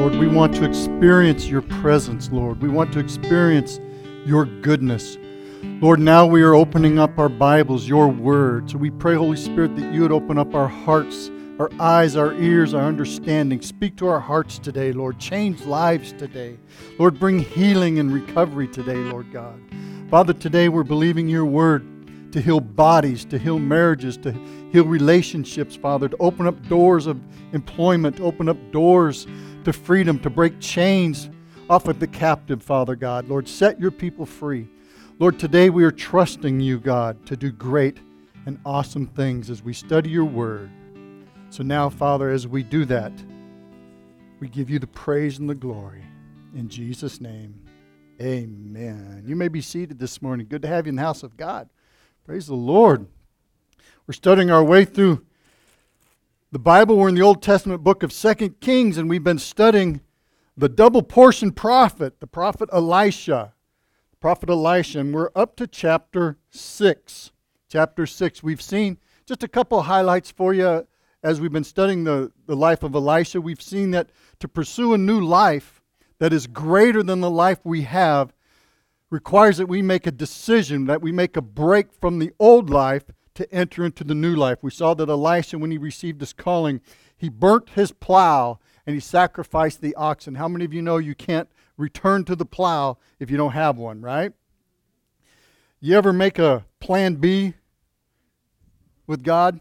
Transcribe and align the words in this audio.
Lord. 0.00 0.16
We 0.16 0.28
want 0.28 0.54
to 0.54 0.64
experience 0.64 1.46
your 1.46 1.60
presence, 1.60 2.30
Lord. 2.32 2.62
We 2.62 2.70
want 2.70 2.90
to 2.94 2.98
experience 2.98 3.78
your 4.24 4.46
goodness. 4.46 5.18
Lord, 5.62 6.00
now 6.00 6.24
we 6.24 6.40
are 6.40 6.54
opening 6.54 6.98
up 6.98 7.18
our 7.18 7.28
Bibles, 7.28 7.86
your 7.86 8.08
word. 8.08 8.70
So 8.70 8.78
we 8.78 8.88
pray, 8.88 9.14
Holy 9.14 9.36
Spirit, 9.36 9.76
that 9.76 9.92
you 9.92 10.00
would 10.00 10.10
open 10.10 10.38
up 10.38 10.54
our 10.54 10.68
hearts, 10.68 11.30
our 11.58 11.70
eyes, 11.78 12.16
our 12.16 12.32
ears, 12.32 12.72
our 12.72 12.82
understanding. 12.82 13.60
Speak 13.60 13.94
to 13.96 14.08
our 14.08 14.20
hearts 14.20 14.58
today, 14.58 14.92
Lord. 14.92 15.18
Change 15.18 15.66
lives 15.66 16.12
today. 16.12 16.56
Lord, 16.98 17.20
bring 17.20 17.38
healing 17.38 17.98
and 17.98 18.10
recovery 18.10 18.68
today, 18.68 18.96
Lord 18.96 19.30
God. 19.30 19.60
Father, 20.10 20.32
today 20.32 20.70
we're 20.70 20.82
believing 20.82 21.28
your 21.28 21.44
word 21.44 22.32
to 22.32 22.40
heal 22.40 22.60
bodies, 22.60 23.26
to 23.26 23.38
heal 23.38 23.58
marriages, 23.58 24.16
to 24.18 24.32
heal 24.72 24.84
relationships, 24.84 25.76
Father, 25.76 26.08
to 26.08 26.16
open 26.20 26.46
up 26.46 26.68
doors 26.68 27.06
of 27.06 27.20
employment, 27.52 28.16
to 28.16 28.22
open 28.22 28.48
up 28.48 28.56
doors 28.72 29.26
to 29.64 29.72
freedom, 29.72 30.18
to 30.20 30.30
break 30.30 30.60
chains 30.60 31.30
off 31.68 31.86
of 31.86 32.00
the 32.00 32.06
captive, 32.06 32.62
Father 32.62 32.96
God. 32.96 33.28
Lord, 33.28 33.48
set 33.48 33.80
your 33.80 33.90
people 33.90 34.26
free. 34.26 34.68
Lord, 35.18 35.38
today 35.38 35.70
we 35.70 35.84
are 35.84 35.90
trusting 35.90 36.60
you, 36.60 36.78
God, 36.80 37.24
to 37.26 37.36
do 37.36 37.52
great 37.52 37.98
and 38.46 38.58
awesome 38.64 39.06
things 39.06 39.50
as 39.50 39.62
we 39.62 39.72
study 39.72 40.10
your 40.10 40.24
word. 40.24 40.70
So 41.50 41.62
now, 41.62 41.88
Father, 41.88 42.30
as 42.30 42.46
we 42.46 42.62
do 42.62 42.84
that, 42.86 43.12
we 44.40 44.48
give 44.48 44.70
you 44.70 44.78
the 44.78 44.86
praise 44.86 45.38
and 45.38 45.48
the 45.48 45.54
glory. 45.54 46.04
In 46.54 46.68
Jesus' 46.68 47.20
name, 47.20 47.60
amen. 48.20 49.24
You 49.26 49.36
may 49.36 49.48
be 49.48 49.60
seated 49.60 49.98
this 49.98 50.22
morning. 50.22 50.46
Good 50.48 50.62
to 50.62 50.68
have 50.68 50.86
you 50.86 50.90
in 50.90 50.96
the 50.96 51.02
house 51.02 51.22
of 51.22 51.36
God. 51.36 51.68
Praise 52.24 52.46
the 52.46 52.54
Lord. 52.54 53.06
We're 54.06 54.14
studying 54.14 54.50
our 54.50 54.64
way 54.64 54.84
through 54.84 55.24
the 56.52 56.58
Bible. 56.58 56.96
We're 56.96 57.10
in 57.10 57.14
the 57.14 57.22
Old 57.22 57.42
Testament 57.42 57.84
book 57.84 58.02
of 58.02 58.12
Second 58.12 58.58
Kings, 58.60 58.98
and 58.98 59.08
we've 59.08 59.22
been 59.22 59.38
studying 59.38 60.00
the 60.56 60.68
double 60.68 61.02
portion 61.02 61.52
prophet, 61.52 62.18
the 62.18 62.26
prophet 62.26 62.68
Elisha. 62.72 63.54
Prophet 64.18 64.50
Elisha, 64.50 64.98
and 64.98 65.14
we're 65.14 65.30
up 65.36 65.54
to 65.56 65.68
chapter 65.68 66.38
6. 66.50 67.30
Chapter 67.68 68.04
6. 68.04 68.42
We've 68.42 68.60
seen 68.60 68.98
just 69.26 69.44
a 69.44 69.48
couple 69.48 69.80
highlights 69.82 70.32
for 70.32 70.52
you 70.52 70.88
as 71.22 71.40
we've 71.40 71.52
been 71.52 71.62
studying 71.62 72.02
the, 72.02 72.32
the 72.46 72.56
life 72.56 72.82
of 72.82 72.96
Elisha. 72.96 73.40
We've 73.40 73.62
seen 73.62 73.92
that 73.92 74.10
to 74.40 74.48
pursue 74.48 74.92
a 74.92 74.98
new 74.98 75.20
life 75.20 75.80
that 76.18 76.32
is 76.32 76.48
greater 76.48 77.04
than 77.04 77.20
the 77.20 77.30
life 77.30 77.60
we 77.62 77.82
have 77.82 78.34
requires 79.08 79.56
that 79.58 79.66
we 79.68 79.82
make 79.82 80.06
a 80.06 80.12
decision, 80.12 80.86
that 80.86 81.00
we 81.00 81.12
make 81.12 81.36
a 81.36 81.42
break 81.42 81.92
from 81.92 82.18
the 82.18 82.32
old 82.40 82.70
life 82.70 83.04
to 83.40 83.52
enter 83.54 83.86
into 83.86 84.04
the 84.04 84.14
new 84.14 84.36
life. 84.36 84.58
We 84.62 84.70
saw 84.70 84.92
that 84.94 85.08
Elisha, 85.08 85.58
when 85.58 85.70
he 85.70 85.78
received 85.78 86.20
his 86.20 86.34
calling, 86.34 86.82
he 87.16 87.30
burnt 87.30 87.70
his 87.70 87.90
plow 87.90 88.58
and 88.86 88.92
he 88.92 89.00
sacrificed 89.00 89.80
the 89.80 89.94
oxen. 89.94 90.34
How 90.34 90.46
many 90.46 90.66
of 90.66 90.74
you 90.74 90.82
know 90.82 90.98
you 90.98 91.14
can't 91.14 91.48
return 91.78 92.24
to 92.26 92.36
the 92.36 92.44
plow 92.44 92.98
if 93.18 93.30
you 93.30 93.38
don't 93.38 93.52
have 93.52 93.78
one, 93.78 94.02
right? 94.02 94.32
You 95.80 95.96
ever 95.96 96.12
make 96.12 96.38
a 96.38 96.66
plan 96.80 97.14
B 97.14 97.54
with 99.06 99.22
God? 99.22 99.60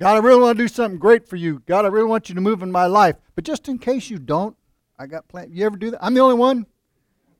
God, 0.00 0.16
I 0.16 0.18
really 0.18 0.40
want 0.40 0.56
to 0.56 0.64
do 0.64 0.68
something 0.68 0.98
great 0.98 1.28
for 1.28 1.36
you. 1.36 1.62
God, 1.66 1.84
I 1.84 1.88
really 1.88 2.08
want 2.08 2.30
you 2.30 2.34
to 2.34 2.40
move 2.40 2.62
in 2.62 2.72
my 2.72 2.86
life. 2.86 3.16
But 3.34 3.44
just 3.44 3.68
in 3.68 3.78
case 3.78 4.08
you 4.08 4.18
don't, 4.18 4.56
I 4.98 5.06
got 5.06 5.28
plan. 5.28 5.50
You 5.52 5.66
ever 5.66 5.76
do 5.76 5.90
that? 5.90 6.02
I'm 6.02 6.14
the 6.14 6.20
only 6.20 6.36
one. 6.36 6.64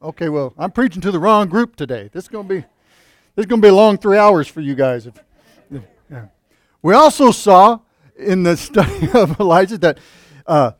Okay, 0.03 0.29
well, 0.29 0.53
I'm 0.59 0.73
preaching 0.73 1.01
to 1.01 1.11
the 1.11 1.19
wrong 1.19 1.49
group 1.49 1.75
today. 1.75 2.11
This 2.13 2.25
is 2.25 2.29
going 2.29 2.49
to 2.49 2.55
be 2.61 2.65
is 3.37 3.47
going 3.47 3.61
to 3.61 3.65
be 3.65 3.71
a 3.71 3.75
long 3.75 3.99
three 3.99 4.19
hours 4.19 4.49
for 4.49 4.61
you 4.61 4.75
guys. 4.75 5.07
If, 5.07 5.15
yeah. 6.11 6.27
We 6.83 6.95
also 6.95 7.31
saw 7.31 7.81
in 8.17 8.43
the 8.43 8.57
study 8.57 9.09
of 9.15 9.39
Elijah 9.41 9.79
that 9.79 9.99
uh, 10.47 10.73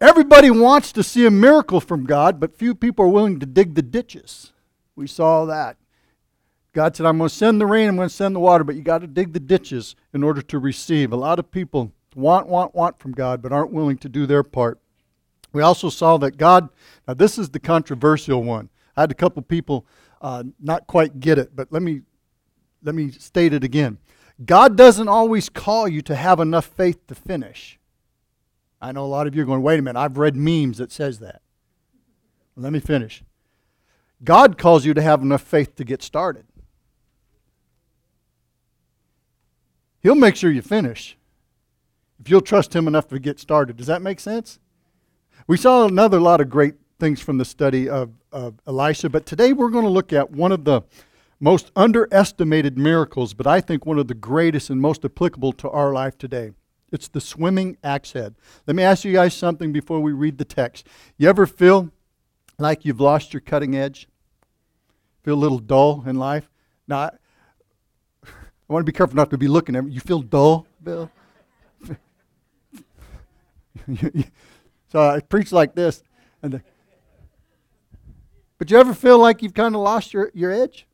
everybody 0.00 0.50
wants 0.50 0.92
to 0.92 1.02
see 1.02 1.26
a 1.26 1.30
miracle 1.30 1.80
from 1.80 2.04
God, 2.04 2.40
but 2.40 2.56
few 2.56 2.74
people 2.74 3.04
are 3.04 3.08
willing 3.08 3.40
to 3.40 3.46
dig 3.46 3.74
the 3.74 3.82
ditches. 3.82 4.52
We 4.96 5.06
saw 5.06 5.44
that. 5.46 5.76
God 6.72 6.96
said, 6.96 7.04
I'm 7.04 7.18
going 7.18 7.28
to 7.28 7.34
send 7.34 7.60
the 7.60 7.66
rain, 7.66 7.88
I'm 7.88 7.96
going 7.96 8.08
to 8.08 8.14
send 8.14 8.34
the 8.34 8.40
water, 8.40 8.64
but 8.64 8.76
you 8.76 8.82
got 8.82 9.02
to 9.02 9.06
dig 9.06 9.34
the 9.34 9.40
ditches 9.40 9.94
in 10.14 10.22
order 10.22 10.40
to 10.40 10.58
receive. 10.58 11.12
A 11.12 11.16
lot 11.16 11.38
of 11.38 11.50
people 11.50 11.92
want, 12.14 12.46
want, 12.46 12.74
want 12.74 12.98
from 12.98 13.12
God, 13.12 13.42
but 13.42 13.52
aren't 13.52 13.72
willing 13.72 13.98
to 13.98 14.08
do 14.08 14.24
their 14.24 14.42
part. 14.42 14.80
We 15.52 15.60
also 15.60 15.90
saw 15.90 16.16
that 16.18 16.38
God, 16.38 16.70
now 17.06 17.12
this 17.12 17.36
is 17.36 17.50
the 17.50 17.60
controversial 17.60 18.42
one. 18.42 18.70
I 18.96 19.02
had 19.02 19.10
a 19.10 19.14
couple 19.14 19.42
people 19.42 19.86
uh, 20.22 20.44
not 20.60 20.86
quite 20.86 21.20
get 21.20 21.38
it, 21.38 21.54
but 21.54 21.68
let 21.70 21.82
me 21.82 22.02
let 22.82 22.94
me 22.94 23.10
state 23.10 23.52
it 23.52 23.62
again. 23.62 23.98
God 24.44 24.76
doesn't 24.76 25.08
always 25.08 25.48
call 25.48 25.86
you 25.86 26.00
to 26.02 26.16
have 26.16 26.40
enough 26.40 26.64
faith 26.64 27.06
to 27.08 27.14
finish. 27.14 27.78
I 28.80 28.92
know 28.92 29.04
a 29.04 29.06
lot 29.06 29.26
of 29.26 29.36
you 29.36 29.42
are 29.42 29.44
going, 29.46 29.62
wait 29.62 29.78
a 29.78 29.82
minute, 29.82 30.00
I've 30.00 30.16
read 30.16 30.34
memes 30.34 30.78
that 30.78 30.90
says 30.90 31.18
that. 31.20 31.42
Let 32.56 32.72
me 32.72 32.80
finish. 32.80 33.22
God 34.24 34.58
calls 34.58 34.84
you 34.84 34.94
to 34.94 35.02
have 35.02 35.22
enough 35.22 35.42
faith 35.42 35.76
to 35.76 35.84
get 35.84 36.02
started. 36.02 36.44
He'll 40.00 40.14
make 40.14 40.34
sure 40.36 40.50
you 40.50 40.62
finish 40.62 41.16
if 42.20 42.28
you'll 42.28 42.40
trust 42.40 42.74
Him 42.74 42.88
enough 42.88 43.08
to 43.08 43.18
get 43.18 43.38
started. 43.38 43.76
Does 43.76 43.86
that 43.86 44.02
make 44.02 44.18
sense? 44.18 44.58
We 45.46 45.56
saw 45.56 45.86
another 45.86 46.20
lot 46.20 46.40
of 46.40 46.48
great 46.50 46.74
things 46.98 47.20
from 47.20 47.38
the 47.38 47.44
study 47.44 47.88
of, 47.88 48.10
of 48.32 48.54
Elisha, 48.66 49.08
but 49.08 49.26
today 49.26 49.52
we're 49.52 49.70
going 49.70 49.84
to 49.84 49.90
look 49.90 50.12
at 50.12 50.30
one 50.30 50.52
of 50.52 50.64
the 50.64 50.82
most 51.38 51.70
underestimated 51.74 52.78
miracles, 52.78 53.34
but 53.34 53.46
I 53.46 53.60
think 53.60 53.84
one 53.84 53.98
of 53.98 54.08
the 54.08 54.14
greatest 54.14 54.70
and 54.70 54.80
most 54.80 55.04
applicable 55.04 55.52
to 55.54 55.68
our 55.70 55.92
life 55.92 56.16
today. 56.16 56.52
It's 56.92 57.08
the 57.08 57.20
swimming 57.20 57.76
axe 57.82 58.12
head. 58.12 58.34
Let 58.66 58.76
me 58.76 58.82
ask 58.82 59.04
you 59.04 59.12
guys 59.12 59.34
something 59.34 59.72
before 59.72 60.00
we 60.00 60.12
read 60.12 60.38
the 60.38 60.44
text. 60.44 60.86
You 61.16 61.28
ever 61.28 61.46
feel 61.46 61.90
like 62.58 62.84
you've 62.84 63.00
lost 63.00 63.32
your 63.32 63.40
cutting 63.40 63.74
edge? 63.74 64.08
Feel 65.22 65.34
a 65.34 65.36
little 65.36 65.58
dull 65.58 66.04
in 66.06 66.16
life? 66.16 66.50
Now, 66.86 66.98
I, 66.98 67.10
I 68.24 68.72
want 68.72 68.86
to 68.86 68.92
be 68.92 68.96
careful 68.96 69.16
not 69.16 69.30
to 69.30 69.38
be 69.38 69.48
looking 69.48 69.74
at 69.74 69.84
me. 69.84 69.92
You 69.92 70.00
feel 70.00 70.22
dull, 70.22 70.66
Bill? 70.82 71.10
so 74.92 75.00
I 75.00 75.20
preach 75.20 75.50
like 75.50 75.74
this, 75.74 76.02
and 76.42 76.52
the, 76.54 76.62
but 78.62 78.70
you 78.70 78.78
ever 78.78 78.94
feel 78.94 79.18
like 79.18 79.42
you've 79.42 79.54
kind 79.54 79.74
of 79.74 79.80
lost 79.80 80.14
your, 80.14 80.30
your 80.34 80.52
edge? 80.52 80.86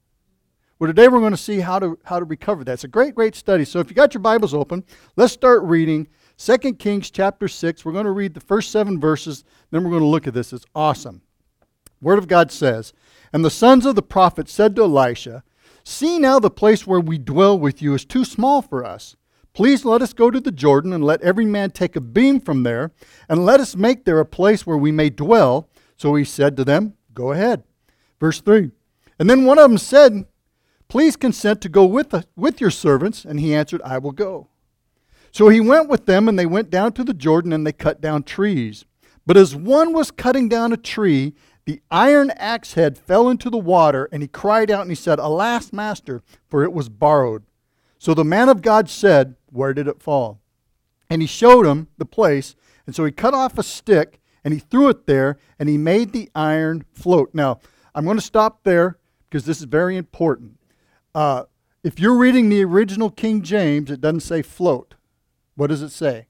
Well, 0.78 0.88
today 0.88 1.06
we're 1.06 1.20
going 1.20 1.32
to 1.32 1.36
see 1.36 1.60
how 1.60 1.78
to, 1.78 1.98
how 2.02 2.18
to 2.18 2.24
recover 2.24 2.64
that. 2.64 2.72
It's 2.72 2.84
a 2.84 2.88
great, 2.88 3.14
great 3.14 3.34
study. 3.34 3.66
So 3.66 3.78
if 3.78 3.90
you 3.90 3.94
got 3.94 4.14
your 4.14 4.22
Bibles 4.22 4.54
open, 4.54 4.84
let's 5.16 5.34
start 5.34 5.62
reading 5.64 6.08
2 6.38 6.56
Kings 6.76 7.10
chapter 7.10 7.46
6. 7.46 7.84
We're 7.84 7.92
going 7.92 8.06
to 8.06 8.10
read 8.10 8.32
the 8.32 8.40
first 8.40 8.70
seven 8.70 8.98
verses, 8.98 9.44
then 9.70 9.84
we're 9.84 9.90
going 9.90 10.00
to 10.00 10.08
look 10.08 10.26
at 10.26 10.32
this. 10.32 10.54
It's 10.54 10.64
awesome. 10.74 11.20
Word 12.00 12.18
of 12.18 12.26
God 12.26 12.50
says, 12.50 12.94
And 13.34 13.44
the 13.44 13.50
sons 13.50 13.84
of 13.84 13.96
the 13.96 14.02
prophet 14.02 14.48
said 14.48 14.74
to 14.76 14.84
Elisha, 14.84 15.44
See 15.84 16.18
now 16.18 16.38
the 16.38 16.48
place 16.48 16.86
where 16.86 17.00
we 17.00 17.18
dwell 17.18 17.58
with 17.58 17.82
you 17.82 17.92
is 17.92 18.06
too 18.06 18.24
small 18.24 18.62
for 18.62 18.82
us. 18.82 19.14
Please 19.52 19.84
let 19.84 20.00
us 20.00 20.14
go 20.14 20.30
to 20.30 20.40
the 20.40 20.52
Jordan, 20.52 20.94
and 20.94 21.04
let 21.04 21.20
every 21.20 21.44
man 21.44 21.70
take 21.72 21.96
a 21.96 22.00
beam 22.00 22.40
from 22.40 22.62
there, 22.62 22.92
and 23.28 23.44
let 23.44 23.60
us 23.60 23.76
make 23.76 24.06
there 24.06 24.20
a 24.20 24.24
place 24.24 24.66
where 24.66 24.78
we 24.78 24.90
may 24.90 25.10
dwell. 25.10 25.68
So 25.98 26.14
he 26.14 26.24
said 26.24 26.56
to 26.56 26.64
them, 26.64 26.94
Go 27.18 27.32
ahead. 27.32 27.64
Verse 28.20 28.40
3. 28.40 28.70
And 29.18 29.28
then 29.28 29.44
one 29.44 29.58
of 29.58 29.68
them 29.68 29.76
said, 29.76 30.26
Please 30.86 31.16
consent 31.16 31.60
to 31.62 31.68
go 31.68 31.84
with, 31.84 32.10
the, 32.10 32.24
with 32.36 32.60
your 32.60 32.70
servants. 32.70 33.24
And 33.24 33.40
he 33.40 33.52
answered, 33.52 33.82
I 33.84 33.98
will 33.98 34.12
go. 34.12 34.46
So 35.32 35.48
he 35.48 35.60
went 35.60 35.88
with 35.88 36.06
them, 36.06 36.28
and 36.28 36.38
they 36.38 36.46
went 36.46 36.70
down 36.70 36.92
to 36.92 37.02
the 37.02 37.12
Jordan, 37.12 37.52
and 37.52 37.66
they 37.66 37.72
cut 37.72 38.00
down 38.00 38.22
trees. 38.22 38.84
But 39.26 39.36
as 39.36 39.56
one 39.56 39.92
was 39.92 40.12
cutting 40.12 40.48
down 40.48 40.72
a 40.72 40.76
tree, 40.76 41.34
the 41.64 41.82
iron 41.90 42.30
axe 42.36 42.74
head 42.74 42.96
fell 42.96 43.28
into 43.28 43.50
the 43.50 43.58
water, 43.58 44.08
and 44.12 44.22
he 44.22 44.28
cried 44.28 44.70
out 44.70 44.82
and 44.82 44.90
he 44.92 44.94
said, 44.94 45.18
Alas, 45.18 45.72
master, 45.72 46.22
for 46.46 46.62
it 46.62 46.72
was 46.72 46.88
borrowed. 46.88 47.42
So 47.98 48.14
the 48.14 48.24
man 48.24 48.48
of 48.48 48.62
God 48.62 48.88
said, 48.88 49.34
Where 49.50 49.74
did 49.74 49.88
it 49.88 50.00
fall? 50.00 50.40
And 51.10 51.20
he 51.20 51.26
showed 51.26 51.66
him 51.66 51.88
the 51.98 52.06
place. 52.06 52.54
And 52.86 52.94
so 52.94 53.04
he 53.04 53.10
cut 53.10 53.34
off 53.34 53.58
a 53.58 53.64
stick 53.64 54.17
and 54.44 54.54
he 54.54 54.60
threw 54.60 54.88
it 54.88 55.06
there 55.06 55.38
and 55.58 55.68
he 55.68 55.78
made 55.78 56.12
the 56.12 56.30
iron 56.34 56.84
float. 56.92 57.30
Now, 57.34 57.60
I'm 57.94 58.04
going 58.04 58.16
to 58.16 58.22
stop 58.22 58.64
there 58.64 58.98
because 59.28 59.44
this 59.44 59.58
is 59.58 59.64
very 59.64 59.96
important. 59.96 60.58
Uh, 61.14 61.44
if 61.82 61.98
you're 61.98 62.16
reading 62.16 62.48
the 62.48 62.64
original 62.64 63.10
King 63.10 63.42
James, 63.42 63.90
it 63.90 64.00
doesn't 64.00 64.20
say 64.20 64.42
float. 64.42 64.94
What 65.54 65.68
does 65.68 65.82
it 65.82 65.90
say? 65.90 66.26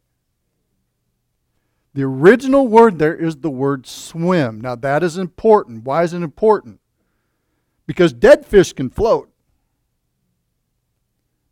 The 1.94 2.02
original 2.04 2.68
word 2.68 2.98
there 2.98 3.14
is 3.14 3.36
the 3.36 3.50
word 3.50 3.86
swim. 3.86 4.60
Now, 4.60 4.74
that 4.76 5.02
is 5.02 5.18
important. 5.18 5.84
Why 5.84 6.04
is 6.04 6.12
it 6.12 6.22
important? 6.22 6.80
Because 7.86 8.12
dead 8.12 8.46
fish 8.46 8.72
can 8.72 8.90
float, 8.90 9.30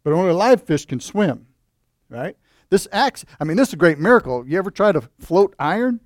but 0.04 0.12
only 0.12 0.32
live 0.32 0.62
fish 0.62 0.84
can 0.84 1.00
swim, 1.00 1.46
right? 2.08 2.36
This 2.68 2.86
axe, 2.92 3.24
I 3.40 3.44
mean, 3.44 3.56
this 3.56 3.68
is 3.68 3.74
a 3.74 3.78
great 3.78 3.98
miracle. 3.98 4.46
You 4.46 4.58
ever 4.58 4.70
try 4.70 4.92
to 4.92 5.02
float 5.18 5.54
iron? 5.58 6.00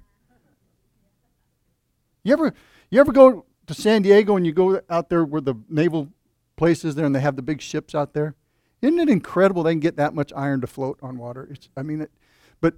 You 2.31 2.35
ever 2.35 2.55
you 2.91 3.01
ever 3.01 3.11
go 3.11 3.45
to 3.67 3.75
San 3.75 4.03
Diego 4.03 4.37
and 4.37 4.47
you 4.47 4.53
go 4.53 4.81
out 4.89 5.09
there 5.09 5.25
where 5.25 5.41
the 5.41 5.57
naval 5.69 6.09
place 6.55 6.85
is 6.85 6.95
there 6.95 7.05
and 7.05 7.13
they 7.13 7.21
have 7.21 7.35
the 7.35 7.43
big 7.43 7.61
ships 7.61 7.93
out 7.93 8.15
there? 8.15 8.37
Isn't 8.81 9.01
it 9.01 9.09
incredible 9.09 9.65
they 9.65 9.73
can 9.73 9.81
get 9.81 9.97
that 9.97 10.15
much 10.15 10.33
iron 10.37 10.61
to 10.61 10.69
float 10.69 11.01
on 11.03 11.19
water? 11.19 11.49
It's, 11.51 11.69
I 11.77 11.83
mean, 11.83 12.03
it, 12.03 12.13
but 12.61 12.75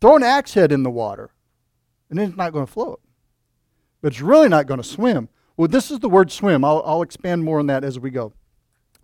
throw 0.00 0.16
an 0.16 0.22
axe 0.22 0.54
head 0.54 0.72
in 0.72 0.82
the 0.82 0.90
water. 0.90 1.30
and 2.08 2.18
it's 2.18 2.38
not 2.38 2.54
going 2.54 2.64
to 2.64 2.72
float. 2.72 3.02
But 4.00 4.14
it's 4.14 4.22
really 4.22 4.48
not 4.48 4.66
going 4.66 4.80
to 4.80 4.88
swim. 4.88 5.28
Well, 5.58 5.68
this 5.68 5.90
is 5.90 5.98
the 5.98 6.08
word 6.08 6.32
swim. 6.32 6.64
I'll, 6.64 6.82
I'll 6.86 7.02
expand 7.02 7.44
more 7.44 7.58
on 7.58 7.66
that 7.66 7.84
as 7.84 7.98
we 7.98 8.08
go. 8.08 8.32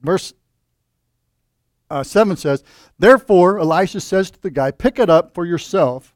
Verse 0.00 0.32
uh, 1.90 2.02
7 2.02 2.38
says, 2.38 2.64
Therefore, 2.98 3.58
Elisha 3.58 4.00
says 4.00 4.30
to 4.30 4.40
the 4.40 4.50
guy, 4.50 4.70
Pick 4.70 4.98
it 4.98 5.10
up 5.10 5.34
for 5.34 5.44
yourself. 5.44 6.14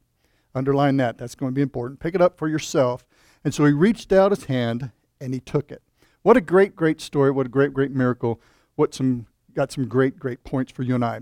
Underline 0.54 0.96
that. 0.96 1.18
That's 1.18 1.34
going 1.34 1.52
to 1.52 1.54
be 1.54 1.60
important. 1.60 2.00
Pick 2.00 2.14
it 2.14 2.22
up 2.22 2.38
for 2.38 2.48
yourself. 2.48 3.04
And 3.46 3.54
so 3.54 3.64
he 3.64 3.70
reached 3.70 4.12
out 4.12 4.32
his 4.32 4.46
hand 4.46 4.90
and 5.20 5.32
he 5.32 5.38
took 5.38 5.70
it. 5.70 5.80
What 6.22 6.36
a 6.36 6.40
great, 6.40 6.74
great 6.74 7.00
story. 7.00 7.30
What 7.30 7.46
a 7.46 7.48
great, 7.48 7.72
great 7.72 7.92
miracle. 7.92 8.40
What 8.74 8.92
some 8.92 9.28
got 9.54 9.70
some 9.70 9.86
great, 9.86 10.18
great 10.18 10.42
points 10.42 10.72
for 10.72 10.82
you 10.82 10.96
and 10.96 11.04
I. 11.04 11.20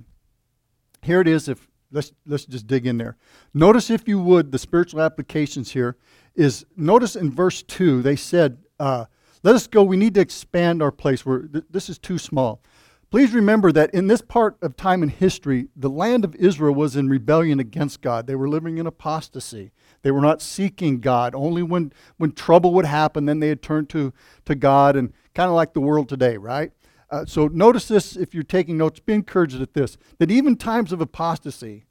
Here 1.03 1.21
it 1.21 1.29
is. 1.29 1.50
If 1.50 1.69
let's 1.93 2.12
let's 2.25 2.47
just 2.47 2.67
dig 2.67 2.87
in 2.87 2.97
there. 2.97 3.19
Notice, 3.53 3.91
if 3.91 4.09
you 4.09 4.19
would, 4.21 4.53
the 4.53 4.59
spiritual 4.59 5.03
applications 5.03 5.73
here 5.73 5.99
is 6.35 6.65
notice 6.79 7.15
in 7.15 7.31
verse 7.31 7.62
two 7.62 8.00
they 8.00 8.17
said, 8.17 8.56
uh, 8.81 9.05
"Let 9.43 9.55
us 9.55 9.67
go. 9.67 9.82
We 9.82 9.99
need 9.99 10.15
to 10.15 10.23
expand 10.23 10.81
our 10.82 10.91
place. 10.91 11.26
Where 11.26 11.41
th- 11.41 11.67
this 11.69 11.91
is 11.91 11.99
too 11.99 12.17
small." 12.17 12.62
Please 13.11 13.35
remember 13.35 13.71
that 13.71 13.93
in 13.93 14.06
this 14.06 14.23
part 14.23 14.56
of 14.62 14.76
time 14.76 15.03
in 15.03 15.11
history, 15.11 15.69
the 15.76 15.91
land 15.91 16.25
of 16.25 16.35
Israel 16.37 16.75
was 16.75 16.97
in 16.97 17.11
rebellion 17.11 17.61
against 17.61 18.00
God. 18.00 18.26
They 18.26 18.35
were 18.35 18.49
living 18.49 18.79
in 18.79 18.87
apostasy. 18.87 19.73
They 20.04 20.10
were 20.10 20.20
not 20.20 20.42
seeking 20.42 21.00
God. 21.00 21.34
Only 21.34 21.62
when, 21.62 21.90
when 22.18 22.32
trouble 22.32 22.74
would 22.74 22.84
happen, 22.84 23.24
then 23.24 23.40
they 23.40 23.48
had 23.48 23.62
turned 23.62 23.88
to, 23.88 24.12
to 24.44 24.54
God, 24.54 24.96
and 24.96 25.14
kind 25.34 25.48
of 25.48 25.56
like 25.56 25.72
the 25.72 25.80
world 25.80 26.10
today, 26.10 26.36
right? 26.36 26.72
Uh, 27.10 27.24
so 27.24 27.48
notice 27.48 27.88
this 27.88 28.14
if 28.14 28.34
you're 28.34 28.42
taking 28.42 28.76
notes, 28.76 29.00
be 29.00 29.14
encouraged 29.14 29.62
at 29.62 29.72
this 29.72 29.96
that 30.18 30.30
even 30.30 30.56
times 30.56 30.92
of 30.92 31.00
apostasy, 31.00 31.86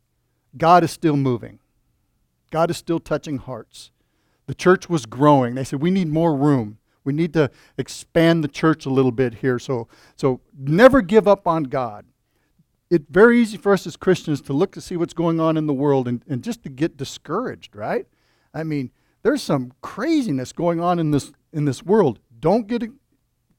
God 0.56 0.83
is 0.83 0.92
still 0.92 1.18
moving. 1.18 1.60
God 2.51 2.69
is 2.69 2.77
still 2.77 3.00
touching 3.00 3.39
hearts. 3.39 3.89
The 4.45 4.54
church 4.54 4.89
was 4.89 5.07
growing. 5.07 5.56
They 5.56 5.63
said, 5.63 5.81
We 5.81 5.89
need 5.89 6.07
more 6.07 6.36
room. 6.36 6.77
We 7.04 7.13
need 7.13 7.33
to 7.33 7.50
expand 7.80 8.44
the 8.44 8.48
church 8.48 8.86
a 8.86 8.92
little 8.92 9.12
bit 9.12 9.36
here. 9.36 9.57
So, 9.57 9.88
so 10.15 10.39
never 10.56 11.01
give 11.01 11.27
up 11.27 11.48
on 11.48 11.63
God. 11.63 12.06
It's 12.94 13.10
very 13.10 13.42
easy 13.42 13.57
for 13.57 13.74
us 13.74 13.88
as 13.88 13.98
Christians 13.98 14.40
to 14.42 14.54
look 14.54 14.72
to 14.74 14.81
see 14.81 14.95
what's 14.98 15.16
going 15.16 15.40
on 15.40 15.57
in 15.57 15.66
the 15.66 15.74
world 15.74 16.07
and, 16.07 16.24
and 16.28 16.44
just 16.44 16.62
to 16.62 16.69
get 16.69 16.95
discouraged, 16.95 17.75
right? 17.75 18.06
I 18.54 18.63
mean, 18.63 18.92
there's 19.24 19.42
some 19.42 19.74
craziness 19.81 20.54
going 20.54 20.80
on 20.80 21.00
in 21.00 21.10
this 21.10 21.31
in 21.51 21.66
this 21.66 21.81
world. 21.81 22.19
Don't 22.40 22.68
get 22.68 22.84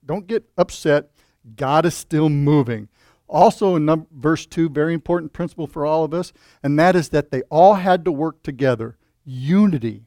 don't 0.07 0.29
get 0.29 0.49
upset. 0.57 1.11
God 1.57 1.85
is 1.85 1.97
still 1.97 2.29
moving. 2.29 2.89
Also, 3.27 3.75
in 3.75 3.85
number, 3.85 4.07
verse 4.13 4.47
2, 4.47 4.69
very 4.69 4.95
important 4.95 5.33
principle 5.33 5.67
for 5.67 5.85
all 5.85 6.05
of 6.05 6.15
us, 6.15 6.33
and 6.63 6.79
that 6.79 6.95
is 6.95 7.09
that 7.09 7.33
they 7.33 7.43
all 7.51 7.75
had 7.75 8.05
to 8.05 8.13
work 8.13 8.41
together. 8.45 8.99
Unity. 9.25 10.05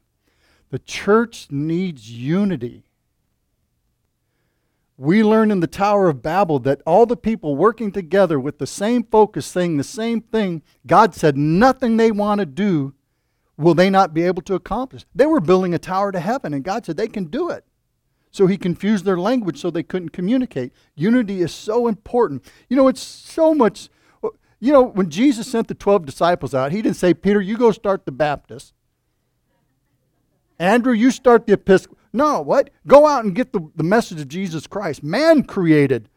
The 0.70 0.78
church 0.78 1.48
needs 1.50 2.10
unity. 2.10 2.84
We 5.00 5.22
learn 5.22 5.52
in 5.52 5.60
the 5.60 5.68
Tower 5.68 6.08
of 6.08 6.22
Babel 6.22 6.58
that 6.60 6.82
all 6.84 7.06
the 7.06 7.16
people 7.16 7.54
working 7.54 7.92
together 7.92 8.38
with 8.38 8.58
the 8.58 8.66
same 8.66 9.04
focus, 9.04 9.46
saying 9.46 9.76
the 9.76 9.84
same 9.84 10.20
thing, 10.20 10.62
God 10.88 11.14
said 11.14 11.36
nothing 11.36 11.96
they 11.96 12.10
want 12.10 12.40
to 12.40 12.46
do 12.46 12.94
will 13.56 13.74
they 13.74 13.90
not 13.90 14.12
be 14.12 14.22
able 14.22 14.42
to 14.42 14.54
accomplish. 14.54 15.04
They 15.14 15.26
were 15.26 15.40
building 15.40 15.72
a 15.72 15.78
tower 15.78 16.10
to 16.10 16.18
heaven, 16.18 16.52
and 16.52 16.64
God 16.64 16.84
said 16.84 16.96
they 16.96 17.06
can 17.06 17.26
do 17.26 17.48
it. 17.48 17.64
So 18.32 18.46
he 18.46 18.56
confused 18.56 19.04
their 19.04 19.18
language 19.18 19.60
so 19.60 19.70
they 19.70 19.82
couldn't 19.84 20.10
communicate. 20.10 20.72
Unity 20.96 21.42
is 21.42 21.54
so 21.54 21.86
important. 21.86 22.44
You 22.68 22.76
know, 22.76 22.88
it's 22.88 23.02
so 23.02 23.54
much. 23.54 23.88
You 24.60 24.72
know, 24.72 24.82
when 24.82 25.10
Jesus 25.10 25.46
sent 25.46 25.68
the 25.68 25.74
12 25.74 26.06
disciples 26.06 26.54
out, 26.54 26.72
he 26.72 26.82
didn't 26.82 26.96
say, 26.96 27.14
Peter, 27.14 27.40
you 27.40 27.56
go 27.56 27.70
start 27.70 28.04
the 28.04 28.12
Baptist. 28.12 28.74
Andrew, 30.58 30.92
you 30.92 31.12
start 31.12 31.46
the 31.46 31.52
Episcopal. 31.52 31.97
No, 32.18 32.40
what? 32.40 32.70
Go 32.84 33.06
out 33.06 33.24
and 33.24 33.32
get 33.32 33.52
the, 33.52 33.60
the 33.76 33.84
message 33.84 34.20
of 34.20 34.26
Jesus 34.26 34.66
Christ. 34.66 35.04
Man 35.04 35.44
created 35.44 36.08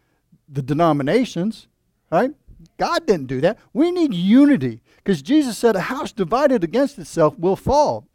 the 0.50 0.64
denominations, 0.64 1.68
right? 2.12 2.32
God 2.80 3.06
didn't 3.06 3.28
do 3.28 3.40
that. 3.42 3.60
We 3.72 3.92
need 3.92 4.12
unity 4.12 4.82
because 4.98 5.22
Jesus 5.22 5.60
said 5.60 5.76
a 5.76 5.82
house 5.82 6.12
divided 6.12 6.64
against 6.64 6.98
itself 6.98 7.38
will 7.38 7.56
fall. 7.56 8.08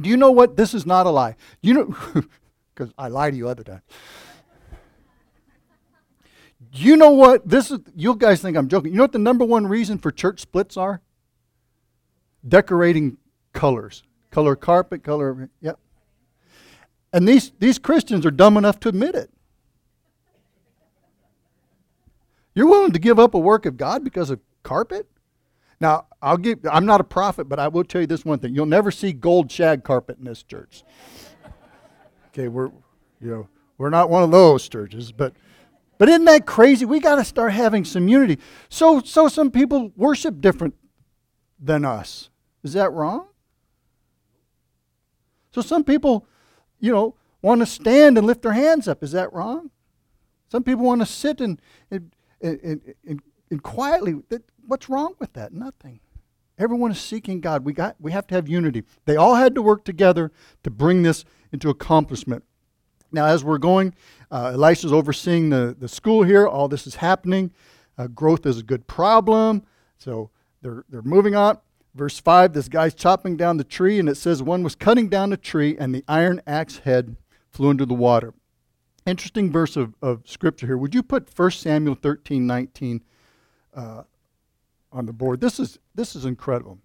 Do 0.00 0.08
you 0.08 0.16
know 0.16 0.30
what? 0.30 0.56
This 0.56 0.74
is 0.74 0.86
not 0.86 1.06
a 1.06 1.10
lie. 1.10 1.34
You 1.60 1.74
know, 1.74 1.96
because 2.72 2.94
I 2.96 3.08
lied 3.08 3.32
to 3.32 3.36
you 3.36 3.48
other 3.48 3.64
times. 3.64 3.82
Do 6.70 6.82
you 6.82 6.96
know 6.96 7.10
what? 7.10 7.48
This 7.48 7.72
is. 7.72 7.80
You 7.96 8.14
guys 8.14 8.42
think 8.42 8.56
I'm 8.56 8.68
joking. 8.68 8.92
You 8.92 8.98
know 8.98 9.04
what 9.04 9.12
the 9.12 9.18
number 9.18 9.44
one 9.44 9.66
reason 9.66 9.98
for 9.98 10.12
church 10.12 10.38
splits 10.38 10.76
are? 10.76 11.00
Decorating 12.46 13.16
colors, 13.52 14.04
color 14.30 14.54
carpet, 14.54 15.02
color. 15.02 15.50
Yep. 15.60 15.80
And 17.14 17.28
these, 17.28 17.52
these 17.60 17.78
Christians 17.78 18.26
are 18.26 18.32
dumb 18.32 18.56
enough 18.56 18.80
to 18.80 18.88
admit 18.88 19.14
it. 19.14 19.30
You're 22.56 22.66
willing 22.66 22.90
to 22.90 22.98
give 22.98 23.20
up 23.20 23.34
a 23.34 23.38
work 23.38 23.66
of 23.66 23.76
God 23.76 24.02
because 24.02 24.30
of 24.30 24.40
carpet? 24.64 25.06
Now, 25.78 26.06
I'll 26.20 26.36
give 26.36 26.58
I'm 26.68 26.86
not 26.86 27.00
a 27.00 27.04
prophet, 27.04 27.48
but 27.48 27.60
I 27.60 27.68
will 27.68 27.84
tell 27.84 28.00
you 28.00 28.08
this 28.08 28.24
one 28.24 28.40
thing. 28.40 28.52
You'll 28.54 28.66
never 28.66 28.90
see 28.90 29.12
gold 29.12 29.50
shag 29.50 29.84
carpet 29.84 30.18
in 30.18 30.24
this 30.24 30.42
church. 30.42 30.82
okay, 32.28 32.48
we're 32.48 32.70
you 33.20 33.30
know, 33.30 33.48
we're 33.78 33.90
not 33.90 34.10
one 34.10 34.24
of 34.24 34.32
those 34.32 34.68
churches, 34.68 35.12
but 35.12 35.34
but 35.98 36.08
isn't 36.08 36.24
that 36.24 36.46
crazy? 36.46 36.84
We 36.84 36.98
got 36.98 37.16
to 37.16 37.24
start 37.24 37.52
having 37.52 37.84
some 37.84 38.08
unity. 38.08 38.40
So 38.68 39.00
so 39.00 39.28
some 39.28 39.52
people 39.52 39.92
worship 39.96 40.40
different 40.40 40.74
than 41.60 41.84
us. 41.84 42.30
Is 42.64 42.72
that 42.72 42.92
wrong? 42.92 43.28
So 45.52 45.60
some 45.60 45.84
people 45.84 46.26
you 46.84 46.92
know, 46.92 47.14
want 47.40 47.62
to 47.62 47.66
stand 47.66 48.18
and 48.18 48.26
lift 48.26 48.42
their 48.42 48.52
hands 48.52 48.86
up. 48.86 49.02
Is 49.02 49.12
that 49.12 49.32
wrong? 49.32 49.70
Some 50.50 50.62
people 50.62 50.84
want 50.84 51.00
to 51.00 51.06
sit 51.06 51.40
and, 51.40 51.58
and, 51.90 52.10
and, 52.42 52.94
and, 53.06 53.22
and 53.50 53.62
quietly. 53.62 54.16
What's 54.66 54.90
wrong 54.90 55.14
with 55.18 55.32
that? 55.32 55.54
Nothing. 55.54 56.00
Everyone 56.58 56.90
is 56.90 57.00
seeking 57.00 57.40
God. 57.40 57.64
We, 57.64 57.72
got, 57.72 57.96
we 57.98 58.12
have 58.12 58.26
to 58.26 58.34
have 58.34 58.48
unity. 58.48 58.82
They 59.06 59.16
all 59.16 59.34
had 59.34 59.54
to 59.54 59.62
work 59.62 59.84
together 59.84 60.30
to 60.62 60.70
bring 60.70 61.02
this 61.02 61.24
into 61.52 61.70
accomplishment. 61.70 62.44
Now, 63.10 63.26
as 63.26 63.42
we're 63.42 63.58
going, 63.58 63.94
uh, 64.30 64.50
Elisha's 64.52 64.92
overseeing 64.92 65.48
the, 65.48 65.74
the 65.78 65.88
school 65.88 66.22
here. 66.22 66.46
All 66.46 66.68
this 66.68 66.86
is 66.86 66.96
happening. 66.96 67.50
Uh, 67.96 68.08
growth 68.08 68.44
is 68.44 68.58
a 68.58 68.62
good 68.62 68.86
problem. 68.86 69.62
So 69.96 70.30
they're, 70.60 70.84
they're 70.90 71.00
moving 71.00 71.34
on. 71.34 71.58
Verse 71.94 72.18
5 72.18 72.52
this 72.52 72.68
guy's 72.68 72.94
chopping 72.94 73.36
down 73.36 73.56
the 73.56 73.64
tree, 73.64 73.98
and 73.98 74.08
it 74.08 74.16
says, 74.16 74.42
One 74.42 74.62
was 74.62 74.74
cutting 74.74 75.08
down 75.08 75.32
a 75.32 75.36
tree, 75.36 75.76
and 75.78 75.94
the 75.94 76.04
iron 76.08 76.42
axe 76.46 76.78
head 76.78 77.16
flew 77.50 77.70
into 77.70 77.86
the 77.86 77.94
water. 77.94 78.34
Interesting 79.06 79.52
verse 79.52 79.76
of, 79.76 79.94
of 80.02 80.22
scripture 80.24 80.66
here. 80.66 80.78
Would 80.78 80.94
you 80.94 81.02
put 81.02 81.28
1 81.36 81.50
Samuel 81.52 81.94
13 81.94 82.46
19 82.46 83.02
uh, 83.74 84.02
on 84.90 85.06
the 85.06 85.12
board? 85.12 85.40
This 85.40 85.60
is, 85.60 85.78
this 85.94 86.16
is 86.16 86.24
incredible. 86.24 86.78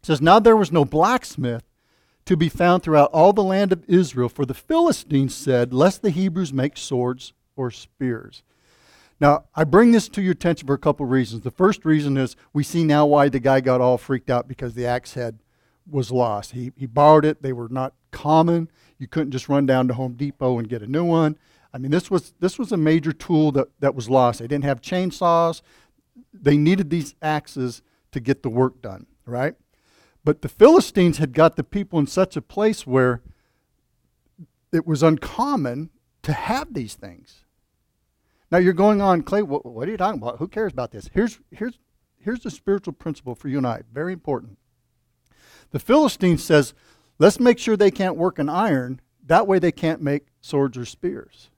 It 0.00 0.06
says, 0.06 0.20
Now 0.20 0.40
there 0.40 0.56
was 0.56 0.72
no 0.72 0.84
blacksmith 0.84 1.64
to 2.24 2.36
be 2.36 2.48
found 2.48 2.82
throughout 2.82 3.10
all 3.12 3.32
the 3.32 3.42
land 3.42 3.72
of 3.72 3.84
Israel, 3.86 4.28
for 4.28 4.46
the 4.46 4.54
Philistines 4.54 5.34
said, 5.34 5.72
Lest 5.72 6.02
the 6.02 6.10
Hebrews 6.10 6.52
make 6.52 6.76
swords 6.76 7.34
or 7.56 7.70
spears. 7.70 8.42
Now, 9.24 9.44
I 9.54 9.64
bring 9.64 9.92
this 9.92 10.10
to 10.10 10.20
your 10.20 10.32
attention 10.32 10.66
for 10.66 10.74
a 10.74 10.78
couple 10.78 11.06
of 11.06 11.10
reasons. 11.10 11.44
The 11.44 11.50
first 11.50 11.86
reason 11.86 12.18
is 12.18 12.36
we 12.52 12.62
see 12.62 12.84
now 12.84 13.06
why 13.06 13.30
the 13.30 13.40
guy 13.40 13.62
got 13.62 13.80
all 13.80 13.96
freaked 13.96 14.28
out 14.28 14.46
because 14.46 14.74
the 14.74 14.84
axe 14.84 15.14
head 15.14 15.38
was 15.90 16.12
lost. 16.12 16.50
He, 16.50 16.72
he 16.76 16.84
borrowed 16.84 17.24
it, 17.24 17.40
they 17.40 17.54
were 17.54 17.70
not 17.70 17.94
common. 18.10 18.70
You 18.98 19.08
couldn't 19.08 19.30
just 19.30 19.48
run 19.48 19.64
down 19.64 19.88
to 19.88 19.94
Home 19.94 20.12
Depot 20.12 20.58
and 20.58 20.68
get 20.68 20.82
a 20.82 20.86
new 20.86 21.06
one. 21.06 21.38
I 21.72 21.78
mean, 21.78 21.90
this 21.90 22.10
was, 22.10 22.34
this 22.40 22.58
was 22.58 22.70
a 22.70 22.76
major 22.76 23.12
tool 23.12 23.50
that, 23.52 23.68
that 23.80 23.94
was 23.94 24.10
lost. 24.10 24.40
They 24.40 24.46
didn't 24.46 24.64
have 24.64 24.82
chainsaws, 24.82 25.62
they 26.34 26.58
needed 26.58 26.90
these 26.90 27.14
axes 27.22 27.80
to 28.12 28.20
get 28.20 28.42
the 28.42 28.50
work 28.50 28.82
done, 28.82 29.06
right? 29.24 29.54
But 30.22 30.42
the 30.42 30.50
Philistines 30.50 31.16
had 31.16 31.32
got 31.32 31.56
the 31.56 31.64
people 31.64 31.98
in 31.98 32.06
such 32.06 32.36
a 32.36 32.42
place 32.42 32.86
where 32.86 33.22
it 34.70 34.86
was 34.86 35.02
uncommon 35.02 35.88
to 36.24 36.34
have 36.34 36.74
these 36.74 36.92
things. 36.92 37.43
Now 38.54 38.60
you're 38.60 38.72
going 38.72 39.00
on, 39.00 39.24
Clay, 39.24 39.42
what, 39.42 39.66
what, 39.66 39.88
are 39.88 39.90
you 39.90 39.96
talking 39.96 40.22
about? 40.22 40.38
Who 40.38 40.46
cares 40.46 40.72
about 40.72 40.92
this? 40.92 41.10
Here's, 41.12 41.40
here's, 41.50 41.76
here's 42.20 42.38
the 42.38 42.52
spiritual 42.52 42.92
principle 42.92 43.34
for 43.34 43.48
you 43.48 43.58
and 43.58 43.66
I, 43.66 43.82
very 43.92 44.12
important. 44.12 44.58
The 45.72 45.80
Philistine 45.80 46.38
says, 46.38 46.72
let's 47.18 47.40
make 47.40 47.58
sure 47.58 47.76
they 47.76 47.90
can't 47.90 48.14
work 48.14 48.38
in 48.38 48.48
iron. 48.48 49.00
That 49.26 49.48
way 49.48 49.58
they 49.58 49.72
can't 49.72 50.00
make 50.00 50.28
swords 50.40 50.78
or 50.78 50.84
spears. 50.84 51.50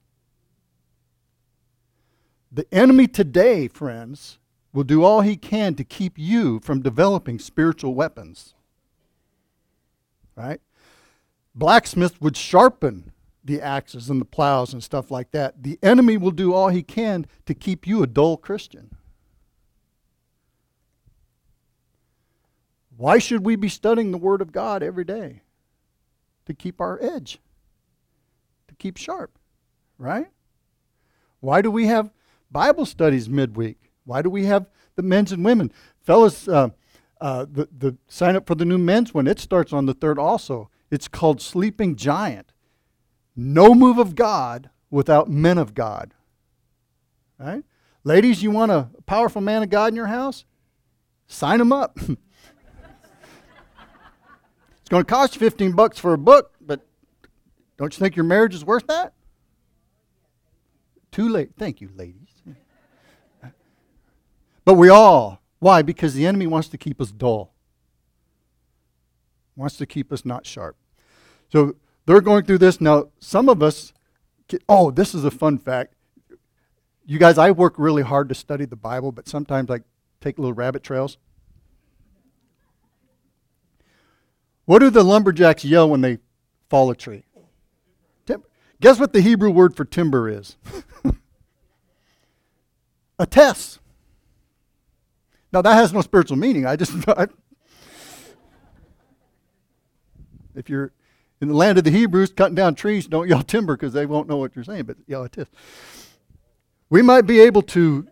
The 2.51 2.65
enemy 2.73 3.07
today, 3.07 3.67
friends, 3.67 4.39
will 4.73 4.83
do 4.83 5.03
all 5.03 5.21
he 5.21 5.37
can 5.37 5.75
to 5.75 5.83
keep 5.83 6.17
you 6.17 6.59
from 6.61 6.81
developing 6.81 7.37
spiritual 7.37 7.93
weapons. 7.93 8.55
Right? 10.35 10.61
Blacksmith 11.53 12.19
would 12.19 12.35
sharpen 12.35 13.11
the 13.47 13.61
axes 13.61 14.09
and 14.09 14.21
the 14.21 14.25
plows 14.25 14.73
and 14.73 14.83
stuff 14.83 15.09
like 15.09 15.31
that. 15.31 15.63
The 15.63 15.79
enemy 15.81 16.17
will 16.17 16.31
do 16.31 16.53
all 16.53 16.69
he 16.69 16.83
can 16.83 17.25
to 17.45 17.53
keep 17.53 17.87
you 17.87 18.03
a 18.03 18.07
dull 18.07 18.37
Christian. 18.37 18.95
Why 22.95 23.17
should 23.17 23.45
we 23.45 23.55
be 23.55 23.69
studying 23.69 24.11
the 24.11 24.17
Word 24.17 24.41
of 24.41 24.51
God 24.51 24.81
every 24.83 25.03
day? 25.03 25.41
to 26.47 26.53
keep 26.53 26.81
our 26.81 26.97
edge, 27.01 27.39
to 28.69 28.75
keep 28.75 28.97
sharp, 28.97 29.37
right? 29.97 30.27
Why 31.41 31.61
do 31.61 31.69
we 31.69 31.87
have 31.87 32.09
Bible 32.49 32.85
studies 32.85 33.29
midweek? 33.29 33.91
Why 34.05 34.21
do 34.21 34.29
we 34.29 34.45
have 34.45 34.67
the 34.95 35.03
men's 35.03 35.33
and 35.33 35.43
women? 35.43 35.71
Fellas, 36.01 36.47
uh, 36.47 36.69
uh, 37.19 37.45
the, 37.51 37.67
the 37.77 37.97
sign 38.07 38.37
up 38.37 38.47
for 38.47 38.55
the 38.55 38.63
new 38.63 38.77
men's 38.77 39.13
one, 39.13 39.27
it 39.27 39.39
starts 39.39 39.73
on 39.73 39.85
the 39.85 39.93
third 39.93 40.17
also. 40.17 40.69
It's 40.89 41.09
called 41.09 41.41
Sleeping 41.41 41.97
Giant. 41.97 42.53
No 43.39 43.75
move 43.75 43.99
of 43.99 44.15
God 44.15 44.71
without 44.89 45.29
men 45.29 45.59
of 45.59 45.75
God. 45.75 46.15
Right? 47.37 47.63
Ladies, 48.03 48.41
you 48.41 48.49
want 48.49 48.71
a 48.71 48.89
powerful 49.05 49.41
man 49.41 49.61
of 49.61 49.69
God 49.69 49.93
in 49.93 49.95
your 49.95 50.07
house? 50.07 50.43
Sign 51.27 51.61
him 51.61 51.71
up. 51.71 51.99
it's 52.07 52.17
going 54.89 55.05
to 55.05 55.09
cost 55.09 55.35
you 55.35 55.39
15 55.39 55.73
bucks 55.73 55.99
for 55.99 56.13
a 56.13 56.17
book, 56.17 56.55
but 56.59 56.81
don't 57.77 57.93
you 57.93 57.99
think 57.99 58.15
your 58.15 58.25
marriage 58.25 58.55
is 58.55 58.65
worth 58.65 58.87
that? 58.87 59.13
Too 61.11 61.29
late. 61.29 61.51
Thank 61.57 61.79
you, 61.79 61.89
ladies. 61.95 62.41
But 64.65 64.73
we 64.73 64.89
all, 64.89 65.41
why? 65.59 65.81
Because 65.81 66.13
the 66.13 66.25
enemy 66.25 66.45
wants 66.45 66.67
to 66.69 66.77
keep 66.77 66.99
us 66.99 67.11
dull, 67.11 67.53
wants 69.55 69.77
to 69.77 69.85
keep 69.85 70.11
us 70.11 70.25
not 70.25 70.45
sharp. 70.45 70.75
So 71.49 71.75
they're 72.07 72.21
going 72.21 72.45
through 72.45 72.57
this. 72.57 72.81
Now, 72.81 73.09
some 73.19 73.49
of 73.49 73.61
us, 73.61 73.93
get, 74.47 74.63
oh, 74.67 74.89
this 74.89 75.13
is 75.13 75.23
a 75.25 75.29
fun 75.29 75.59
fact. 75.59 75.93
You 77.05 77.19
guys, 77.19 77.37
I 77.37 77.51
work 77.51 77.75
really 77.77 78.01
hard 78.01 78.29
to 78.29 78.35
study 78.35 78.65
the 78.65 78.75
Bible, 78.75 79.11
but 79.11 79.27
sometimes 79.27 79.69
I 79.69 79.81
take 80.21 80.39
little 80.39 80.53
rabbit 80.53 80.81
trails. 80.83 81.17
What 84.65 84.79
do 84.79 84.89
the 84.89 85.03
lumberjacks 85.03 85.63
yell 85.63 85.87
when 85.89 86.01
they 86.01 86.17
fall 86.69 86.89
a 86.89 86.95
tree? 86.95 87.25
Tim- 88.25 88.43
Guess 88.81 88.99
what 88.99 89.13
the 89.13 89.21
Hebrew 89.21 89.51
word 89.51 89.75
for 89.75 89.85
timber 89.85 90.27
is? 90.29 90.57
a 93.19 93.25
test. 93.25 93.79
Now 95.51 95.61
that 95.61 95.73
has 95.73 95.93
no 95.93 96.01
spiritual 96.01 96.37
meaning. 96.37 96.65
I 96.65 96.77
just, 96.77 96.93
I, 97.09 97.27
if 100.55 100.69
you're 100.69 100.91
in 101.39 101.47
the 101.47 101.53
land 101.53 101.77
of 101.77 101.83
the 101.83 101.91
Hebrews 101.91 102.33
cutting 102.35 102.55
down 102.55 102.75
trees, 102.75 103.07
don't 103.07 103.27
yell 103.27 103.43
timber 103.43 103.75
because 103.75 103.93
they 103.93 104.05
won't 104.05 104.27
know 104.27 104.37
what 104.37 104.55
you're 104.55 104.65
saying, 104.65 104.83
but 104.83 104.97
yell 105.05 105.23
it 105.23 105.37
is. 105.37 105.47
We 106.89 107.01
might 107.01 107.27
be 107.27 107.39
able 107.39 107.61
to, 107.63 108.07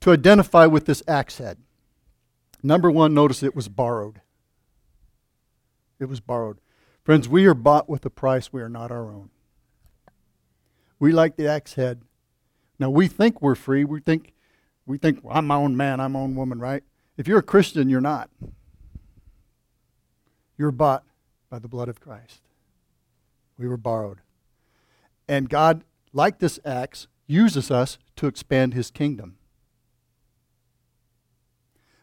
to 0.00 0.12
identify 0.12 0.66
with 0.66 0.86
this 0.86 1.02
axe 1.06 1.38
head. 1.38 1.58
Number 2.62 2.90
one, 2.90 3.14
notice 3.14 3.42
it 3.42 3.54
was 3.54 3.68
borrowed. 3.68 4.20
It 6.00 6.06
was 6.06 6.20
borrowed. 6.20 6.58
Friends, 7.04 7.28
we 7.28 7.46
are 7.46 7.54
bought 7.54 7.88
with 7.88 8.04
a 8.04 8.10
price 8.10 8.52
we 8.52 8.60
are 8.60 8.68
not 8.68 8.90
our 8.90 9.10
own. 9.10 9.30
We 10.98 11.12
like 11.12 11.36
the 11.36 11.48
axe 11.48 11.74
head. 11.74 12.02
Now 12.78 12.90
we 12.90 13.08
think 13.08 13.40
we're 13.40 13.54
free. 13.54 13.84
We 13.84 14.00
think 14.00 14.34
we 14.88 14.98
think, 14.98 15.22
well, 15.22 15.36
I'm 15.36 15.46
my 15.46 15.56
own 15.56 15.76
man, 15.76 16.00
I'm 16.00 16.12
my 16.12 16.20
own 16.20 16.34
woman, 16.34 16.58
right? 16.58 16.82
If 17.16 17.28
you're 17.28 17.38
a 17.38 17.42
Christian, 17.42 17.90
you're 17.90 18.00
not. 18.00 18.30
You're 20.56 20.72
bought 20.72 21.04
by 21.50 21.58
the 21.58 21.68
blood 21.68 21.88
of 21.88 22.00
Christ. 22.00 22.40
We 23.58 23.68
were 23.68 23.76
borrowed. 23.76 24.20
And 25.28 25.48
God, 25.48 25.84
like 26.12 26.38
this 26.38 26.58
axe, 26.64 27.08
uses 27.26 27.70
us 27.70 27.98
to 28.16 28.26
expand 28.26 28.72
his 28.72 28.90
kingdom. 28.90 29.36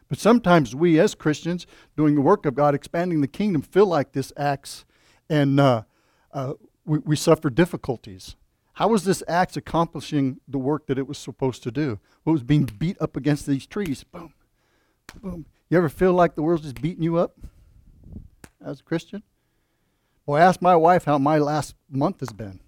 But 0.08 0.18
sometimes 0.18 0.74
we, 0.74 1.00
as 1.00 1.14
Christians, 1.14 1.66
doing 1.96 2.14
the 2.14 2.20
work 2.20 2.46
of 2.46 2.54
God, 2.54 2.74
expanding 2.74 3.20
the 3.20 3.26
kingdom, 3.26 3.62
feel 3.62 3.86
like 3.86 4.12
this 4.12 4.32
axe 4.36 4.84
and 5.28 5.58
uh, 5.58 5.82
uh, 6.32 6.54
we, 6.84 6.98
we 6.98 7.16
suffer 7.16 7.50
difficulties. 7.50 8.36
How 8.74 8.88
was 8.88 9.04
this 9.04 9.22
axe 9.26 9.56
accomplishing 9.56 10.38
the 10.46 10.58
work 10.58 10.86
that 10.86 10.98
it 10.98 11.08
was 11.08 11.18
supposed 11.18 11.62
to 11.64 11.70
do? 11.70 11.98
Well, 12.24 12.32
it 12.32 12.38
was 12.38 12.42
being 12.42 12.64
beat 12.64 12.96
up 13.00 13.16
against 13.16 13.46
these 13.46 13.66
trees. 13.66 14.04
Boom, 14.04 14.34
boom. 15.20 15.46
You 15.68 15.78
ever 15.78 15.88
feel 15.88 16.12
like 16.12 16.34
the 16.34 16.42
world's 16.42 16.62
just 16.62 16.80
beating 16.80 17.02
you 17.02 17.16
up 17.16 17.36
as 18.64 18.80
a 18.80 18.84
Christian? 18.84 19.22
Well, 20.26 20.42
ask 20.42 20.60
my 20.60 20.74
wife 20.74 21.04
how 21.04 21.18
my 21.18 21.38
last 21.38 21.76
month 21.88 22.20
has 22.20 22.32
been. 22.32 22.60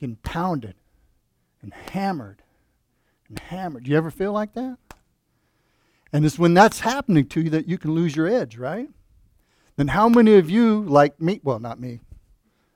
Getting 0.00 0.16
pounded 0.16 0.74
and 1.62 1.72
hammered 1.72 2.42
and 3.28 3.38
hammered. 3.38 3.84
Do 3.84 3.90
you 3.90 3.96
ever 3.96 4.10
feel 4.10 4.32
like 4.32 4.54
that? 4.54 4.76
And 6.12 6.24
it's 6.24 6.38
when 6.38 6.54
that's 6.54 6.80
happening 6.80 7.26
to 7.28 7.42
you 7.42 7.50
that 7.50 7.68
you 7.68 7.78
can 7.78 7.94
lose 7.94 8.16
your 8.16 8.26
edge, 8.26 8.56
right? 8.56 8.88
Then 9.76 9.88
how 9.88 10.08
many 10.08 10.34
of 10.34 10.50
you, 10.50 10.82
like 10.82 11.20
me, 11.20 11.40
well, 11.44 11.60
not 11.60 11.78
me, 11.78 12.00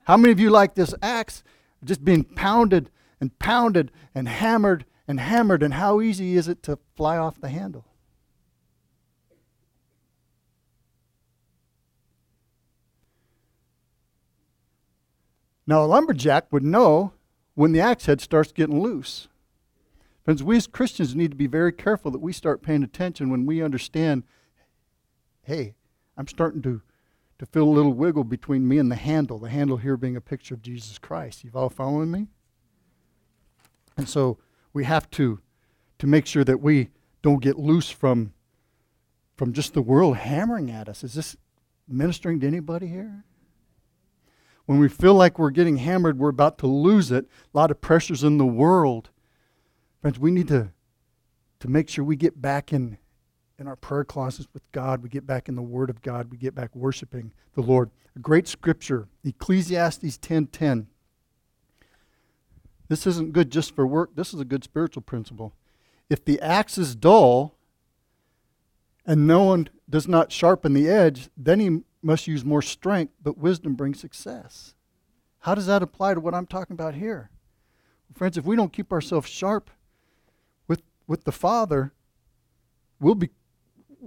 how 0.04 0.16
many 0.16 0.30
of 0.32 0.38
you 0.38 0.50
like 0.50 0.74
this 0.74 0.94
axe 1.02 1.42
just 1.82 2.04
being 2.04 2.24
pounded 2.24 2.90
and 3.20 3.36
pounded 3.38 3.90
and 4.14 4.28
hammered 4.28 4.84
and 5.08 5.18
hammered, 5.18 5.62
and 5.64 5.74
how 5.74 6.00
easy 6.00 6.36
is 6.36 6.46
it 6.46 6.62
to 6.62 6.78
fly 6.96 7.16
off 7.16 7.40
the 7.40 7.48
handle? 7.48 7.84
Now, 15.66 15.85
a 15.85 15.87
lumberjack 15.87 16.52
would 16.52 16.64
know 16.64 17.12
when 17.54 17.73
the 17.73 17.81
axe 17.81 18.07
head 18.07 18.21
starts 18.21 18.52
getting 18.52 18.81
loose. 18.81 19.28
Friends, 20.25 20.42
we 20.42 20.57
as 20.57 20.66
Christians 20.66 21.14
need 21.14 21.31
to 21.33 21.37
be 21.37 21.47
very 21.47 21.73
careful 21.73 22.11
that 22.11 22.21
we 22.21 22.33
start 22.33 22.62
paying 22.62 22.83
attention 22.83 23.31
when 23.31 23.47
we 23.47 23.62
understand 23.62 24.25
hey, 25.45 25.75
I'm 26.16 26.28
starting 26.28 26.62
to 26.62 26.83
to 27.38 27.47
feel 27.47 27.64
a 27.64 27.71
little 27.71 27.92
wiggle 27.92 28.23
between 28.23 28.69
me 28.69 28.78
and 28.78 28.88
the 28.88 28.97
handle, 28.97 29.37
the 29.37 29.50
handle 29.50 29.76
here 29.76 29.97
being 29.97 30.14
a 30.14 30.21
picture 30.21 30.54
of 30.54 30.62
Jesus 30.62 30.97
Christ. 30.97 31.42
You've 31.42 31.57
all 31.57 31.71
following 31.71 32.09
me? 32.09 32.28
And 33.97 34.09
so 34.09 34.38
we 34.73 34.85
have 34.85 35.11
to 35.12 35.40
to 35.99 36.07
make 36.07 36.26
sure 36.26 36.45
that 36.45 36.61
we 36.61 36.90
don't 37.21 37.42
get 37.42 37.59
loose 37.59 37.90
from 37.90 38.33
from 39.35 39.52
just 39.52 39.75
the 39.75 39.83
world 39.83 40.19
hammering 40.19 40.71
at 40.71 40.88
us. 40.88 41.02
Is 41.02 41.14
this 41.14 41.37
ministering 41.88 42.38
to 42.40 42.47
anybody 42.47 42.87
here? 42.87 43.25
When 44.66 44.78
we 44.78 44.88
feel 44.88 45.14
like 45.14 45.38
we're 45.38 45.50
getting 45.50 45.78
hammered, 45.78 46.19
we're 46.19 46.28
about 46.28 46.59
to 46.59 46.66
lose 46.66 47.11
it. 47.11 47.26
A 47.52 47.59
lot 47.59 47.71
of 47.71 47.81
pressures 47.81 48.23
in 48.23 48.38
the 48.38 48.47
world. 48.47 49.11
Friends, 50.00 50.19
we 50.19 50.31
need 50.31 50.49
to, 50.49 50.73
to 51.61 51.69
make 51.69 51.88
sure 51.88 52.04
we 52.04 52.16
get 52.16 52.40
back 52.40 52.73
in 52.73 52.99
in 53.59 53.69
our 53.69 53.76
prayer 53.76 54.04
closets 54.04 54.49
with 54.52 54.71
God. 54.73 55.02
We 55.02 55.09
get 55.09 55.26
back 55.26 55.49
in 55.49 55.54
the 55.54 55.62
Word 55.62 55.88
of 55.88 56.02
God. 56.02 56.31
We 56.31 56.37
get 56.37 56.54
back 56.54 56.75
worshiping 56.75 57.33
the 57.54 57.62
Lord. 57.62 57.90
A 58.16 58.19
great 58.19 58.49
scripture, 58.49 59.09
Ecclesiastes 59.25 60.19
10:10. 60.19 60.88
This 62.88 63.07
isn't 63.07 63.33
good 63.33 63.50
just 63.50 63.75
for 63.75 63.87
work. 63.87 64.16
This 64.16 64.35
is 64.35 64.40
a 64.40 64.45
good 64.45 64.64
spiritual 64.64 65.02
principle. 65.02 65.54
If 66.11 66.25
the 66.25 66.40
axe 66.40 66.76
is 66.76 66.95
dull 66.95 67.57
and 69.07 69.26
no 69.26 69.45
one 69.45 69.69
does 69.88 70.09
not 70.09 70.33
sharpen 70.33 70.75
the 70.75 70.88
edge, 70.88 71.31
then 71.37 71.61
he 71.61 71.83
must 72.02 72.26
use 72.26 72.44
more 72.44 72.62
strength, 72.62 73.14
but 73.23 73.38
wisdom 73.38 73.75
brings 73.75 74.00
success. 74.00 74.75
How 75.40 75.54
does 75.54 75.66
that 75.66 75.82
apply 75.82 76.14
to 76.14 76.21
what 76.21 76.35
I'm 76.35 76.47
talking 76.47 76.75
about 76.75 76.94
here? 76.94 77.30
Friends, 78.14 78.37
if 78.37 78.44
we 78.44 78.56
don't 78.56 78.73
keep 78.73 78.92
ourselves 78.92 79.28
sharp 79.28 79.71
with, 80.68 80.82
with 81.06 81.25
the 81.25 81.32
Father, 81.32 81.92
we'll 83.00 83.14
be 83.14 83.30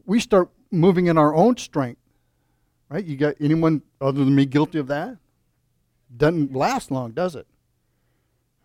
we 0.05 0.19
start 0.19 0.49
moving 0.71 1.07
in 1.07 1.17
our 1.17 1.33
own 1.33 1.57
strength. 1.57 2.01
Right? 2.89 3.03
You 3.03 3.17
got 3.17 3.35
anyone 3.39 3.81
other 3.99 4.23
than 4.23 4.35
me 4.35 4.45
guilty 4.45 4.77
of 4.77 4.87
that? 4.87 5.17
Doesn't 6.15 6.53
last 6.53 6.91
long, 6.91 7.11
does 7.11 7.35
it? 7.35 7.47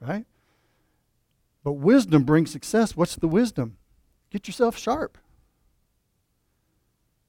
Right? 0.01 0.27
But 1.65 1.73
wisdom 1.73 2.25
brings 2.25 2.51
success. 2.51 2.97
What's 2.97 3.17
the 3.17 3.29
wisdom? 3.29 3.77
Get 4.31 4.47
yourself 4.47 4.77
sharp. 4.77 5.19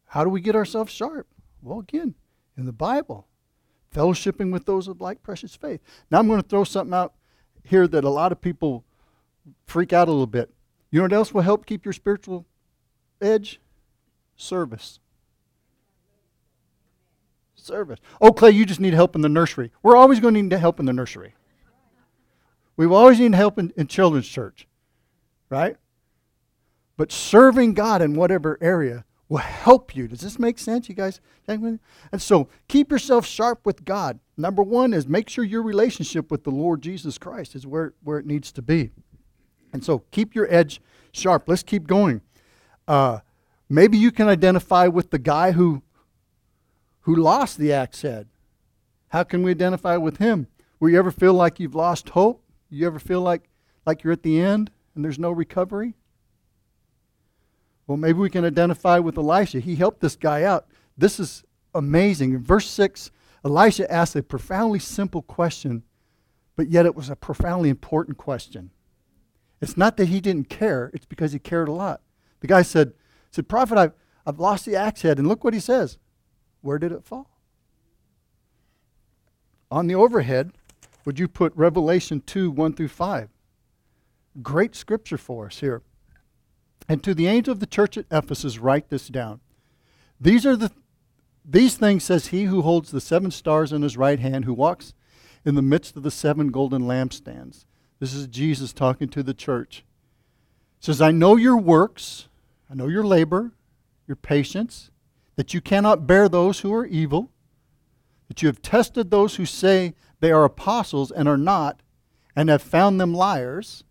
How 0.08 0.24
do 0.24 0.29
we 0.29 0.41
get 0.41 0.55
ourselves 0.55 0.91
sharp? 0.91 1.27
Well, 1.62 1.80
again, 1.80 2.15
in 2.58 2.65
the 2.65 2.74
Bible, 2.74 3.27
fellowshipping 3.94 4.51
with 4.51 4.65
those 4.65 4.88
of 4.88 5.01
like 5.01 5.22
precious 5.24 5.56
faith. 5.56 5.82
Now, 6.10 6.20
I'm 6.20 6.27
going 6.27 6.41
to 6.41 6.48
throw 6.48 6.63
something 6.63 6.94
out 6.94 7.13
here 7.63 7.88
that 7.88 8.03
a 8.03 8.10
lot 8.10 8.32
of 8.32 8.41
people 8.41 8.84
freak 9.65 9.94
out 9.94 10.08
a 10.08 10.12
little 10.12 10.27
bit. 10.27 10.53
You 10.89 11.00
know 11.00 11.03
what 11.03 11.13
else 11.13 11.34
will 11.34 11.41
help 11.41 11.65
keep 11.65 11.86
your 11.86 11.94
spiritual 11.94 12.46
edge? 13.22 13.60
Service. 14.36 15.00
Service. 17.56 18.00
Oh, 18.20 18.32
Clay, 18.32 18.51
you 18.51 18.65
just 18.65 18.80
need 18.80 18.94
help 18.94 19.15
in 19.15 19.22
the 19.22 19.30
nursery. 19.30 19.72
We're 19.84 19.96
always 19.96 20.20
going 20.20 20.34
to 20.34 20.41
need 20.41 20.51
help 20.53 20.80
in 20.80 20.86
the 20.86 20.94
nursery. 20.94 21.36
We 22.75 22.88
always 22.88 23.20
need 23.20 23.36
help 23.36 23.60
in, 23.60 23.72
in 23.77 23.86
children's 23.88 24.27
church, 24.27 24.68
right? 25.50 25.77
But 26.98 27.12
serving 27.12 27.75
God 27.75 28.01
in 28.01 28.15
whatever 28.15 28.58
area 28.62 29.06
will 29.31 29.39
help 29.39 29.95
you. 29.95 30.07
Does 30.07 30.21
this 30.21 30.38
make 30.38 30.59
sense, 30.59 30.89
you 30.89 30.95
guys? 30.95 31.21
And 31.47 31.79
so 32.17 32.50
keep 32.67 32.91
yourself 32.91 33.25
sharp 33.25 33.65
with 33.65 33.85
God. 33.85 34.19
Number 34.38 34.61
one 34.61 34.93
is 34.93 35.07
make 35.07 35.29
sure 35.29 35.43
your 35.43 35.63
relationship 35.63 36.29
with 36.29 36.43
the 36.43 36.51
Lord 36.51 36.81
Jesus 36.81 37.17
Christ 37.17 37.55
is 37.55 37.65
where, 37.65 37.93
where 38.03 38.19
it 38.19 38.25
needs 38.25 38.51
to 38.51 38.61
be. 38.61 38.91
And 39.73 39.83
so 39.83 40.03
keep 40.11 40.35
your 40.35 40.51
edge 40.53 40.81
sharp. 41.11 41.43
Let's 41.47 41.63
keep 41.63 41.88
going. 41.88 42.21
Uh, 42.88 43.19
Maybe 43.71 43.97
you 43.97 44.11
can 44.11 44.27
identify 44.27 44.88
with 44.88 45.11
the 45.11 45.17
guy 45.17 45.53
who 45.53 45.81
who 47.03 47.15
lost 47.15 47.57
the 47.57 47.71
axe 47.71 48.01
head. 48.01 48.27
How 49.07 49.23
can 49.23 49.43
we 49.43 49.51
identify 49.51 49.95
with 49.95 50.17
him? 50.17 50.47
Will 50.77 50.89
you 50.89 51.00
ever 51.00 51.09
feel 51.09 51.33
like 51.33 51.57
you've 51.57 51.73
lost 51.73 52.09
hope? 52.09 52.43
You 52.69 52.85
ever 52.85 53.00
feel 53.00 53.21
like, 53.21 53.43
like 53.85 54.03
you're 54.03 54.11
at 54.11 54.23
the 54.23 54.41
end 54.41 54.71
and 54.93 55.05
there's 55.05 55.17
no 55.17 55.31
recovery? 55.31 55.95
Well, 57.88 57.97
maybe 57.97 58.19
we 58.19 58.29
can 58.29 58.45
identify 58.45 59.00
with 59.00 59.17
Elisha. 59.17 59.59
He 59.59 59.75
helped 59.75 60.01
this 60.01 60.15
guy 60.15 60.43
out. 60.43 60.67
This 60.97 61.19
is 61.19 61.43
amazing. 61.73 62.33
In 62.33 62.43
verse 62.43 62.67
6, 62.69 63.11
Elisha 63.43 63.91
asked 63.91 64.15
a 64.15 64.23
profoundly 64.23 64.79
simple 64.79 65.21
question, 65.21 65.83
but 66.55 66.69
yet 66.69 66.85
it 66.85 66.95
was 66.95 67.09
a 67.09 67.15
profoundly 67.15 67.69
important 67.69 68.17
question. 68.17 68.71
It's 69.61 69.77
not 69.77 69.97
that 69.97 70.07
he 70.07 70.19
didn't 70.19 70.50
care, 70.50 70.91
it's 70.93 71.05
because 71.05 71.33
he 71.33 71.39
cared 71.39 71.67
a 71.67 71.73
lot. 71.73 72.01
The 72.39 72.47
guy 72.47 72.61
said, 72.61 72.93
said 73.29 73.47
Prophet, 73.47 73.77
I've, 73.77 73.93
I've 74.25 74.39
lost 74.39 74.65
the 74.65 74.75
axe 74.75 75.01
head. 75.01 75.19
And 75.19 75.27
look 75.27 75.43
what 75.43 75.53
he 75.53 75.59
says. 75.59 75.97
Where 76.61 76.79
did 76.79 76.91
it 76.91 77.03
fall? 77.03 77.29
On 79.69 79.88
the 79.88 79.95
overhead, 79.95 80.51
would 81.05 81.17
you 81.17 81.27
put 81.27 81.55
Revelation 81.55 82.21
2 82.25 82.51
1 82.51 82.73
through 82.73 82.89
5? 82.89 83.29
Great 84.41 84.75
scripture 84.75 85.17
for 85.17 85.47
us 85.47 85.59
here. 85.59 85.81
And 86.88 87.03
to 87.03 87.13
the 87.13 87.27
angel 87.27 87.51
of 87.51 87.59
the 87.59 87.65
church 87.65 87.97
at 87.97 88.05
Ephesus, 88.11 88.57
write 88.57 88.89
this 88.89 89.07
down. 89.07 89.39
These 90.19 90.45
are 90.45 90.55
the 90.55 90.71
these 91.43 91.75
things 91.75 92.03
says 92.03 92.27
he 92.27 92.43
who 92.43 92.61
holds 92.61 92.91
the 92.91 93.01
seven 93.01 93.31
stars 93.31 93.71
in 93.71 93.81
his 93.81 93.97
right 93.97 94.19
hand, 94.19 94.45
who 94.45 94.53
walks 94.53 94.93
in 95.43 95.55
the 95.55 95.61
midst 95.61 95.97
of 95.97 96.03
the 96.03 96.11
seven 96.11 96.50
golden 96.50 96.83
lampstands. 96.83 97.65
This 98.00 98.13
is 98.13 98.27
Jesus 98.27 98.73
talking 98.73 99.09
to 99.09 99.23
the 99.23 99.33
church. 99.33 99.83
says, 100.79 101.01
I 101.01 101.11
know 101.11 101.35
your 101.35 101.57
works, 101.57 102.27
I 102.69 102.75
know 102.75 102.88
your 102.88 103.03
labor, 103.03 103.51
your 104.07 104.15
patience, 104.15 104.91
that 105.35 105.53
you 105.53 105.61
cannot 105.61 106.07
bear 106.07 106.29
those 106.29 106.59
who 106.59 106.73
are 106.73 106.85
evil, 106.85 107.31
that 108.27 108.41
you 108.41 108.47
have 108.47 108.61
tested 108.61 109.09
those 109.09 109.35
who 109.35 109.45
say 109.45 109.93
they 110.19 110.31
are 110.31 110.43
apostles 110.43 111.11
and 111.11 111.27
are 111.27 111.38
not, 111.38 111.81
and 112.35 112.50
have 112.50 112.61
found 112.61 113.00
them 113.00 113.13
liars 113.13 113.83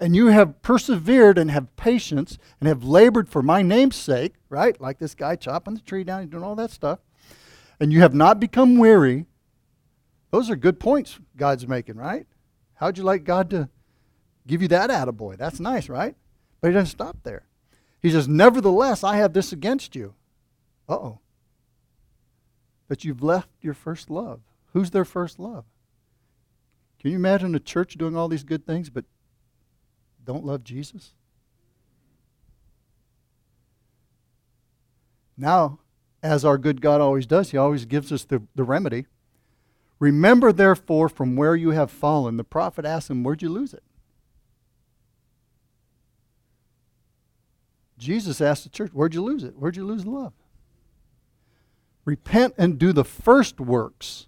and 0.00 0.16
you 0.16 0.28
have 0.28 0.60
persevered 0.62 1.38
and 1.38 1.50
have 1.50 1.74
patience 1.76 2.38
and 2.60 2.68
have 2.68 2.84
labored 2.84 3.28
for 3.28 3.42
my 3.42 3.62
name's 3.62 3.96
sake, 3.96 4.34
right? 4.48 4.80
Like 4.80 4.98
this 4.98 5.14
guy 5.14 5.36
chopping 5.36 5.74
the 5.74 5.80
tree 5.80 6.04
down, 6.04 6.22
and 6.22 6.30
doing 6.30 6.42
all 6.42 6.56
that 6.56 6.70
stuff, 6.70 6.98
and 7.78 7.92
you 7.92 8.00
have 8.00 8.14
not 8.14 8.40
become 8.40 8.76
weary. 8.76 9.26
Those 10.30 10.50
are 10.50 10.56
good 10.56 10.80
points 10.80 11.18
God's 11.36 11.68
making, 11.68 11.96
right? 11.96 12.26
How'd 12.74 12.98
you 12.98 13.04
like 13.04 13.24
God 13.24 13.50
to 13.50 13.68
give 14.46 14.62
you 14.62 14.68
that 14.68 14.90
attaboy? 14.90 15.36
That's 15.36 15.60
nice, 15.60 15.88
right? 15.88 16.16
But 16.60 16.68
he 16.68 16.74
doesn't 16.74 16.90
stop 16.90 17.18
there. 17.22 17.46
He 18.02 18.10
says, 18.10 18.28
Nevertheless, 18.28 19.04
I 19.04 19.16
have 19.16 19.32
this 19.32 19.52
against 19.52 19.94
you. 19.94 20.14
Uh 20.88 20.94
oh. 20.94 21.18
That 22.88 23.04
you've 23.04 23.22
left 23.22 23.48
your 23.60 23.74
first 23.74 24.10
love. 24.10 24.40
Who's 24.72 24.90
their 24.90 25.04
first 25.04 25.38
love? 25.38 25.64
Can 27.00 27.12
you 27.12 27.16
imagine 27.16 27.54
a 27.54 27.60
church 27.60 27.94
doing 27.94 28.16
all 28.16 28.28
these 28.28 28.44
good 28.44 28.66
things, 28.66 28.90
but 28.90 29.04
don't 30.24 30.44
love 30.44 30.64
Jesus? 30.64 31.12
Now, 35.36 35.80
as 36.22 36.44
our 36.44 36.58
good 36.58 36.80
God 36.80 37.00
always 37.00 37.26
does, 37.26 37.50
He 37.50 37.58
always 37.58 37.84
gives 37.84 38.12
us 38.12 38.24
the, 38.24 38.42
the 38.54 38.64
remedy. 38.64 39.06
Remember, 39.98 40.52
therefore, 40.52 41.08
from 41.08 41.36
where 41.36 41.56
you 41.56 41.70
have 41.70 41.90
fallen. 41.90 42.36
The 42.36 42.44
prophet 42.44 42.84
asked 42.84 43.10
him, 43.10 43.22
Where'd 43.22 43.42
you 43.42 43.48
lose 43.48 43.72
it? 43.72 43.82
Jesus 47.96 48.40
asked 48.40 48.64
the 48.64 48.70
church, 48.70 48.90
Where'd 48.92 49.14
you 49.14 49.22
lose 49.22 49.44
it? 49.44 49.56
Where'd 49.56 49.76
you 49.76 49.86
lose 49.86 50.04
love? 50.04 50.32
Repent 52.04 52.54
and 52.58 52.78
do 52.78 52.92
the 52.92 53.04
first 53.04 53.60
works. 53.60 54.26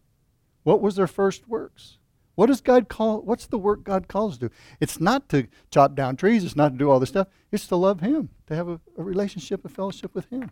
What 0.63 0.81
was 0.81 0.97
their 0.97 1.07
first 1.07 1.49
works? 1.49 1.99
What 2.37 2.47
does 2.47 2.61
God 2.61 2.89
call? 2.89 3.23
What's 3.23 3.47
the 3.47 3.59
work 3.59 3.83
God 3.83 4.09
calls 4.09 4.39
to? 4.39 4.49
Do? 4.49 4.55
It's 4.79 5.01
not 5.01 5.29
to 5.31 5.49
chop 5.71 5.95
down 5.95 6.17
trees. 6.17 6.45
It's 6.45 6.55
not 6.55 6.69
to 6.73 6.79
do 6.79 6.91
all 6.91 7.01
this 7.01 7.09
stuff. 7.09 7.29
It's 7.51 7.67
to 7.69 7.77
love 7.77 8.01
Him, 8.01 8.29
to 8.47 8.55
have 8.55 8.69
a, 8.69 8.79
a 8.97 9.03
relationship, 9.03 9.65
a 9.65 9.69
fellowship 9.69 10.15
with 10.15 10.27
Him. 10.31 10.51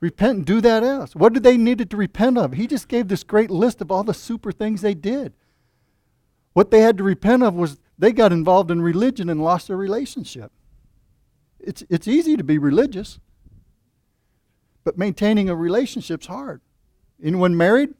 Repent 0.00 0.36
and 0.36 0.46
do 0.46 0.60
that 0.60 0.84
else. 0.84 1.16
What 1.16 1.32
did 1.32 1.42
they 1.42 1.56
needed 1.56 1.90
to 1.90 1.96
repent 1.96 2.38
of? 2.38 2.52
He 2.52 2.66
just 2.66 2.86
gave 2.86 3.08
this 3.08 3.24
great 3.24 3.50
list 3.50 3.80
of 3.80 3.90
all 3.90 4.04
the 4.04 4.14
super 4.14 4.52
things 4.52 4.82
they 4.82 4.94
did. 4.94 5.32
What 6.52 6.70
they 6.70 6.80
had 6.80 6.98
to 6.98 7.04
repent 7.04 7.42
of 7.42 7.54
was 7.54 7.80
they 7.98 8.12
got 8.12 8.30
involved 8.30 8.70
in 8.70 8.82
religion 8.82 9.28
and 9.28 9.42
lost 9.42 9.68
their 9.68 9.76
relationship. 9.76 10.52
It's, 11.58 11.82
it's 11.88 12.06
easy 12.06 12.36
to 12.36 12.44
be 12.44 12.58
religious, 12.58 13.18
but 14.84 14.98
maintaining 14.98 15.48
a 15.48 15.56
relationship's 15.56 16.26
hard. 16.26 16.60
Anyone 17.22 17.56
married? 17.56 17.94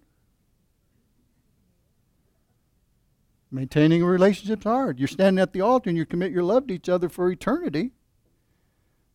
Maintaining 3.51 4.03
a 4.03 4.07
relationship's 4.07 4.65
hard. 4.65 4.99
You're 4.99 5.09
standing 5.09 5.41
at 5.41 5.53
the 5.53 5.61
altar 5.61 5.89
and 5.89 5.97
you 5.97 6.05
commit 6.05 6.33
your 6.33 6.43
love 6.43 6.67
to 6.67 6.75
each 6.75 6.89
other 6.89 7.09
for 7.09 7.31
eternity. 7.31 7.93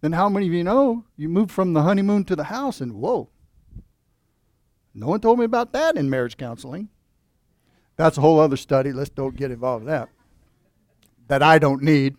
Then 0.02 0.14
how 0.14 0.28
many 0.28 0.48
of 0.48 0.54
you 0.54 0.64
know 0.64 1.06
you 1.16 1.30
moved 1.30 1.52
from 1.52 1.74
the 1.74 1.84
honeymoon 1.84 2.26
to 2.26 2.36
the 2.36 2.46
house 2.46 2.82
and 2.82 2.94
whoa, 2.94 3.30
no 4.94 5.08
one 5.08 5.22
told 5.22 5.40
me 5.40 5.46
about 5.46 5.72
that 5.74 5.96
in 5.96 6.10
marriage 6.10 6.38
counseling. 6.38 6.90
That's 7.96 8.18
a 8.18 8.22
whole 8.22 8.40
other 8.40 8.58
study. 8.58 8.92
Let's 8.92 9.10
don't 9.10 9.36
get 9.36 9.52
involved 9.52 9.84
in 9.84 9.90
that. 9.90 10.10
That 11.28 11.44
I 11.44 11.60
don't 11.60 11.82
need. 11.82 12.16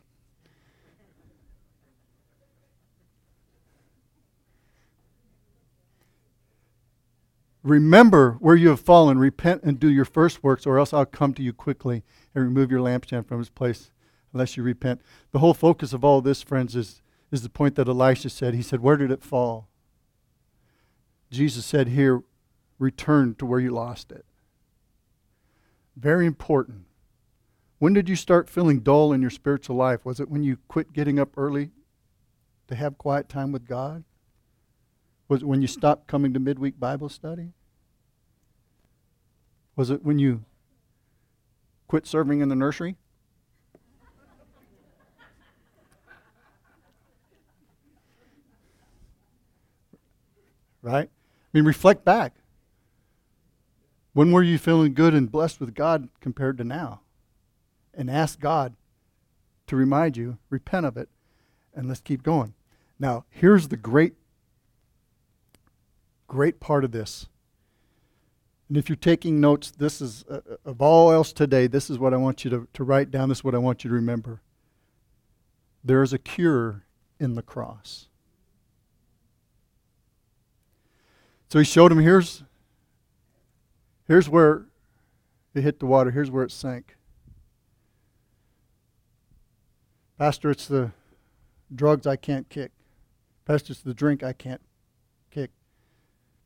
Remember 7.64 8.32
where 8.40 8.56
you 8.56 8.68
have 8.68 8.80
fallen, 8.80 9.18
repent 9.18 9.62
and 9.62 9.80
do 9.80 9.90
your 9.90 10.04
first 10.04 10.44
works, 10.44 10.66
or 10.66 10.78
else 10.78 10.92
I'll 10.92 11.06
come 11.06 11.32
to 11.32 11.42
you 11.42 11.54
quickly 11.54 12.04
and 12.34 12.44
remove 12.44 12.70
your 12.70 12.80
lampstand 12.80 13.26
from 13.26 13.40
its 13.40 13.48
place 13.48 13.90
unless 14.34 14.56
you 14.56 14.62
repent. 14.62 15.00
The 15.32 15.38
whole 15.38 15.54
focus 15.54 15.94
of 15.94 16.04
all 16.04 16.20
this, 16.20 16.42
friends, 16.42 16.76
is, 16.76 17.00
is 17.32 17.42
the 17.42 17.48
point 17.48 17.76
that 17.76 17.88
Elisha 17.88 18.28
said. 18.28 18.54
He 18.54 18.60
said, 18.60 18.80
Where 18.80 18.98
did 18.98 19.10
it 19.10 19.22
fall? 19.22 19.68
Jesus 21.30 21.64
said, 21.64 21.88
Here, 21.88 22.22
return 22.78 23.34
to 23.36 23.46
where 23.46 23.60
you 23.60 23.70
lost 23.70 24.12
it. 24.12 24.26
Very 25.96 26.26
important. 26.26 26.84
When 27.78 27.94
did 27.94 28.10
you 28.10 28.16
start 28.16 28.50
feeling 28.50 28.80
dull 28.80 29.10
in 29.10 29.22
your 29.22 29.30
spiritual 29.30 29.76
life? 29.76 30.04
Was 30.04 30.20
it 30.20 30.28
when 30.28 30.42
you 30.42 30.58
quit 30.68 30.92
getting 30.92 31.18
up 31.18 31.30
early 31.38 31.70
to 32.68 32.74
have 32.74 32.98
quiet 32.98 33.30
time 33.30 33.52
with 33.52 33.66
God? 33.66 34.04
Was 35.28 35.42
it 35.42 35.46
when 35.46 35.62
you 35.62 35.68
stopped 35.68 36.06
coming 36.06 36.34
to 36.34 36.40
midweek 36.40 36.78
Bible 36.78 37.08
study? 37.08 37.52
Was 39.76 39.90
it 39.90 40.04
when 40.04 40.18
you 40.18 40.44
quit 41.88 42.06
serving 42.06 42.40
in 42.40 42.48
the 42.48 42.56
nursery? 42.56 42.96
Right? 50.82 51.08
I 51.08 51.56
mean, 51.56 51.64
reflect 51.64 52.04
back. 52.04 52.34
When 54.12 54.30
were 54.30 54.42
you 54.42 54.58
feeling 54.58 54.92
good 54.92 55.14
and 55.14 55.32
blessed 55.32 55.58
with 55.58 55.74
God 55.74 56.08
compared 56.20 56.58
to 56.58 56.64
now? 56.64 57.00
And 57.94 58.10
ask 58.10 58.38
God 58.38 58.74
to 59.66 59.76
remind 59.76 60.16
you, 60.16 60.38
repent 60.50 60.84
of 60.84 60.96
it, 60.96 61.08
and 61.74 61.88
let's 61.88 62.00
keep 62.00 62.22
going. 62.22 62.54
Now, 62.98 63.24
here's 63.30 63.68
the 63.68 63.76
great 63.76 64.14
great 66.34 66.58
part 66.58 66.82
of 66.82 66.90
this. 66.90 67.28
And 68.68 68.76
if 68.76 68.88
you're 68.88 68.96
taking 68.96 69.40
notes, 69.40 69.70
this 69.70 70.00
is, 70.00 70.24
uh, 70.28 70.40
uh, 70.50 70.56
of 70.64 70.82
all 70.82 71.12
else 71.12 71.32
today, 71.32 71.68
this 71.68 71.88
is 71.88 71.96
what 71.96 72.12
I 72.12 72.16
want 72.16 72.44
you 72.44 72.50
to, 72.50 72.66
to 72.74 72.82
write 72.82 73.12
down. 73.12 73.28
This 73.28 73.38
is 73.38 73.44
what 73.44 73.54
I 73.54 73.58
want 73.58 73.84
you 73.84 73.90
to 73.90 73.94
remember. 73.94 74.40
There 75.84 76.02
is 76.02 76.12
a 76.12 76.18
cure 76.18 76.82
in 77.20 77.36
the 77.36 77.42
cross. 77.42 78.08
So 81.50 81.60
he 81.60 81.64
showed 81.64 81.92
him 81.92 82.00
here's, 82.00 82.42
here's 84.08 84.28
where 84.28 84.66
it 85.54 85.62
hit 85.62 85.78
the 85.78 85.86
water, 85.86 86.10
here's 86.10 86.32
where 86.32 86.42
it 86.42 86.50
sank. 86.50 86.96
Pastor, 90.18 90.50
it's 90.50 90.66
the 90.66 90.90
drugs 91.72 92.08
I 92.08 92.16
can't 92.16 92.48
kick. 92.48 92.72
Pastor, 93.44 93.72
it's 93.72 93.82
the 93.82 93.94
drink 93.94 94.24
I 94.24 94.32
can't. 94.32 94.60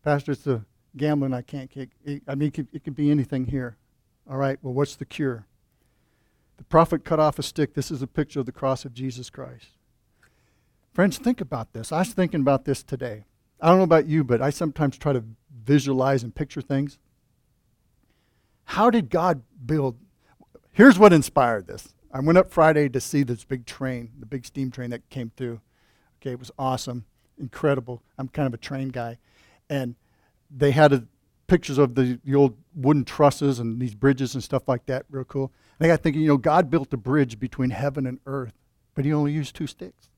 Pastor, 0.09 0.33
it's 0.33 0.41
the 0.41 0.63
gambling 0.97 1.35
I 1.35 1.43
can't 1.43 1.71
kick. 1.71 1.91
I 2.27 2.35
mean, 2.35 2.49
it 2.49 2.55
could, 2.55 2.69
it 2.73 2.83
could 2.83 2.97
be 2.97 3.11
anything 3.11 3.45
here. 3.45 3.77
All 4.27 4.39
right, 4.39 4.59
well, 4.63 4.73
what's 4.73 4.97
the 4.97 5.05
cure? 5.05 5.45
The 6.57 6.65
prophet 6.65 7.05
cut 7.05 7.21
off 7.21 7.39
a 7.39 7.43
stick. 7.43 7.75
This 7.75 7.91
is 7.91 8.01
a 8.01 8.07
picture 8.07 8.41
of 8.41 8.47
the 8.47 8.53
cross 8.53 8.87
of 8.87 8.95
Jesus 8.95 9.29
Christ. 9.29 9.67
Friends, 10.95 11.19
think 11.19 11.43
about 11.43 11.75
this. 11.75 11.93
I 11.93 11.99
was 11.99 12.15
thinking 12.15 12.41
about 12.41 12.65
this 12.65 12.83
today. 12.83 13.27
I 13.61 13.69
don't 13.69 13.77
know 13.77 13.85
about 13.85 14.07
you, 14.07 14.25
but 14.25 14.41
I 14.41 14.49
sometimes 14.49 14.97
try 14.97 15.13
to 15.13 15.23
visualize 15.63 16.23
and 16.23 16.35
picture 16.35 16.63
things. 16.63 16.99
How 18.65 18.89
did 18.89 19.11
God 19.11 19.43
build? 19.67 19.99
Here's 20.73 20.99
what 20.99 21.13
inspired 21.13 21.67
this. 21.67 21.93
I 22.15 22.21
went 22.21 22.39
up 22.39 22.51
Friday 22.51 22.89
to 22.89 23.01
see 23.03 23.25
this 23.25 23.45
big 23.45 23.67
train, 23.67 24.13
the 24.19 24.25
big 24.25 24.47
steam 24.47 24.71
train 24.71 24.89
that 24.89 25.11
came 25.11 25.33
through. 25.37 25.61
Okay, 26.23 26.31
it 26.31 26.39
was 26.39 26.51
awesome, 26.59 27.05
incredible. 27.39 28.03
I'm 28.17 28.29
kind 28.29 28.47
of 28.47 28.55
a 28.55 28.57
train 28.57 28.89
guy. 28.89 29.19
And 29.69 29.95
they 30.51 30.71
had 30.71 30.93
a, 30.93 31.05
pictures 31.49 31.79
of 31.79 31.95
the, 31.97 32.21
the 32.25 32.35
old 32.35 32.57
wooden 32.77 33.05
trusses 33.05 33.59
and 33.59 33.81
these 33.81 33.95
bridges 33.95 34.35
and 34.35 34.45
stuff 34.45 34.69
like 34.69 34.87
that, 34.87 35.05
real 35.11 35.25
cool. 35.25 35.51
And 35.81 35.87
I 35.87 35.95
got 35.95 36.03
thinking, 36.03 36.23
you 36.23 36.29
know, 36.29 36.37
God 36.37 36.71
built 36.71 36.93
a 36.93 36.97
bridge 36.97 37.41
between 37.41 37.71
heaven 37.71 38.07
and 38.07 38.21
earth, 38.27 38.53
but 38.95 39.05
He 39.05 39.13
only 39.13 39.33
used 39.33 39.57
two 39.57 39.67
sticks. 39.67 40.11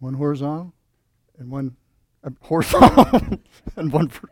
One 0.00 0.14
horizontal 0.14 0.72
and 1.38 1.50
one 1.50 1.76
uh, 2.24 2.30
horizontal 2.40 3.38
and 3.76 3.92
one 3.92 4.08
for, 4.08 4.30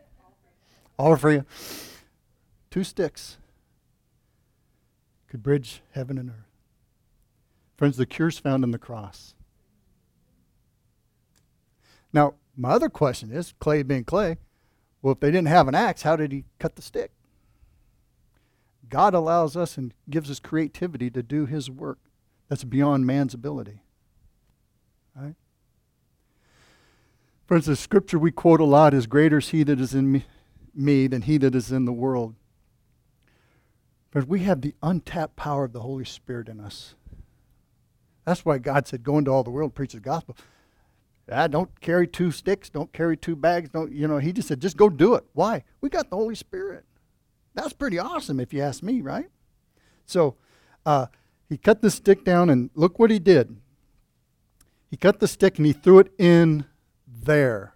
all 0.97 1.15
for 1.15 1.31
you. 1.31 1.45
Two 2.71 2.83
sticks 2.83 3.37
could 5.27 5.43
bridge 5.43 5.81
heaven 5.91 6.17
and 6.17 6.31
earth. 6.31 6.35
Friends, 7.77 7.97
the 7.97 8.07
cure's 8.07 8.39
found 8.39 8.63
in 8.63 8.71
the 8.71 8.79
cross. 8.79 9.35
Now, 12.11 12.35
my 12.55 12.71
other 12.71 12.89
question 12.89 13.31
is 13.31 13.53
clay 13.59 13.83
being 13.83 14.03
clay, 14.03 14.37
well, 15.01 15.13
if 15.13 15.19
they 15.19 15.31
didn't 15.31 15.47
have 15.47 15.67
an 15.67 15.75
axe, 15.75 16.01
how 16.01 16.15
did 16.15 16.31
he 16.31 16.45
cut 16.59 16.75
the 16.75 16.81
stick? 16.81 17.11
God 18.89 19.13
allows 19.13 19.55
us 19.55 19.77
and 19.77 19.93
gives 20.09 20.29
us 20.29 20.39
creativity 20.39 21.09
to 21.11 21.23
do 21.23 21.45
his 21.45 21.69
work 21.69 21.99
that's 22.49 22.63
beyond 22.63 23.05
man's 23.05 23.33
ability. 23.33 23.83
Right? 25.15 25.35
Friends, 27.45 27.67
the 27.67 27.75
scripture 27.75 28.19
we 28.19 28.31
quote 28.31 28.59
a 28.59 28.65
lot 28.65 28.93
is 28.93 29.07
greater 29.07 29.37
is 29.37 29.49
he 29.49 29.63
that 29.63 29.79
is 29.79 29.93
in 29.93 30.11
me, 30.11 30.25
me 30.73 31.07
than 31.07 31.21
he 31.21 31.37
that 31.37 31.55
is 31.55 31.71
in 31.71 31.85
the 31.85 31.93
world. 31.93 32.35
Friends, 34.11 34.27
we 34.27 34.41
have 34.41 34.61
the 34.61 34.73
untapped 34.81 35.35
power 35.35 35.65
of 35.65 35.73
the 35.73 35.81
Holy 35.81 36.05
Spirit 36.05 36.49
in 36.49 36.59
us. 36.59 36.95
That's 38.25 38.43
why 38.43 38.57
God 38.57 38.87
said, 38.87 39.03
Go 39.03 39.17
into 39.17 39.31
all 39.31 39.43
the 39.43 39.49
world, 39.51 39.75
preach 39.75 39.93
the 39.93 39.99
gospel. 39.99 40.35
Ah, 41.31 41.47
don't 41.47 41.79
carry 41.81 42.07
two 42.07 42.31
sticks, 42.31 42.69
don't 42.69 42.91
carry 42.91 43.15
two 43.15 43.35
bags, 43.35 43.69
don't 43.69 43.91
you 43.91 44.07
know, 44.07 44.17
he 44.17 44.33
just 44.33 44.47
said, 44.47 44.59
just 44.59 44.77
go 44.77 44.89
do 44.89 45.15
it. 45.15 45.23
Why? 45.33 45.63
We 45.81 45.89
got 45.89 46.09
the 46.09 46.15
Holy 46.15 46.35
Spirit. 46.35 46.85
That's 47.53 47.73
pretty 47.73 47.99
awesome 47.99 48.39
if 48.39 48.53
you 48.53 48.61
ask 48.61 48.81
me, 48.81 49.01
right? 49.01 49.29
So 50.05 50.35
uh, 50.85 51.07
he 51.49 51.57
cut 51.57 51.81
the 51.81 51.91
stick 51.91 52.23
down 52.23 52.49
and 52.49 52.69
look 52.73 52.99
what 52.99 53.11
he 53.11 53.19
did. 53.19 53.57
He 54.89 54.97
cut 54.97 55.19
the 55.19 55.27
stick 55.27 55.57
and 55.57 55.65
he 55.65 55.73
threw 55.73 55.99
it 55.99 56.11
in 56.17 56.65
there. 57.07 57.73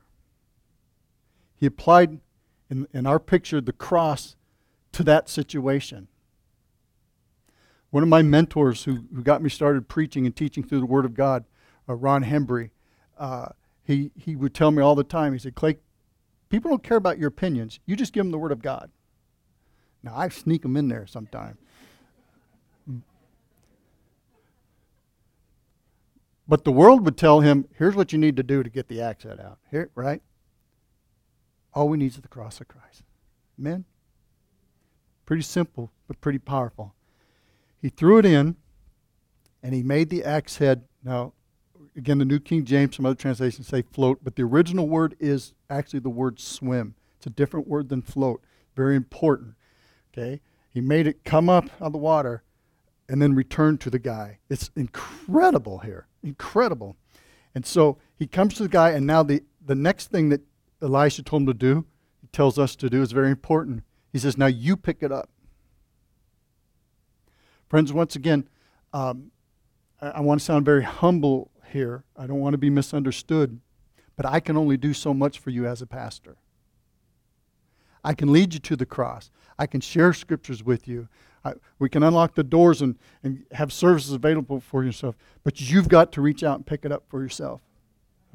He 1.56 1.66
applied 1.66 2.20
in, 2.70 2.88
in 2.94 3.06
our 3.06 3.20
picture 3.20 3.62
the 3.62 3.74
cross 3.74 4.36
to 4.94 5.04
that 5.04 5.30
situation. 5.30 6.08
One 7.92 8.04
of 8.04 8.10
my 8.10 8.24
mentors 8.24 8.86
who, 8.86 9.06
who 9.14 9.22
got 9.22 9.44
me 9.44 9.50
started 9.50 9.88
preaching 9.88 10.26
and 10.26 10.36
teaching 10.36 10.64
through 10.64 10.80
the 10.80 10.86
Word 10.88 11.06
of 11.06 11.14
God, 11.14 11.46
uh, 11.88 11.94
Ron 11.94 12.24
Hembry, 12.24 12.72
uh, 13.18 13.50
he, 13.84 14.12
he 14.16 14.36
would 14.36 14.54
tell 14.54 14.72
me 14.72 14.82
all 14.82 14.96
the 14.96 15.04
time, 15.04 15.34
he 15.34 15.40
said, 15.40 15.56
Clay, 15.56 15.78
people 16.50 16.70
don't 16.70 16.84
care 16.84 16.98
about 16.98 17.20
your 17.20 17.28
opinions. 17.28 17.80
You 17.86 17.96
just 17.96 18.14
give 18.14 18.24
them 18.24 18.32
the 18.32 18.38
Word 18.38 18.52
of 18.52 18.62
God. 18.62 18.92
Now, 20.02 20.16
I 20.16 20.30
sneak 20.30 20.64
them 20.64 20.76
in 20.76 20.90
there 20.90 21.08
sometimes. 21.08 21.58
But 26.48 26.66
the 26.66 26.72
world 26.72 27.06
would 27.06 27.18
tell 27.18 27.40
him, 27.40 27.68
here's 27.78 27.96
what 27.96 28.12
you 28.12 28.20
need 28.20 28.36
to 28.36 28.44
do 28.44 28.64
to 28.64 28.70
get 28.70 28.90
the 28.90 29.02
accent 29.02 29.40
out. 29.40 29.60
Here, 29.72 29.90
right? 29.96 30.22
All 31.74 31.88
we 31.88 31.98
need 31.98 32.12
is 32.12 32.18
the 32.18 32.28
cross 32.28 32.60
of 32.60 32.68
Christ. 32.68 33.04
Amen? 33.58 33.86
Pretty 35.26 35.42
simple, 35.42 35.92
but 36.08 36.20
pretty 36.20 36.40
powerful. 36.40 36.94
He 37.82 37.90
threw 37.90 38.18
it 38.18 38.26
in, 38.26 38.58
and 39.62 39.74
he 39.74 39.84
made 39.84 40.10
the 40.10 40.24
axe 40.24 40.58
head. 40.58 40.84
Now, 41.04 41.34
again, 41.96 42.18
the 42.18 42.26
New 42.26 42.40
King 42.40 42.66
James, 42.66 42.96
some 42.96 43.06
other 43.06 43.16
translations 43.16 43.68
say 43.68 43.82
float, 43.82 44.20
but 44.24 44.36
the 44.36 44.44
original 44.44 44.88
word 44.88 45.16
is 45.20 45.54
actually 45.70 46.00
the 46.00 46.10
word 46.10 46.40
swim. 46.40 46.96
It's 47.18 47.28
a 47.28 47.30
different 47.30 47.68
word 47.68 47.90
than 47.90 48.02
float. 48.02 48.42
Very 48.76 48.96
important. 48.96 49.56
Okay? 50.12 50.42
He 50.70 50.82
made 50.82 51.08
it 51.08 51.24
come 51.24 51.50
up 51.50 51.66
out 51.80 51.88
of 51.88 51.92
the 51.92 51.98
water 51.98 52.44
and 53.08 53.22
then 53.22 53.36
return 53.36 53.78
to 53.80 53.90
the 53.90 54.00
guy. 54.00 54.40
It's 54.50 54.72
incredible 54.76 55.80
here. 55.80 56.08
Incredible. 56.24 56.96
And 57.54 57.66
so 57.66 57.98
he 58.16 58.26
comes 58.26 58.56
to 58.56 58.64
the 58.64 58.70
guy, 58.70 58.92
and 58.92 59.06
now 59.06 59.24
the, 59.24 59.44
the 59.64 59.76
next 59.76 60.08
thing 60.08 60.30
that 60.30 60.42
Elisha 60.82 61.24
told 61.24 61.44
him 61.44 61.48
to 61.48 61.54
do, 61.54 61.86
he 62.22 62.28
tells 62.28 62.58
us 62.58 62.76
to 62.78 62.90
do, 62.90 63.02
is 63.02 63.12
very 63.12 63.30
important. 63.30 63.84
He 64.12 64.20
says, 64.20 64.38
Now 64.38 64.48
you 64.48 64.76
pick 64.76 65.04
it 65.04 65.12
up. 65.12 65.30
Friends, 67.70 67.94
once 67.94 68.16
again, 68.16 68.48
um, 68.94 69.32
I, 70.02 70.10
I 70.10 70.20
want 70.22 70.40
to 70.40 70.46
sound 70.46 70.66
very 70.66 70.84
humble 70.84 71.52
here. 71.74 72.04
I 72.16 72.26
don't 72.28 72.40
want 72.40 72.54
to 72.54 72.58
be 72.58 72.70
misunderstood, 72.70 73.60
but 74.16 74.26
I 74.26 74.40
can 74.40 74.58
only 74.58 74.78
do 74.78 74.94
so 74.94 75.14
much 75.14 75.40
for 75.40 75.50
you 75.50 75.66
as 75.66 75.82
a 75.82 75.88
pastor. 75.88 76.38
I 78.04 78.14
can 78.14 78.32
lead 78.32 78.54
you 78.54 78.60
to 78.62 78.76
the 78.76 78.86
cross. 78.86 79.32
I 79.58 79.66
can 79.66 79.82
share 79.82 80.14
scriptures 80.14 80.64
with 80.64 80.88
you. 80.88 81.08
I, 81.46 81.54
we 81.80 81.90
can 81.90 82.04
unlock 82.04 82.36
the 82.36 82.44
doors 82.44 82.82
and, 82.82 82.98
and 83.24 83.46
have 83.52 83.72
services 83.72 84.14
available 84.14 84.60
for 84.60 84.84
yourself, 84.84 85.16
but 85.44 85.60
you've 85.60 85.90
got 85.90 86.12
to 86.14 86.22
reach 86.22 86.44
out 86.44 86.58
and 86.58 86.66
pick 86.66 86.86
it 86.86 86.92
up 86.92 87.04
for 87.08 87.22
yourself. 87.22 87.62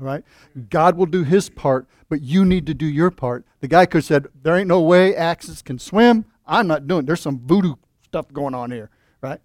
Right? 0.00 0.22
God 0.70 0.96
will 0.96 1.06
do 1.06 1.24
his 1.24 1.50
part, 1.50 1.88
but 2.08 2.20
you 2.20 2.44
need 2.44 2.66
to 2.66 2.74
do 2.74 2.86
your 2.86 3.10
part. 3.10 3.44
The 3.60 3.66
guy 3.66 3.84
could 3.84 3.98
have 3.98 4.04
said, 4.04 4.26
There 4.42 4.56
ain't 4.56 4.68
no 4.68 4.80
way 4.80 5.16
axes 5.16 5.60
can 5.60 5.80
swim. 5.80 6.24
I'm 6.46 6.68
not 6.68 6.86
doing 6.86 7.00
it. 7.00 7.06
There's 7.06 7.20
some 7.20 7.40
voodoo 7.40 7.74
stuff 8.04 8.32
going 8.32 8.54
on 8.54 8.70
here, 8.70 8.90
right? 9.20 9.40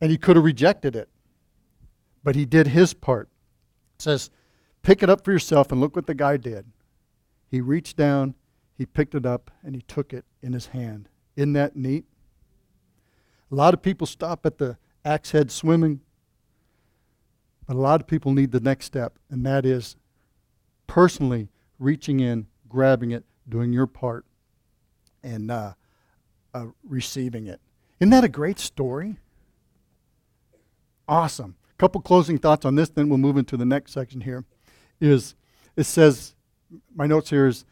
And 0.00 0.10
he 0.10 0.18
could 0.18 0.34
have 0.34 0.44
rejected 0.44 0.96
it. 0.96 1.08
But 2.24 2.36
he 2.36 2.44
did 2.44 2.68
his 2.68 2.94
part. 2.94 3.28
It 3.96 4.02
says, 4.02 4.30
Pick 4.82 5.02
it 5.02 5.10
up 5.10 5.24
for 5.24 5.32
yourself, 5.32 5.70
and 5.70 5.80
look 5.80 5.94
what 5.94 6.06
the 6.06 6.14
guy 6.14 6.36
did. 6.36 6.66
He 7.48 7.60
reached 7.60 7.96
down, 7.96 8.34
he 8.76 8.86
picked 8.86 9.14
it 9.14 9.24
up, 9.24 9.50
and 9.62 9.74
he 9.74 9.82
took 9.82 10.12
it 10.12 10.24
in 10.42 10.52
his 10.52 10.66
hand. 10.66 11.08
Isn't 11.36 11.52
that 11.52 11.76
neat? 11.76 12.04
A 13.50 13.54
lot 13.54 13.74
of 13.74 13.82
people 13.82 14.06
stop 14.06 14.44
at 14.46 14.58
the 14.58 14.76
axe 15.04 15.30
head 15.30 15.50
swimming, 15.50 16.00
but 17.66 17.76
a 17.76 17.78
lot 17.78 18.00
of 18.00 18.06
people 18.06 18.32
need 18.32 18.50
the 18.50 18.60
next 18.60 18.86
step, 18.86 19.18
and 19.30 19.44
that 19.46 19.64
is 19.64 19.96
personally 20.86 21.48
reaching 21.78 22.20
in, 22.20 22.46
grabbing 22.68 23.12
it, 23.12 23.24
doing 23.48 23.72
your 23.72 23.86
part, 23.86 24.24
and 25.22 25.50
uh, 25.50 25.74
uh, 26.54 26.66
receiving 26.82 27.46
it. 27.46 27.60
Isn't 28.00 28.10
that 28.10 28.24
a 28.24 28.28
great 28.28 28.58
story? 28.58 29.16
Awesome. 31.06 31.56
Couple 31.82 32.00
closing 32.00 32.38
thoughts 32.38 32.64
on 32.64 32.76
this, 32.76 32.90
then 32.90 33.08
we'll 33.08 33.18
move 33.18 33.36
into 33.36 33.56
the 33.56 33.64
next 33.64 33.90
section 33.90 34.20
here. 34.20 34.44
Is 35.00 35.34
it 35.74 35.82
says, 35.82 36.36
my 36.94 37.08
notes 37.08 37.30
here 37.30 37.48
is 37.48 37.64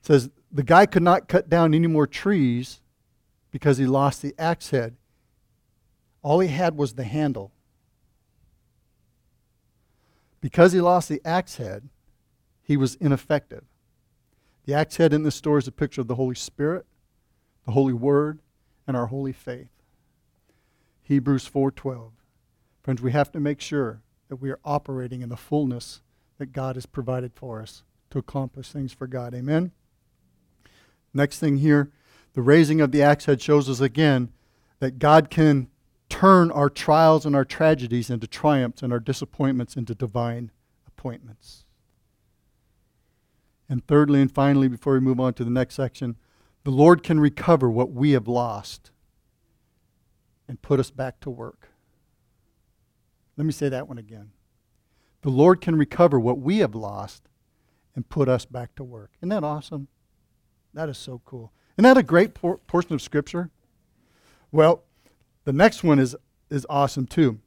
says 0.00 0.30
the 0.50 0.62
guy 0.62 0.86
could 0.86 1.02
not 1.02 1.28
cut 1.28 1.50
down 1.50 1.74
any 1.74 1.86
more 1.86 2.06
trees 2.06 2.80
because 3.50 3.76
he 3.76 3.84
lost 3.84 4.22
the 4.22 4.34
axe 4.38 4.70
head. 4.70 4.96
All 6.22 6.40
he 6.40 6.48
had 6.48 6.78
was 6.78 6.94
the 6.94 7.04
handle. 7.04 7.52
Because 10.40 10.72
he 10.72 10.80
lost 10.80 11.10
the 11.10 11.20
axe 11.22 11.56
head, 11.56 11.90
he 12.62 12.78
was 12.78 12.94
ineffective. 12.94 13.64
The 14.64 14.72
axe 14.72 14.96
head 14.96 15.12
in 15.12 15.24
this 15.24 15.34
story 15.34 15.58
is 15.58 15.68
a 15.68 15.72
picture 15.72 16.00
of 16.00 16.08
the 16.08 16.14
Holy 16.14 16.36
Spirit, 16.36 16.86
the 17.66 17.72
Holy 17.72 17.92
Word, 17.92 18.38
and 18.86 18.96
our 18.96 19.08
holy 19.08 19.34
faith. 19.34 19.68
Hebrews 21.02 21.46
4:12. 21.46 22.12
Friends, 22.88 23.02
we 23.02 23.12
have 23.12 23.30
to 23.32 23.38
make 23.38 23.60
sure 23.60 24.00
that 24.30 24.36
we 24.36 24.48
are 24.48 24.60
operating 24.64 25.20
in 25.20 25.28
the 25.28 25.36
fullness 25.36 26.00
that 26.38 26.54
God 26.54 26.74
has 26.74 26.86
provided 26.86 27.34
for 27.34 27.60
us 27.60 27.82
to 28.08 28.18
accomplish 28.18 28.72
things 28.72 28.94
for 28.94 29.06
God. 29.06 29.34
Amen. 29.34 29.72
Next 31.12 31.38
thing 31.38 31.58
here, 31.58 31.92
the 32.32 32.40
raising 32.40 32.80
of 32.80 32.90
the 32.90 33.02
axe 33.02 33.26
head 33.26 33.42
shows 33.42 33.68
us 33.68 33.82
again 33.82 34.32
that 34.80 34.98
God 34.98 35.28
can 35.28 35.68
turn 36.08 36.50
our 36.50 36.70
trials 36.70 37.26
and 37.26 37.36
our 37.36 37.44
tragedies 37.44 38.08
into 38.08 38.26
triumphs 38.26 38.82
and 38.82 38.90
our 38.90 39.00
disappointments 39.00 39.76
into 39.76 39.94
divine 39.94 40.50
appointments. 40.86 41.66
And 43.68 43.86
thirdly 43.86 44.22
and 44.22 44.32
finally, 44.32 44.66
before 44.66 44.94
we 44.94 45.00
move 45.00 45.20
on 45.20 45.34
to 45.34 45.44
the 45.44 45.50
next 45.50 45.74
section, 45.74 46.16
the 46.64 46.70
Lord 46.70 47.02
can 47.02 47.20
recover 47.20 47.68
what 47.68 47.90
we 47.90 48.12
have 48.12 48.28
lost 48.28 48.92
and 50.48 50.62
put 50.62 50.80
us 50.80 50.90
back 50.90 51.20
to 51.20 51.28
work. 51.28 51.68
Let 53.38 53.46
me 53.46 53.52
say 53.52 53.68
that 53.68 53.88
one 53.88 53.98
again. 53.98 54.32
The 55.22 55.30
Lord 55.30 55.60
can 55.60 55.76
recover 55.76 56.18
what 56.18 56.40
we 56.40 56.58
have 56.58 56.74
lost 56.74 57.22
and 57.94 58.08
put 58.08 58.28
us 58.28 58.44
back 58.44 58.74
to 58.74 58.84
work. 58.84 59.12
Isn't 59.20 59.28
that 59.28 59.44
awesome? 59.44 59.86
That 60.74 60.88
is 60.88 60.98
so 60.98 61.22
cool. 61.24 61.52
Isn't 61.76 61.84
that 61.84 61.96
a 61.96 62.02
great 62.02 62.34
por- 62.34 62.58
portion 62.58 62.94
of 62.94 63.00
Scripture? 63.00 63.50
Well, 64.50 64.82
the 65.44 65.52
next 65.52 65.84
one 65.84 66.00
is, 66.00 66.16
is 66.50 66.66
awesome 66.68 67.06
too. 67.06 67.38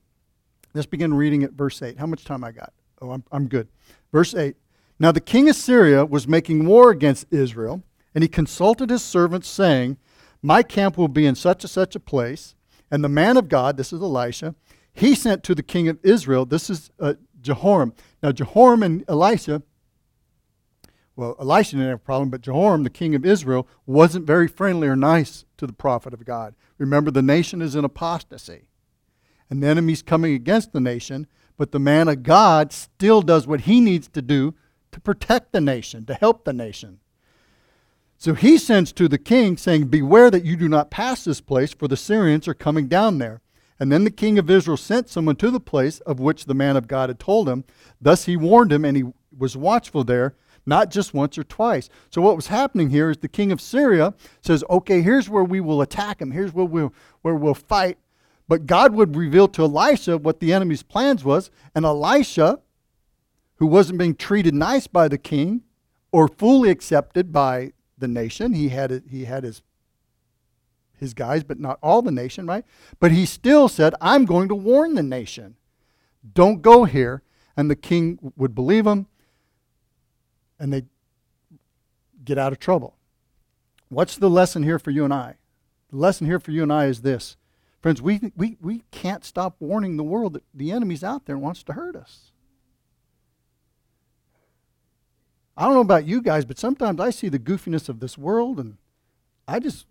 Let's 0.74 0.88
begin 0.88 1.14
reading 1.14 1.44
at 1.44 1.52
verse 1.52 1.82
8. 1.82 2.00
How 2.00 2.06
much 2.06 2.24
time 2.24 2.46
I 2.46 2.52
got? 2.52 2.72
Oh, 3.02 3.12
I'm, 3.12 3.26
I'm 3.30 3.48
good. 3.50 3.68
Verse 4.14 4.34
8. 4.34 4.56
Now 4.98 5.12
the 5.12 5.20
king 5.20 5.50
of 5.50 5.58
Syria 5.58 6.06
was 6.06 6.26
making 6.26 6.66
war 6.66 6.90
against 6.92 7.26
Israel, 7.32 7.84
and 8.16 8.24
he 8.24 8.30
consulted 8.30 8.90
his 8.90 9.04
servants, 9.04 9.50
saying, 9.50 9.98
My 10.42 10.64
camp 10.64 10.98
will 10.98 11.10
be 11.10 11.26
in 11.26 11.36
such 11.36 11.66
and 11.66 11.72
such 11.72 11.98
a 11.98 12.00
place. 12.00 12.56
And 12.90 13.04
the 13.04 13.10
man 13.10 13.36
of 13.36 13.50
God, 13.50 13.78
this 13.78 13.92
is 13.92 14.02
Elisha, 14.02 14.56
he 14.94 15.16
sent 15.16 15.44
to 15.44 15.56
the 15.56 15.64
king 15.64 15.88
of 15.88 16.00
Israel, 16.04 16.46
this 16.46 16.70
is 16.70 16.92
uh, 17.00 17.14
Jehoram. 17.42 17.94
Now, 18.22 18.32
Jehoram 18.32 18.84
and 18.84 19.04
Elisha, 19.08 19.64
well, 21.16 21.36
Elisha 21.40 21.72
didn't 21.72 21.88
have 21.88 21.96
a 21.96 22.00
problem, 22.00 22.30
but 22.30 22.42
Jehoram, 22.42 22.84
the 22.84 22.90
king 22.90 23.16
of 23.16 23.26
Israel, 23.26 23.68
wasn't 23.86 24.26
very 24.26 24.48
friendly 24.48 24.88
or 24.88 24.96
nice 24.96 25.46
to 25.58 25.68
the 25.68 25.74
prophet 25.74 26.14
of 26.14 26.26
God. 26.26 26.56
Remember, 26.78 27.12
the 27.12 27.22
nation 27.22 27.62
is 27.62 27.76
in 27.76 27.86
apostasy, 27.86 28.68
and 29.50 29.62
the 29.62 29.68
enemy's 29.68 30.02
coming 30.02 30.34
against 30.34 30.72
the 30.72 30.80
nation, 30.80 31.28
but 31.58 31.72
the 31.72 31.80
man 31.80 32.08
of 32.08 32.24
God 32.24 32.72
still 32.72 33.22
does 33.22 33.46
what 33.46 33.62
he 33.62 33.80
needs 33.80 34.08
to 34.10 34.22
do 34.22 34.56
to 34.92 35.00
protect 35.00 35.52
the 35.52 35.62
nation, 35.62 36.06
to 36.06 36.14
help 36.14 36.44
the 36.44 36.54
nation. 36.54 37.00
So 38.18 38.34
he 38.34 38.58
sends 38.58 38.94
to 38.94 39.08
the 39.08 39.18
king, 39.18 39.58
saying, 39.58 39.88
Beware 39.88 40.30
that 40.32 40.46
you 40.46 40.56
do 40.56 40.70
not 40.70 40.92
pass 40.92 41.24
this 41.24 41.42
place, 41.42 41.74
for 41.74 41.88
the 41.88 41.98
Syrians 41.98 42.48
are 42.48 42.54
coming 42.54 42.88
down 42.88 43.18
there. 43.18 43.42
And 43.82 43.92
then 43.92 44.04
the 44.04 44.12
king 44.12 44.38
of 44.38 44.48
Israel 44.48 44.78
sent 44.78 45.10
someone 45.10 45.38
to 45.38 45.50
the 45.50 45.60
place 45.60 46.02
of 46.02 46.20
which 46.20 46.46
the 46.46 46.54
man 46.54 46.78
of 46.78 46.88
God 46.88 47.10
had 47.10 47.18
told 47.18 47.50
him. 47.50 47.64
Thus 48.00 48.26
he 48.26 48.38
warned 48.38 48.72
him, 48.72 48.86
and 48.86 48.96
he 48.96 49.06
was 49.36 49.58
watchful 49.58 50.04
there, 50.04 50.36
not 50.68 50.92
just 50.92 51.16
once 51.16 51.36
or 51.36 51.44
twice. 51.44 51.90
So 52.12 52.22
what 52.22 52.36
was 52.36 52.46
happening 52.46 52.92
here 52.92 53.10
is 53.10 53.18
the 53.18 53.28
king 53.28 53.52
of 53.52 53.60
Syria 53.60 54.14
says, 54.40 54.64
Okay, 54.70 55.02
here's 55.02 55.30
where 55.30 55.44
we 55.44 55.60
will 55.60 55.82
attack 55.82 56.22
him, 56.22 56.30
here's 56.30 56.54
where 56.54 56.64
we'll, 56.64 56.94
where 57.24 57.34
we'll 57.34 57.56
fight. 57.56 57.98
But 58.48 58.68
God 58.68 58.94
would 58.94 59.16
reveal 59.16 59.48
to 59.48 59.64
Elisha 59.64 60.20
what 60.20 60.42
the 60.42 60.54
enemy's 60.54 60.84
plans 60.84 61.24
was, 61.24 61.50
and 61.74 61.84
Elisha, 61.84 62.60
who 63.56 63.66
wasn't 63.66 63.98
being 63.98 64.14
treated 64.14 64.54
nice 64.54 64.86
by 64.86 65.08
the 65.08 65.18
king 65.18 65.64
or 66.12 66.28
fully 66.28 66.70
accepted 66.70 67.32
by 67.32 67.72
the 67.98 68.08
nation. 68.08 68.54
He 68.54 68.70
had 68.70 69.02
he 69.10 69.26
had 69.26 69.44
his 69.44 69.64
his 71.02 71.14
guys, 71.14 71.44
but 71.44 71.60
not 71.60 71.78
all 71.84 72.02
the 72.02 72.12
nation, 72.12 72.48
right? 72.48 72.64
But 73.02 73.12
he 73.12 73.26
still 73.26 73.68
said, 73.68 73.94
"I'm 74.00 74.24
going 74.24 74.48
to 74.48 74.56
warn 74.56 74.96
the 74.96 75.04
nation. 75.04 75.58
Don't 76.34 76.62
go 76.62 76.86
here." 76.86 77.24
And 77.58 77.70
the 77.70 77.76
king 77.76 78.32
would 78.38 78.56
believe 78.56 78.88
him, 78.88 79.08
and 80.58 80.72
they 80.72 80.86
get 82.24 82.38
out 82.38 82.54
of 82.54 82.60
trouble. 82.60 82.96
What's 83.90 84.16
the 84.16 84.30
lesson 84.30 84.64
here 84.64 84.80
for 84.80 84.92
you 84.92 85.04
and 85.04 85.14
I? 85.14 85.36
The 85.90 85.98
lesson 85.98 86.28
here 86.28 86.40
for 86.40 86.52
you 86.52 86.64
and 86.64 86.72
I 86.72 86.86
is 86.86 87.02
this. 87.02 87.36
Friends, 87.82 88.02
we, 88.02 88.32
we, 88.38 88.58
we 88.62 88.84
can't 88.92 89.26
stop 89.26 89.56
warning 89.60 89.98
the 89.98 90.04
world 90.04 90.34
that 90.34 90.44
the 90.54 90.72
enemy's 90.72 91.04
out 91.04 91.26
there 91.26 91.36
and 91.36 91.44
wants 91.44 91.64
to 91.64 91.74
hurt 91.74 91.96
us. 91.96 92.32
I 95.58 95.66
don't 95.66 95.74
know 95.74 95.82
about 95.82 96.06
you 96.06 96.22
guys, 96.22 96.46
but 96.46 96.58
sometimes 96.58 97.02
I 97.02 97.10
see 97.10 97.28
the 97.28 97.40
goofiness 97.40 97.90
of 97.90 98.00
this 98.00 98.18
world, 98.18 98.60
and 98.60 98.78
I 99.48 99.60
just, 99.60 99.86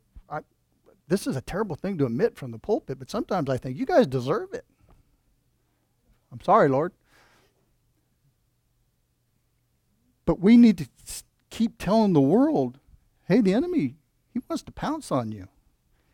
this 1.11 1.27
is 1.27 1.37
a 1.37 1.41
terrible 1.41 1.75
thing 1.75 1.99
to 1.99 2.07
admit 2.07 2.37
from 2.37 2.53
the 2.53 2.59
pulpit, 2.59 3.01
but 3.01 3.11
sometimes 3.11 3.51
I 3.51 3.57
think 3.57 3.77
you 3.77 3.85
guys 3.85 4.07
deserve 4.07 4.55
it. 4.55 4.65
I'm 6.33 6.41
sorry, 6.41 6.69
Lord. 6.69 6.93
But 10.25 10.39
we 10.39 10.57
need 10.57 10.79
to 10.79 10.89
keep 11.51 11.79
telling 11.79 12.13
the 12.13 12.21
world 12.21 12.79
hey, 13.27 13.41
the 13.41 13.55
enemy, 13.55 13.95
he 14.35 14.41
wants 14.49 14.65
to 14.65 14.73
pounce 14.73 15.13
on 15.13 15.31
you, 15.33 15.49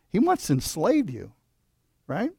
he 0.09 0.19
wants 0.19 0.47
to 0.47 0.55
enslave 0.55 1.11
you, 1.11 1.33
right? 2.07 2.31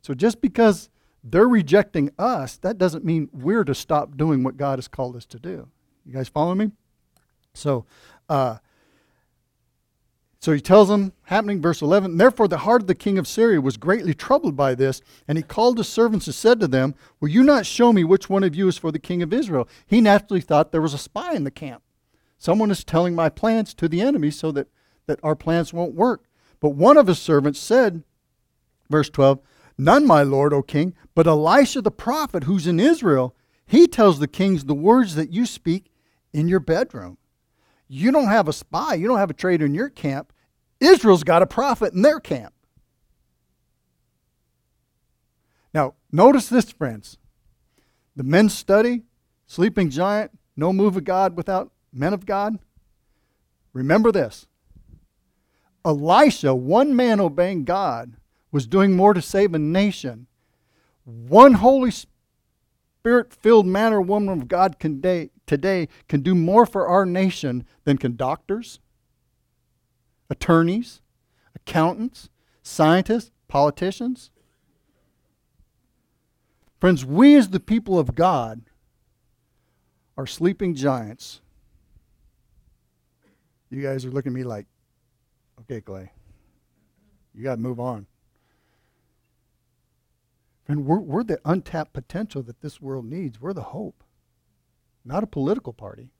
So 0.00 0.14
just 0.14 0.40
because 0.40 0.88
they're 1.24 1.48
rejecting 1.48 2.10
us, 2.18 2.56
that 2.58 2.78
doesn't 2.78 3.04
mean 3.04 3.28
we're 3.32 3.64
to 3.64 3.74
stop 3.74 4.16
doing 4.16 4.44
what 4.44 4.56
God 4.56 4.78
has 4.78 4.86
called 4.86 5.16
us 5.16 5.26
to 5.26 5.38
do. 5.38 5.68
You 6.04 6.12
guys 6.12 6.28
follow 6.28 6.54
me? 6.54 6.70
So, 7.52 7.84
uh, 8.28 8.58
so 10.46 10.52
he 10.52 10.60
tells 10.60 10.86
them, 10.86 11.12
happening, 11.24 11.60
verse 11.60 11.82
11, 11.82 12.18
Therefore 12.18 12.46
the 12.46 12.58
heart 12.58 12.82
of 12.82 12.86
the 12.86 12.94
king 12.94 13.18
of 13.18 13.26
Syria 13.26 13.60
was 13.60 13.76
greatly 13.76 14.14
troubled 14.14 14.54
by 14.54 14.76
this, 14.76 15.00
and 15.26 15.36
he 15.36 15.42
called 15.42 15.76
his 15.76 15.88
servants 15.88 16.28
and 16.28 16.36
said 16.36 16.60
to 16.60 16.68
them, 16.68 16.94
Will 17.18 17.30
you 17.30 17.42
not 17.42 17.66
show 17.66 17.92
me 17.92 18.04
which 18.04 18.30
one 18.30 18.44
of 18.44 18.54
you 18.54 18.68
is 18.68 18.78
for 18.78 18.92
the 18.92 19.00
king 19.00 19.24
of 19.24 19.32
Israel? 19.32 19.68
He 19.88 20.00
naturally 20.00 20.40
thought 20.40 20.70
there 20.70 20.80
was 20.80 20.94
a 20.94 20.98
spy 20.98 21.34
in 21.34 21.42
the 21.42 21.50
camp. 21.50 21.82
Someone 22.38 22.70
is 22.70 22.84
telling 22.84 23.12
my 23.12 23.28
plans 23.28 23.74
to 23.74 23.88
the 23.88 24.00
enemy 24.00 24.30
so 24.30 24.52
that, 24.52 24.68
that 25.06 25.18
our 25.20 25.34
plans 25.34 25.72
won't 25.72 25.96
work. 25.96 26.22
But 26.60 26.76
one 26.76 26.96
of 26.96 27.08
his 27.08 27.18
servants 27.18 27.58
said, 27.58 28.04
verse 28.88 29.10
12, 29.10 29.40
None, 29.76 30.06
my 30.06 30.22
lord, 30.22 30.52
O 30.52 30.62
king, 30.62 30.94
but 31.16 31.26
Elisha 31.26 31.82
the 31.82 31.90
prophet 31.90 32.44
who's 32.44 32.68
in 32.68 32.78
Israel. 32.78 33.34
He 33.66 33.88
tells 33.88 34.20
the 34.20 34.28
kings 34.28 34.66
the 34.66 34.74
words 34.74 35.16
that 35.16 35.32
you 35.32 35.44
speak 35.44 35.90
in 36.32 36.46
your 36.46 36.60
bedroom. 36.60 37.18
You 37.88 38.12
don't 38.12 38.28
have 38.28 38.46
a 38.46 38.52
spy, 38.52 38.94
you 38.94 39.08
don't 39.08 39.18
have 39.18 39.30
a 39.30 39.34
traitor 39.34 39.66
in 39.66 39.74
your 39.74 39.88
camp. 39.88 40.32
Israel's 40.80 41.24
got 41.24 41.42
a 41.42 41.46
prophet 41.46 41.92
in 41.92 42.02
their 42.02 42.20
camp. 42.20 42.52
Now, 45.72 45.94
notice 46.10 46.48
this, 46.48 46.70
friends. 46.70 47.18
The 48.14 48.24
men's 48.24 48.54
study, 48.54 49.02
sleeping 49.46 49.90
giant, 49.90 50.30
no 50.56 50.72
move 50.72 50.96
of 50.96 51.04
God 51.04 51.36
without 51.36 51.70
men 51.92 52.14
of 52.14 52.24
God. 52.24 52.58
Remember 53.72 54.10
this 54.10 54.46
Elisha, 55.84 56.54
one 56.54 56.96
man 56.96 57.20
obeying 57.20 57.64
God, 57.64 58.16
was 58.50 58.66
doing 58.66 58.96
more 58.96 59.14
to 59.14 59.22
save 59.22 59.54
a 59.54 59.58
nation. 59.58 60.26
One 61.04 61.54
Holy 61.54 61.92
Spirit 61.92 63.32
filled 63.32 63.66
man 63.66 63.92
or 63.92 64.00
woman 64.00 64.40
of 64.40 64.48
God 64.48 64.78
can 64.78 65.00
day, 65.00 65.30
today 65.46 65.88
can 66.08 66.22
do 66.22 66.34
more 66.34 66.66
for 66.66 66.88
our 66.88 67.06
nation 67.06 67.64
than 67.84 67.98
can 67.98 68.16
doctors, 68.16 68.80
attorneys, 70.30 71.00
accountants, 71.54 72.28
scientists, 72.62 73.30
politicians. 73.48 74.30
Friends, 76.80 77.04
we 77.04 77.36
as 77.36 77.48
the 77.48 77.60
people 77.60 77.98
of 77.98 78.14
God 78.14 78.62
are 80.16 80.26
sleeping 80.26 80.74
giants. 80.74 81.40
You 83.70 83.82
guys 83.82 84.04
are 84.04 84.10
looking 84.10 84.32
at 84.32 84.36
me 84.36 84.44
like, 84.44 84.66
okay, 85.60 85.80
Clay, 85.80 86.12
you 87.34 87.42
got 87.42 87.56
to 87.56 87.60
move 87.60 87.80
on. 87.80 88.06
And 90.68 90.84
we're, 90.84 90.98
we're 90.98 91.24
the 91.24 91.40
untapped 91.44 91.92
potential 91.92 92.42
that 92.42 92.60
this 92.60 92.80
world 92.80 93.04
needs. 93.04 93.40
We're 93.40 93.52
the 93.52 93.62
hope 93.62 94.02
not 95.06 95.22
a 95.22 95.26
political 95.26 95.72
party. 95.72 96.10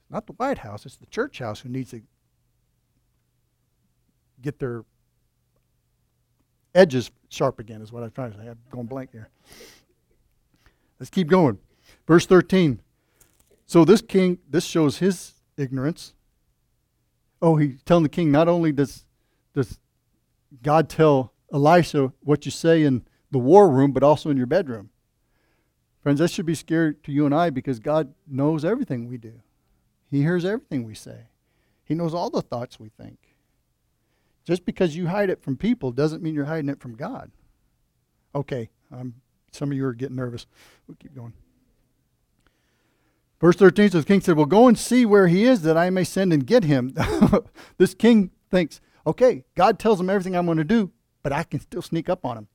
not 0.11 0.27
the 0.27 0.33
White 0.33 0.59
House, 0.59 0.85
it's 0.85 0.97
the 0.97 1.05
church 1.07 1.39
house 1.39 1.61
who 1.61 1.69
needs 1.69 1.91
to 1.91 2.01
get 4.41 4.59
their 4.59 4.83
edges 6.75 7.11
sharp 7.29 7.59
again, 7.59 7.81
is 7.81 7.91
what 7.91 8.03
I'm 8.03 8.11
trying 8.11 8.31
to 8.31 8.37
say. 8.37 8.47
I'm 8.47 8.57
going 8.69 8.87
blank 8.87 9.11
here. 9.11 9.29
Let's 10.99 11.09
keep 11.09 11.27
going. 11.27 11.57
Verse 12.07 12.25
13. 12.25 12.81
So 13.65 13.85
this 13.85 14.01
king, 14.01 14.39
this 14.49 14.65
shows 14.65 14.97
his 14.97 15.33
ignorance. 15.57 16.13
Oh, 17.41 17.55
he's 17.55 17.81
telling 17.83 18.03
the 18.03 18.09
king 18.09 18.31
not 18.31 18.47
only 18.47 18.71
does, 18.71 19.05
does 19.53 19.79
God 20.61 20.89
tell 20.89 21.33
Elisha 21.53 22.11
what 22.21 22.45
you 22.45 22.51
say 22.51 22.83
in 22.83 23.05
the 23.31 23.39
war 23.39 23.69
room, 23.69 23.91
but 23.91 24.03
also 24.03 24.29
in 24.29 24.37
your 24.37 24.45
bedroom. 24.45 24.89
Friends, 26.03 26.19
that 26.19 26.31
should 26.31 26.45
be 26.45 26.55
scary 26.55 26.95
to 27.03 27.11
you 27.11 27.25
and 27.25 27.33
I 27.33 27.49
because 27.49 27.79
God 27.79 28.13
knows 28.27 28.65
everything 28.65 29.07
we 29.07 29.17
do. 29.17 29.41
He 30.11 30.21
hears 30.21 30.43
everything 30.43 30.83
we 30.83 30.93
say. 30.93 31.27
He 31.85 31.95
knows 31.95 32.13
all 32.13 32.29
the 32.29 32.41
thoughts 32.41 32.79
we 32.79 32.89
think. 32.89 33.17
Just 34.45 34.65
because 34.65 34.95
you 34.95 35.07
hide 35.07 35.29
it 35.29 35.41
from 35.41 35.55
people 35.55 35.91
doesn't 35.91 36.21
mean 36.21 36.35
you're 36.35 36.45
hiding 36.45 36.69
it 36.69 36.81
from 36.81 36.95
God. 36.95 37.31
Okay, 38.35 38.69
um, 38.91 39.15
some 39.51 39.71
of 39.71 39.77
you 39.77 39.85
are 39.85 39.93
getting 39.93 40.17
nervous. 40.17 40.45
We'll 40.87 40.97
keep 40.97 41.15
going. 41.15 41.33
Verse 43.39 43.55
13 43.55 43.91
so 43.91 43.99
the 43.99 44.05
king 44.05 44.21
said, 44.21 44.35
Well, 44.35 44.45
go 44.45 44.67
and 44.67 44.77
see 44.77 45.05
where 45.05 45.27
he 45.27 45.45
is 45.45 45.61
that 45.63 45.77
I 45.77 45.89
may 45.89 46.03
send 46.03 46.33
and 46.33 46.45
get 46.45 46.65
him. 46.65 46.93
this 47.77 47.93
king 47.93 48.31
thinks, 48.49 48.81
Okay, 49.07 49.45
God 49.55 49.79
tells 49.79 49.99
him 49.99 50.09
everything 50.09 50.35
I'm 50.35 50.45
going 50.45 50.57
to 50.57 50.63
do, 50.63 50.91
but 51.23 51.31
I 51.31 51.43
can 51.43 51.59
still 51.59 51.81
sneak 51.81 52.09
up 52.09 52.25
on 52.25 52.37
him. 52.37 52.47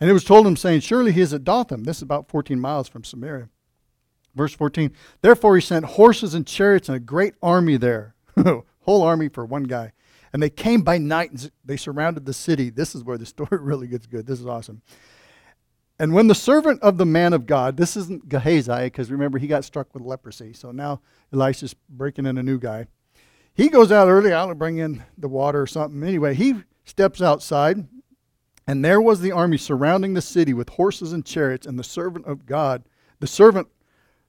And 0.00 0.08
it 0.08 0.14
was 0.14 0.24
told 0.24 0.46
him, 0.46 0.56
saying, 0.56 0.80
Surely 0.80 1.12
he 1.12 1.20
is 1.20 1.34
at 1.34 1.44
Dothan. 1.44 1.82
This 1.82 1.98
is 1.98 2.02
about 2.02 2.28
14 2.28 2.58
miles 2.58 2.88
from 2.88 3.04
Samaria. 3.04 3.48
Verse 4.34 4.54
14 4.54 4.92
Therefore 5.20 5.56
he 5.56 5.60
sent 5.60 5.84
horses 5.84 6.34
and 6.34 6.46
chariots 6.46 6.88
and 6.88 6.96
a 6.96 7.00
great 7.00 7.34
army 7.42 7.76
there. 7.76 8.14
Whole 8.80 9.02
army 9.02 9.28
for 9.28 9.44
one 9.44 9.64
guy. 9.64 9.92
And 10.32 10.42
they 10.42 10.50
came 10.50 10.82
by 10.82 10.98
night 10.98 11.30
and 11.30 11.50
they 11.64 11.76
surrounded 11.76 12.24
the 12.24 12.32
city. 12.32 12.70
This 12.70 12.94
is 12.94 13.04
where 13.04 13.18
the 13.18 13.26
story 13.34 13.58
really 13.60 13.88
gets 13.88 14.06
good. 14.06 14.26
This 14.26 14.40
is 14.40 14.46
awesome. 14.46 14.82
And 15.98 16.14
when 16.14 16.28
the 16.28 16.34
servant 16.34 16.80
of 16.82 16.96
the 16.96 17.04
man 17.04 17.34
of 17.34 17.44
God, 17.44 17.76
this 17.76 17.94
isn't 17.94 18.26
Gehazi, 18.26 18.84
because 18.84 19.10
remember 19.10 19.38
he 19.38 19.46
got 19.46 19.66
struck 19.66 19.92
with 19.92 20.02
leprosy. 20.02 20.54
So 20.54 20.70
now 20.70 21.02
Elisha's 21.30 21.74
breaking 21.90 22.24
in 22.24 22.38
a 22.38 22.42
new 22.42 22.58
guy. 22.58 22.86
He 23.52 23.68
goes 23.68 23.92
out 23.92 24.08
early, 24.08 24.32
out 24.32 24.46
to 24.46 24.54
bring 24.54 24.78
in 24.78 25.02
the 25.18 25.28
water 25.28 25.60
or 25.60 25.66
something. 25.66 26.02
Anyway, 26.02 26.34
he 26.34 26.54
steps 26.86 27.20
outside 27.20 27.86
and 28.66 28.84
there 28.84 29.00
was 29.00 29.20
the 29.20 29.32
army 29.32 29.56
surrounding 29.56 30.14
the 30.14 30.22
city 30.22 30.54
with 30.54 30.70
horses 30.70 31.12
and 31.12 31.24
chariots, 31.24 31.66
and 31.66 31.78
the 31.78 31.84
servant 31.84 32.26
of 32.26 32.46
God, 32.46 32.84
the 33.18 33.26
servant 33.26 33.68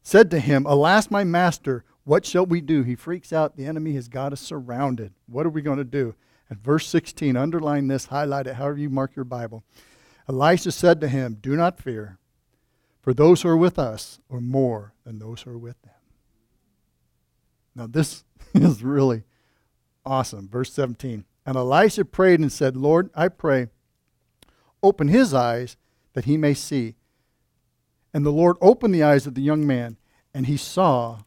said 0.01 0.31
to 0.31 0.39
him, 0.39 0.65
Alas, 0.65 1.11
my 1.11 1.23
master, 1.23 1.83
what 2.03 2.25
shall 2.25 2.45
we 2.45 2.61
do? 2.61 2.83
He 2.83 2.95
freaks 2.95 3.31
out. 3.31 3.55
The 3.55 3.65
enemy 3.65 3.93
has 3.93 4.07
got 4.07 4.33
us 4.33 4.41
surrounded. 4.41 5.13
What 5.27 5.45
are 5.45 5.51
we 5.51 5.61
going 5.61 5.77
to 5.77 5.83
do? 5.83 6.15
And 6.49 6.61
verse 6.61 6.87
16, 6.87 7.37
underline 7.37 7.87
this, 7.87 8.07
highlight 8.07 8.47
it, 8.47 8.55
however 8.55 8.77
you 8.77 8.89
mark 8.89 9.15
your 9.15 9.25
Bible. 9.25 9.63
Elisha 10.27 10.71
said 10.71 10.99
to 11.01 11.07
him, 11.07 11.37
Do 11.39 11.55
not 11.55 11.79
fear, 11.79 12.17
for 13.01 13.13
those 13.13 13.41
who 13.41 13.49
are 13.49 13.57
with 13.57 13.79
us 13.79 14.19
are 14.29 14.41
more 14.41 14.93
than 15.05 15.19
those 15.19 15.41
who 15.43 15.51
are 15.51 15.57
with 15.57 15.81
them. 15.81 15.93
Now, 17.75 17.87
this 17.87 18.23
is 18.53 18.83
really 18.83 19.23
awesome. 20.05 20.49
Verse 20.49 20.73
17. 20.73 21.25
And 21.45 21.57
Elisha 21.57 22.05
prayed 22.05 22.39
and 22.39 22.51
said, 22.51 22.75
Lord, 22.75 23.09
I 23.15 23.27
pray, 23.27 23.67
open 24.83 25.07
his 25.07 25.33
eyes 25.33 25.77
that 26.13 26.25
he 26.25 26.37
may 26.37 26.53
see. 26.53 26.95
And 28.13 28.25
the 28.25 28.31
Lord 28.31 28.57
opened 28.61 28.93
the 28.93 29.03
eyes 29.03 29.25
of 29.25 29.35
the 29.35 29.41
young 29.41 29.65
man, 29.65 29.97
and 30.33 30.45
he 30.45 30.57
saw 30.57 31.19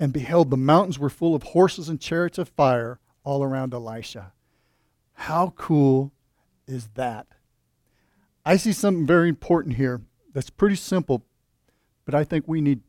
and 0.00 0.12
beheld 0.12 0.50
the 0.50 0.56
mountains 0.56 0.98
were 0.98 1.10
full 1.10 1.34
of 1.34 1.42
horses 1.42 1.88
and 1.88 2.00
chariots 2.00 2.38
of 2.38 2.48
fire 2.50 3.00
all 3.24 3.42
around 3.42 3.74
Elisha. 3.74 4.32
How 5.14 5.52
cool 5.56 6.12
is 6.66 6.88
that? 6.94 7.26
I 8.44 8.56
see 8.56 8.72
something 8.72 9.06
very 9.06 9.28
important 9.28 9.74
here 9.74 10.00
that's 10.32 10.50
pretty 10.50 10.76
simple, 10.76 11.24
but 12.04 12.14
I 12.14 12.22
think 12.22 12.46
we 12.46 12.60
need 12.60 12.80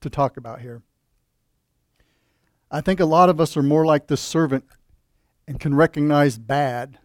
to 0.00 0.08
talk 0.08 0.36
about 0.36 0.60
here. 0.60 0.82
I 2.70 2.80
think 2.80 3.00
a 3.00 3.04
lot 3.04 3.28
of 3.28 3.40
us 3.40 3.56
are 3.56 3.62
more 3.62 3.84
like 3.84 4.06
this 4.06 4.20
servant 4.20 4.64
and 5.46 5.58
can 5.58 5.74
recognize 5.74 6.38
bad 6.38 6.98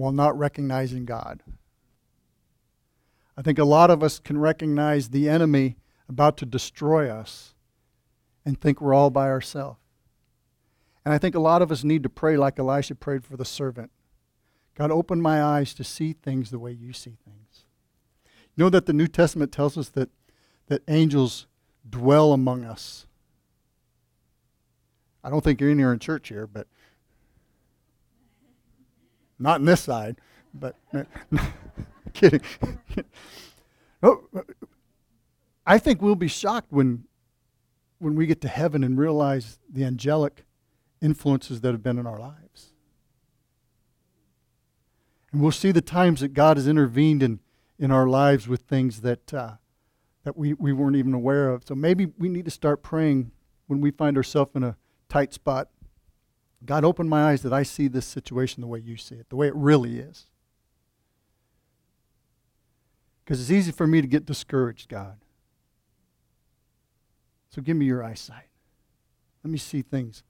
while 0.00 0.12
not 0.12 0.38
recognizing 0.38 1.04
God. 1.04 1.42
I 3.36 3.42
think 3.42 3.58
a 3.58 3.64
lot 3.64 3.90
of 3.90 4.02
us 4.02 4.18
can 4.18 4.38
recognize 4.38 5.10
the 5.10 5.28
enemy 5.28 5.76
about 6.08 6.38
to 6.38 6.46
destroy 6.46 7.10
us 7.10 7.54
and 8.46 8.58
think 8.58 8.80
we're 8.80 8.94
all 8.94 9.10
by 9.10 9.28
ourselves. 9.28 9.78
And 11.04 11.12
I 11.12 11.18
think 11.18 11.34
a 11.34 11.40
lot 11.40 11.60
of 11.60 11.70
us 11.70 11.84
need 11.84 12.02
to 12.02 12.08
pray 12.08 12.38
like 12.38 12.58
Elisha 12.58 12.94
prayed 12.94 13.24
for 13.24 13.36
the 13.36 13.44
servant 13.44 13.90
God, 14.74 14.90
open 14.90 15.20
my 15.20 15.42
eyes 15.42 15.74
to 15.74 15.84
see 15.84 16.14
things 16.14 16.50
the 16.50 16.58
way 16.58 16.72
you 16.72 16.94
see 16.94 17.18
things. 17.22 17.66
You 18.56 18.64
know 18.64 18.70
that 18.70 18.86
the 18.86 18.94
New 18.94 19.06
Testament 19.06 19.52
tells 19.52 19.76
us 19.76 19.90
that, 19.90 20.08
that 20.68 20.80
angels 20.88 21.46
dwell 21.88 22.32
among 22.32 22.64
us. 22.64 23.06
I 25.22 25.28
don't 25.28 25.44
think 25.44 25.60
you're 25.60 25.68
in 25.68 25.78
here 25.78 25.92
in 25.92 25.98
church 25.98 26.28
here, 26.28 26.46
but 26.46 26.66
not 29.40 29.60
in 29.60 29.66
this 29.66 29.80
side, 29.80 30.20
but 30.54 30.76
kidding. 32.12 32.42
oh, 34.02 34.24
I 35.66 35.78
think 35.78 36.02
we'll 36.02 36.14
be 36.14 36.28
shocked 36.28 36.72
when 36.72 37.04
when 38.00 38.14
we 38.14 38.26
get 38.26 38.40
to 38.40 38.48
heaven 38.48 38.82
and 38.82 38.98
realize 38.98 39.58
the 39.68 39.84
angelic 39.84 40.44
influences 41.00 41.60
that 41.60 41.72
have 41.72 41.82
been 41.82 41.98
in 41.98 42.06
our 42.06 42.18
lives. 42.18 42.72
And 45.32 45.40
we'll 45.40 45.52
see 45.52 45.70
the 45.70 45.82
times 45.82 46.20
that 46.20 46.34
God 46.34 46.56
has 46.56 46.66
intervened 46.66 47.22
in, 47.22 47.40
in 47.78 47.90
our 47.90 48.08
lives 48.08 48.48
with 48.48 48.62
things 48.62 49.02
that, 49.02 49.32
uh, 49.32 49.52
that 50.24 50.36
we, 50.36 50.54
we 50.54 50.72
weren't 50.72 50.96
even 50.96 51.14
aware 51.14 51.50
of. 51.50 51.64
So 51.66 51.74
maybe 51.74 52.06
we 52.18 52.28
need 52.28 52.46
to 52.46 52.50
start 52.50 52.82
praying 52.82 53.30
when 53.66 53.80
we 53.80 53.90
find 53.90 54.16
ourselves 54.16 54.52
in 54.54 54.64
a 54.64 54.76
tight 55.08 55.32
spot. 55.32 55.68
God, 56.64 56.84
open 56.84 57.08
my 57.08 57.30
eyes 57.30 57.42
that 57.42 57.52
I 57.52 57.62
see 57.62 57.88
this 57.88 58.06
situation 58.06 58.60
the 58.60 58.66
way 58.66 58.80
you 58.80 58.96
see 58.96 59.14
it, 59.14 59.30
the 59.30 59.36
way 59.36 59.46
it 59.46 59.54
really 59.54 59.98
is. 59.98 60.26
Because 63.24 63.40
it's 63.40 63.50
easy 63.50 63.72
for 63.72 63.86
me 63.86 64.00
to 64.00 64.06
get 64.06 64.26
discouraged, 64.26 64.88
God. 64.88 65.18
So 67.50 67.62
give 67.62 67.76
me 67.76 67.86
your 67.86 68.04
eyesight. 68.04 68.48
Let 69.42 69.50
me 69.50 69.58
see 69.58 69.82
things 69.82 70.22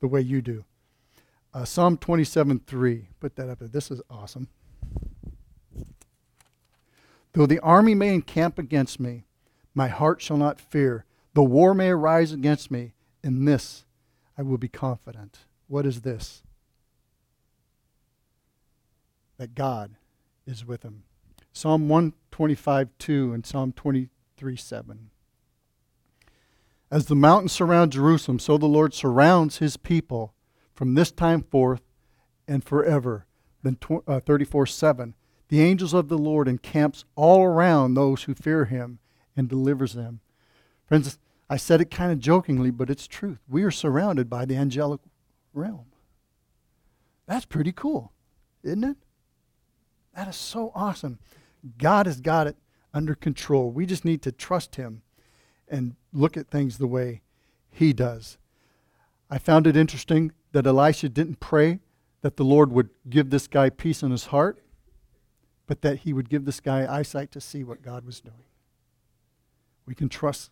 the 0.00 0.08
way 0.08 0.20
you 0.20 0.40
do. 0.40 0.64
Uh, 1.54 1.64
Psalm 1.64 1.96
27 1.96 2.60
3. 2.60 3.08
Put 3.20 3.36
that 3.36 3.48
up 3.48 3.58
there. 3.58 3.68
This 3.68 3.90
is 3.90 4.00
awesome. 4.08 4.48
Though 7.32 7.46
the 7.46 7.60
army 7.60 7.94
may 7.94 8.14
encamp 8.14 8.58
against 8.58 9.00
me, 9.00 9.24
my 9.74 9.88
heart 9.88 10.20
shall 10.20 10.36
not 10.36 10.60
fear. 10.60 11.04
The 11.34 11.42
war 11.42 11.74
may 11.74 11.90
arise 11.90 12.32
against 12.32 12.70
me. 12.70 12.92
In 13.24 13.44
this 13.44 13.84
I 14.36 14.42
will 14.42 14.58
be 14.58 14.68
confident. 14.68 15.40
What 15.72 15.86
is 15.86 16.02
this? 16.02 16.42
That 19.38 19.54
God 19.54 19.92
is 20.46 20.66
with 20.66 20.82
him. 20.82 21.04
Psalm 21.54 21.88
125 21.88 22.90
2 22.98 23.32
and 23.32 23.46
Psalm 23.46 23.72
23 23.72 24.54
7. 24.54 25.10
As 26.90 27.06
the 27.06 27.14
mountains 27.14 27.52
surround 27.52 27.92
Jerusalem, 27.92 28.38
so 28.38 28.58
the 28.58 28.66
Lord 28.66 28.92
surrounds 28.92 29.60
his 29.60 29.78
people 29.78 30.34
from 30.74 30.92
this 30.92 31.10
time 31.10 31.42
forth 31.42 31.80
and 32.46 32.62
forever. 32.62 33.24
Then 33.62 33.78
uh, 34.06 34.20
34 34.20 34.66
7. 34.66 35.14
The 35.48 35.62
angels 35.62 35.94
of 35.94 36.08
the 36.08 36.18
Lord 36.18 36.48
encamps 36.48 37.06
all 37.16 37.44
around 37.44 37.94
those 37.94 38.24
who 38.24 38.34
fear 38.34 38.66
him 38.66 38.98
and 39.34 39.48
delivers 39.48 39.94
them. 39.94 40.20
Friends, 40.84 41.18
I 41.48 41.56
said 41.56 41.80
it 41.80 41.90
kind 41.90 42.12
of 42.12 42.18
jokingly, 42.18 42.70
but 42.70 42.90
it's 42.90 43.06
truth. 43.06 43.38
We 43.48 43.62
are 43.62 43.70
surrounded 43.70 44.28
by 44.28 44.44
the 44.44 44.56
angelic 44.56 45.00
realm. 45.52 45.86
That's 47.26 47.44
pretty 47.44 47.72
cool, 47.72 48.12
isn't 48.62 48.84
it? 48.84 48.96
That 50.14 50.28
is 50.28 50.36
so 50.36 50.72
awesome. 50.74 51.18
God 51.78 52.06
has 52.06 52.20
got 52.20 52.46
it 52.46 52.56
under 52.92 53.14
control. 53.14 53.70
We 53.70 53.86
just 53.86 54.04
need 54.04 54.22
to 54.22 54.32
trust 54.32 54.76
him 54.76 55.02
and 55.68 55.96
look 56.12 56.36
at 56.36 56.48
things 56.48 56.78
the 56.78 56.86
way 56.86 57.22
he 57.70 57.92
does. 57.92 58.38
I 59.30 59.38
found 59.38 59.66
it 59.66 59.76
interesting 59.76 60.32
that 60.52 60.66
Elisha 60.66 61.08
didn't 61.08 61.40
pray 61.40 61.78
that 62.20 62.36
the 62.36 62.44
Lord 62.44 62.70
would 62.70 62.90
give 63.08 63.30
this 63.30 63.46
guy 63.46 63.70
peace 63.70 64.02
in 64.02 64.10
his 64.10 64.26
heart, 64.26 64.62
but 65.66 65.80
that 65.82 66.00
he 66.00 66.12
would 66.12 66.28
give 66.28 66.44
this 66.44 66.60
guy 66.60 66.86
eyesight 66.92 67.32
to 67.32 67.40
see 67.40 67.64
what 67.64 67.82
God 67.82 68.04
was 68.04 68.20
doing. 68.20 68.44
We 69.86 69.94
can 69.94 70.08
trust 70.08 70.50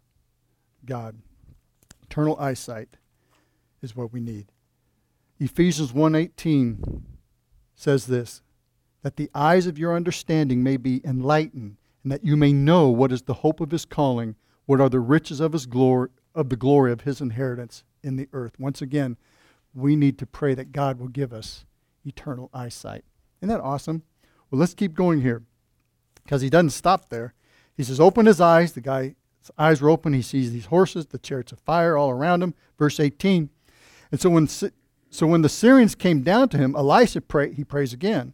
God. 0.85 1.17
Eternal 2.03 2.39
eyesight 2.41 2.97
is 3.83 3.95
what 3.95 4.13
we 4.13 4.21
need. 4.21 4.47
Ephesians 5.41 5.93
1:18 5.93 7.03
says 7.75 8.07
this 8.07 8.43
that 9.03 9.17
the 9.17 9.31
eyes 9.35 9.67
of 9.67 9.79
your 9.79 9.97
understanding 9.97 10.63
may 10.63 10.77
be 10.77 11.01
enlightened 11.05 11.79
and 12.03 12.13
that 12.13 12.25
you 12.25 12.37
may 12.37 12.53
know 12.53 12.89
what 12.91 13.11
is 13.11 13.23
the 13.23 13.35
hope 13.35 13.61
of 13.61 13.71
his 13.71 13.87
calling 13.87 14.37
what 14.71 14.81
are 14.81 14.89
the 14.89 15.01
riches 15.01 15.41
of 15.41 15.53
his 15.53 15.67
glory 15.67 16.11
of 16.33 16.49
the 16.49 16.57
glory 16.57 16.93
of 16.93 17.01
his 17.01 17.21
inheritance 17.21 17.83
in 18.05 18.15
the 18.15 18.29
earth? 18.33 18.53
Once 18.57 18.81
again, 18.81 19.17
we 19.75 19.97
need 19.97 20.17
to 20.19 20.27
pray 20.27 20.55
that 20.55 20.71
God 20.71 21.01
will 21.01 21.09
give 21.09 21.33
us 21.33 21.65
eternal 22.05 22.51
eyesight. 22.55 23.05
Isn't 23.41 23.49
that 23.49 23.61
awesome? 23.61 24.05
Well, 24.49 24.61
let's 24.61 24.75
keep 24.75 24.95
going 24.95 25.23
here 25.23 25.43
because 26.23 26.43
he 26.43 26.51
doesn't 26.51 26.71
stop 26.71 27.09
there. 27.09 27.35
He 27.77 27.83
says, 27.83 27.99
Open 27.99 28.27
his 28.27 28.41
eyes. 28.41 28.75
The 28.75 28.81
guy's 28.81 29.15
eyes 29.59 29.81
were 29.81 29.91
open. 29.91 30.13
He 30.13 30.23
sees 30.23 30.53
these 30.53 30.67
horses, 30.67 31.07
the 31.07 31.19
chariots 31.19 31.51
of 31.51 31.59
fire 31.59 31.97
all 31.97 32.11
around 32.11 32.41
him. 32.41 32.55
Verse 32.79 33.01
18. 33.01 33.51
And 34.13 34.21
so 34.21 34.31
when, 34.31 34.47
so 35.11 35.27
when 35.27 35.43
the 35.43 35.49
Syrians 35.49 35.95
came 35.95 36.23
down 36.23 36.49
to 36.51 36.59
him, 36.59 36.75
Elisha 36.77 37.21
pray, 37.21 37.53
he 37.53 37.65
prays 37.65 37.93
again. 37.93 38.33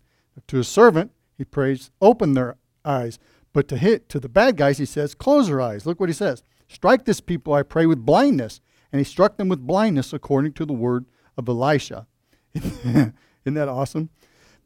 To 0.49 0.59
his 0.59 0.69
servant, 0.69 1.11
he 1.37 1.45
prays, 1.45 1.91
Open 2.01 2.35
their 2.35 2.57
eyes. 2.85 3.19
But 3.53 3.69
to 3.69 3.79
hit 3.79 4.11
to 4.11 4.21
the 4.21 4.29
bad 4.29 4.59
guys, 4.59 4.77
he 4.77 4.85
says, 4.85 5.15
close 5.15 5.49
your 5.49 5.63
eyes. 5.63 5.87
Look 5.87 5.99
what 5.99 6.11
he 6.11 6.15
says. 6.15 6.43
Strike 6.69 7.07
this 7.07 7.23
people, 7.23 7.55
I 7.55 7.63
pray, 7.63 7.87
with 7.87 8.05
blindness. 8.05 8.61
And 8.93 9.01
he 9.01 9.05
struck 9.05 9.39
them 9.39 9.49
with 9.49 9.67
blindness 9.67 10.13
according 10.13 10.53
to 10.55 10.67
the 10.67 10.75
word 10.75 11.07
of 11.39 11.49
Elisha. 11.49 12.07
Isn't 12.55 13.15
that 13.45 13.69
awesome? 13.69 14.11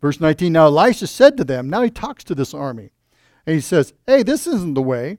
Verse 0.01 0.21
19 0.21 0.53
Now 0.53 0.67
Elisha 0.67 1.07
said 1.07 1.37
to 1.37 1.45
them, 1.45 1.71
now 1.71 1.83
he 1.83 1.91
talks 1.91 2.25
to 2.25 2.35
this 2.35 2.53
army, 2.53 2.91
and 3.47 3.55
he 3.55 3.61
says, 3.61 3.93
Hey, 4.07 4.25
this 4.25 4.47
isn't 4.47 4.75
the 4.75 4.83
way, 4.83 5.19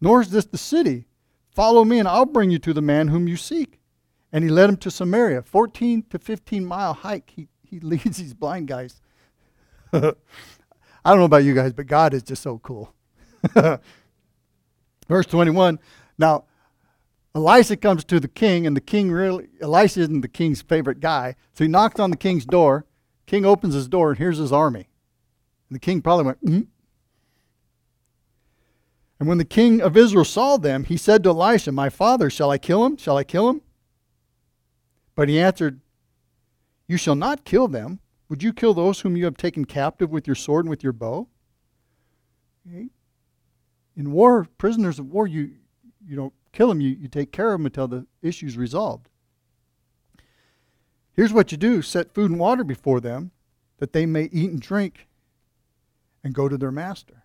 nor 0.00 0.20
is 0.20 0.30
this 0.30 0.46
the 0.46 0.58
city. 0.58 1.06
Follow 1.54 1.84
me, 1.84 1.98
and 1.98 2.08
I'll 2.08 2.26
bring 2.26 2.50
you 2.50 2.58
to 2.60 2.72
the 2.72 2.82
man 2.82 3.08
whom 3.08 3.28
you 3.28 3.36
seek. 3.36 3.78
And 4.32 4.42
he 4.42 4.50
led 4.50 4.70
him 4.70 4.76
to 4.78 4.90
Samaria, 4.90 5.42
14 5.42 6.04
to 6.10 6.18
15 6.18 6.64
mile 6.64 6.94
hike. 6.94 7.32
He, 7.36 7.48
he 7.62 7.80
leads 7.80 8.16
these 8.16 8.34
blind 8.34 8.68
guys. 8.68 9.00
I 9.92 10.00
don't 11.04 11.18
know 11.18 11.24
about 11.24 11.44
you 11.44 11.54
guys, 11.54 11.72
but 11.72 11.86
God 11.86 12.14
is 12.14 12.22
just 12.22 12.42
so 12.42 12.58
cool. 12.58 12.94
Verse 15.08 15.26
21. 15.26 15.78
Now, 16.16 16.44
Elisha 17.34 17.76
comes 17.76 18.04
to 18.04 18.20
the 18.20 18.28
king, 18.28 18.66
and 18.66 18.76
the 18.76 18.80
king 18.80 19.10
really, 19.10 19.48
Elisha 19.60 20.00
isn't 20.00 20.20
the 20.20 20.28
king's 20.28 20.62
favorite 20.62 21.00
guy. 21.00 21.34
So 21.54 21.64
he 21.64 21.68
knocks 21.68 21.98
on 21.98 22.10
the 22.10 22.16
king's 22.16 22.44
door. 22.44 22.86
King 23.26 23.44
opens 23.44 23.74
his 23.74 23.88
door, 23.88 24.10
and 24.10 24.18
here's 24.18 24.38
his 24.38 24.52
army. 24.52 24.88
And 25.68 25.74
the 25.74 25.80
king 25.80 26.02
probably 26.02 26.24
went, 26.24 26.44
mm. 26.44 26.66
And 29.18 29.28
when 29.28 29.38
the 29.38 29.44
king 29.44 29.80
of 29.80 29.96
Israel 29.96 30.24
saw 30.24 30.56
them, 30.56 30.84
he 30.84 30.96
said 30.96 31.22
to 31.24 31.30
Elisha, 31.30 31.72
My 31.72 31.88
father, 31.88 32.28
shall 32.28 32.50
I 32.50 32.58
kill 32.58 32.84
him? 32.84 32.96
Shall 32.96 33.16
I 33.16 33.24
kill 33.24 33.48
him? 33.48 33.62
But 35.14 35.28
he 35.28 35.38
answered, 35.38 35.80
You 36.86 36.96
shall 36.96 37.14
not 37.14 37.44
kill 37.44 37.68
them. 37.68 38.00
Would 38.28 38.42
you 38.42 38.52
kill 38.52 38.72
those 38.72 39.00
whom 39.00 39.16
you 39.16 39.26
have 39.26 39.36
taken 39.36 39.64
captive 39.64 40.10
with 40.10 40.26
your 40.26 40.36
sword 40.36 40.64
and 40.64 40.70
with 40.70 40.82
your 40.82 40.92
bow? 40.92 41.28
In 42.64 44.12
war, 44.12 44.46
prisoners 44.56 44.98
of 44.98 45.10
war, 45.10 45.26
you 45.26 45.52
you 46.06 46.16
don't 46.16 46.32
kill 46.52 46.68
them. 46.68 46.80
You, 46.80 46.90
you 46.90 47.08
take 47.08 47.32
care 47.32 47.52
of 47.52 47.58
them 47.58 47.66
until 47.66 47.88
the 47.88 48.06
issue's 48.22 48.56
resolved. 48.56 49.08
Here's 51.14 51.32
what 51.32 51.52
you 51.52 51.58
do 51.58 51.82
set 51.82 52.14
food 52.14 52.30
and 52.30 52.40
water 52.40 52.64
before 52.64 53.00
them, 53.00 53.32
that 53.78 53.92
they 53.92 54.06
may 54.06 54.24
eat 54.32 54.50
and 54.50 54.60
drink 54.60 55.08
and 56.24 56.34
go 56.34 56.48
to 56.48 56.56
their 56.56 56.72
master. 56.72 57.24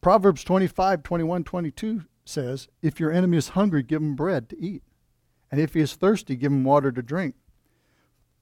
Proverbs 0.00 0.44
25, 0.44 1.02
21, 1.02 1.44
22 1.44 2.04
says, 2.24 2.68
If 2.82 3.00
your 3.00 3.12
enemy 3.12 3.36
is 3.36 3.50
hungry, 3.50 3.82
give 3.82 4.02
him 4.02 4.16
bread 4.16 4.48
to 4.50 4.60
eat. 4.60 4.82
And 5.50 5.60
if 5.60 5.74
he 5.74 5.80
is 5.80 5.94
thirsty, 5.94 6.36
give 6.36 6.52
him 6.52 6.64
water 6.64 6.92
to 6.92 7.02
drink. 7.02 7.34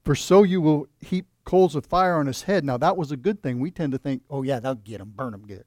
For 0.03 0.15
so 0.15 0.43
you 0.43 0.61
will 0.61 0.87
heap 0.99 1.27
coals 1.45 1.75
of 1.75 1.85
fire 1.85 2.15
on 2.15 2.27
his 2.27 2.43
head. 2.43 2.65
Now, 2.65 2.77
that 2.77 2.97
was 2.97 3.11
a 3.11 3.17
good 3.17 3.41
thing. 3.41 3.59
We 3.59 3.71
tend 3.71 3.93
to 3.93 3.97
think, 3.97 4.23
oh, 4.29 4.43
yeah, 4.43 4.59
that'll 4.59 4.75
get 4.75 5.01
him, 5.01 5.13
burn 5.15 5.33
him 5.33 5.45
good. 5.47 5.65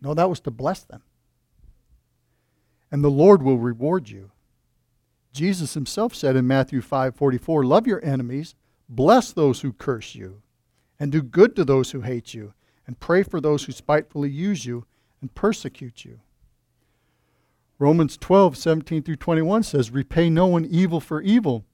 No, 0.00 0.14
that 0.14 0.28
was 0.28 0.40
to 0.40 0.50
bless 0.50 0.82
them. 0.82 1.02
And 2.90 3.02
the 3.02 3.10
Lord 3.10 3.42
will 3.42 3.58
reward 3.58 4.10
you. 4.10 4.30
Jesus 5.32 5.74
himself 5.74 6.14
said 6.14 6.36
in 6.36 6.46
Matthew 6.46 6.80
5:44, 6.80 7.64
"Love 7.64 7.88
your 7.88 8.04
enemies, 8.04 8.54
bless 8.88 9.32
those 9.32 9.62
who 9.62 9.72
curse 9.72 10.14
you, 10.14 10.42
and 11.00 11.10
do 11.10 11.22
good 11.22 11.56
to 11.56 11.64
those 11.64 11.90
who 11.90 12.02
hate 12.02 12.34
you, 12.34 12.54
and 12.86 13.00
pray 13.00 13.24
for 13.24 13.40
those 13.40 13.64
who 13.64 13.72
spitefully 13.72 14.30
use 14.30 14.64
you 14.64 14.86
and 15.20 15.34
persecute 15.34 16.04
you." 16.04 16.20
Romans 17.78 18.16
12:17 18.16 19.02
through 19.02 19.16
21 19.16 19.62
says, 19.62 19.90
"Repay 19.90 20.30
no 20.30 20.46
one 20.46 20.64
evil 20.64 21.00
for 21.00 21.20
evil. 21.20 21.64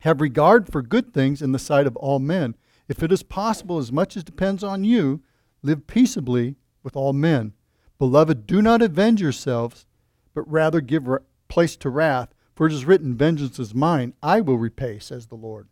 Have 0.00 0.20
regard 0.20 0.68
for 0.68 0.82
good 0.82 1.12
things 1.12 1.42
in 1.42 1.52
the 1.52 1.58
sight 1.58 1.86
of 1.86 1.96
all 1.96 2.18
men. 2.18 2.54
If 2.88 3.02
it 3.02 3.12
is 3.12 3.22
possible, 3.22 3.78
as 3.78 3.92
much 3.92 4.16
as 4.16 4.24
depends 4.24 4.62
on 4.62 4.84
you, 4.84 5.22
live 5.62 5.86
peaceably 5.86 6.56
with 6.82 6.96
all 6.96 7.12
men. 7.12 7.52
Beloved, 7.98 8.46
do 8.46 8.62
not 8.62 8.82
avenge 8.82 9.20
yourselves, 9.20 9.86
but 10.34 10.50
rather 10.50 10.80
give 10.80 11.08
place 11.48 11.76
to 11.76 11.90
wrath." 11.90 12.34
For 12.54 12.66
it 12.66 12.72
is 12.72 12.84
written, 12.84 13.16
Vengeance 13.16 13.58
is 13.58 13.74
mine, 13.74 14.14
I 14.22 14.40
will 14.40 14.58
repay, 14.58 14.98
says 14.98 15.26
the 15.26 15.36
Lord. 15.36 15.68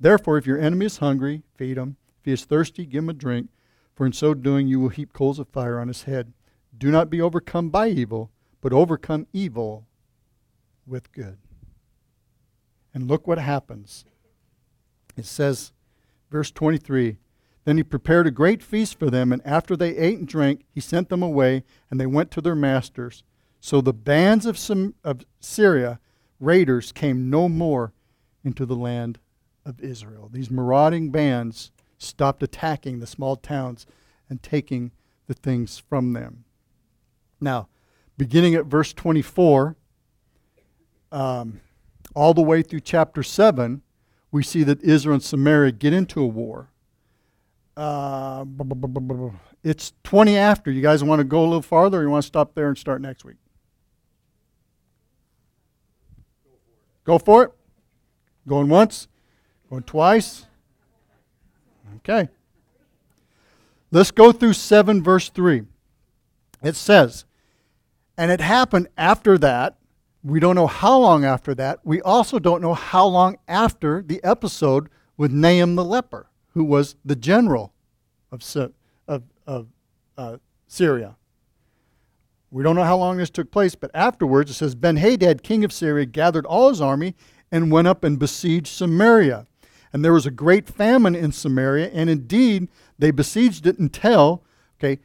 Therefore, 0.00 0.36
if 0.36 0.46
your 0.46 0.58
enemy 0.58 0.86
is 0.86 0.98
hungry, 0.98 1.42
feed 1.54 1.78
him. 1.78 1.96
If 2.18 2.24
he 2.24 2.32
is 2.32 2.44
thirsty, 2.44 2.84
give 2.84 3.04
him 3.04 3.10
a 3.10 3.14
drink, 3.14 3.50
for 3.94 4.04
in 4.04 4.12
so 4.12 4.34
doing 4.34 4.66
you 4.66 4.80
will 4.80 4.88
heap 4.88 5.12
coals 5.12 5.38
of 5.38 5.48
fire 5.48 5.78
on 5.78 5.88
his 5.88 6.02
head. 6.02 6.32
Do 6.76 6.90
not 6.90 7.08
be 7.08 7.20
overcome 7.20 7.70
by 7.70 7.88
evil, 7.88 8.30
but 8.60 8.72
overcome 8.72 9.26
evil 9.32 9.86
with 10.86 11.12
good. 11.12 11.38
And 12.94 13.08
look 13.08 13.26
what 13.26 13.38
happens. 13.38 14.04
It 15.16 15.26
says, 15.26 15.72
verse 16.30 16.50
23 16.50 17.18
Then 17.64 17.76
he 17.76 17.82
prepared 17.82 18.26
a 18.26 18.32
great 18.32 18.62
feast 18.62 18.98
for 18.98 19.10
them, 19.10 19.32
and 19.32 19.44
after 19.46 19.76
they 19.76 19.96
ate 19.96 20.18
and 20.18 20.28
drank, 20.28 20.64
he 20.74 20.80
sent 20.80 21.08
them 21.08 21.22
away, 21.22 21.64
and 21.90 22.00
they 22.00 22.06
went 22.06 22.30
to 22.32 22.40
their 22.40 22.54
masters. 22.54 23.22
So 23.60 23.80
the 23.80 23.92
bands 23.92 24.46
of, 24.46 24.56
Some, 24.56 24.94
of 25.04 25.24
Syria 25.40 26.00
raiders 26.40 26.92
came 26.92 27.30
no 27.30 27.48
more 27.48 27.92
into 28.44 28.64
the 28.64 28.76
land 28.76 29.18
of 29.64 29.80
Israel. 29.80 30.30
These 30.32 30.50
marauding 30.50 31.10
bands 31.10 31.70
stopped 31.98 32.42
attacking 32.42 33.00
the 33.00 33.06
small 33.06 33.36
towns 33.36 33.86
and 34.30 34.42
taking 34.42 34.92
the 35.26 35.34
things 35.34 35.78
from 35.78 36.12
them. 36.12 36.44
Now, 37.40 37.68
beginning 38.18 38.54
at 38.54 38.66
verse 38.66 38.92
24, 38.92 39.76
um, 41.10 41.60
all 42.14 42.34
the 42.34 42.42
way 42.42 42.60
through 42.62 42.80
chapter 42.80 43.22
7, 43.22 43.80
we 44.30 44.42
see 44.42 44.62
that 44.64 44.82
Israel 44.82 45.14
and 45.14 45.22
Samaria 45.22 45.72
get 45.72 45.94
into 45.94 46.20
a 46.20 46.26
war. 46.26 46.68
Uh, 47.76 48.44
it's 49.62 49.92
20 50.02 50.36
after. 50.36 50.70
You 50.70 50.82
guys 50.82 51.02
want 51.02 51.20
to 51.20 51.24
go 51.24 51.40
a 51.40 51.46
little 51.46 51.62
farther 51.62 52.00
or 52.00 52.02
you 52.02 52.10
want 52.10 52.24
to 52.24 52.26
stop 52.26 52.54
there 52.54 52.68
and 52.68 52.76
start 52.76 53.00
next 53.00 53.24
week? 53.24 53.36
Go 57.04 57.18
for 57.18 57.44
it. 57.44 57.52
Going 58.46 58.68
once, 58.68 59.08
going 59.70 59.84
twice. 59.84 60.46
Okay. 61.96 62.28
Let's 63.90 64.10
go 64.10 64.32
through 64.32 64.54
7, 64.54 65.02
verse 65.02 65.30
3. 65.30 65.62
It 66.62 66.76
says, 66.76 67.24
And 68.18 68.32
it 68.32 68.40
happened 68.40 68.88
after 68.98 69.38
that. 69.38 69.78
We 70.24 70.40
don't 70.40 70.56
know 70.56 70.66
how 70.66 70.98
long 70.98 71.24
after 71.24 71.54
that. 71.54 71.78
We 71.84 72.02
also 72.02 72.40
don't 72.40 72.60
know 72.60 72.74
how 72.74 73.06
long 73.06 73.38
after 73.46 74.02
the 74.02 74.22
episode 74.24 74.88
with 75.16 75.30
Naaman 75.30 75.76
the 75.76 75.84
leper, 75.84 76.28
who 76.48 76.64
was 76.64 76.96
the 77.04 77.14
general 77.14 77.72
of, 78.32 78.42
of, 79.06 79.22
of 79.46 79.68
uh, 80.18 80.36
Syria. 80.66 81.16
We 82.50 82.64
don't 82.64 82.74
know 82.74 82.84
how 82.84 82.96
long 82.96 83.18
this 83.18 83.30
took 83.30 83.52
place, 83.52 83.76
but 83.76 83.92
afterwards 83.94 84.50
it 84.50 84.54
says 84.54 84.74
Ben 84.74 84.96
Hadad, 84.96 85.44
king 85.44 85.64
of 85.64 85.72
Syria, 85.72 86.04
gathered 86.04 86.44
all 86.44 86.70
his 86.70 86.80
army 86.80 87.14
and 87.52 87.70
went 87.70 87.86
up 87.86 88.02
and 88.02 88.18
besieged 88.18 88.66
Samaria. 88.66 89.46
And 89.92 90.04
there 90.04 90.12
was 90.12 90.26
a 90.26 90.32
great 90.32 90.68
famine 90.68 91.14
in 91.14 91.30
Samaria, 91.30 91.90
and 91.92 92.10
indeed 92.10 92.68
they 92.98 93.12
besieged 93.12 93.66
it 93.66 93.78
until, 93.78 94.42
okay, 94.78 95.00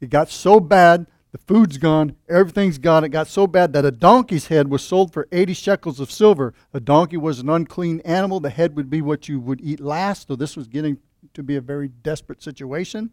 it 0.00 0.10
got 0.10 0.28
so 0.28 0.58
bad, 0.58 1.06
the 1.32 1.38
food's 1.38 1.78
gone, 1.78 2.16
everything's 2.28 2.78
gone. 2.78 3.04
It 3.04 3.10
got 3.10 3.28
so 3.28 3.46
bad 3.46 3.72
that 3.72 3.84
a 3.84 3.92
donkey's 3.92 4.48
head 4.48 4.68
was 4.68 4.82
sold 4.82 5.12
for 5.12 5.28
80 5.30 5.54
shekels 5.54 6.00
of 6.00 6.10
silver. 6.10 6.54
A 6.74 6.80
donkey 6.80 7.16
was 7.16 7.38
an 7.38 7.48
unclean 7.48 8.00
animal. 8.00 8.40
The 8.40 8.50
head 8.50 8.74
would 8.76 8.90
be 8.90 9.00
what 9.00 9.28
you 9.28 9.38
would 9.38 9.60
eat 9.60 9.80
last. 9.80 10.28
So 10.28 10.34
this 10.34 10.56
was 10.56 10.66
getting 10.66 10.98
to 11.34 11.42
be 11.42 11.54
a 11.54 11.60
very 11.60 11.88
desperate 11.88 12.42
situation 12.42 13.10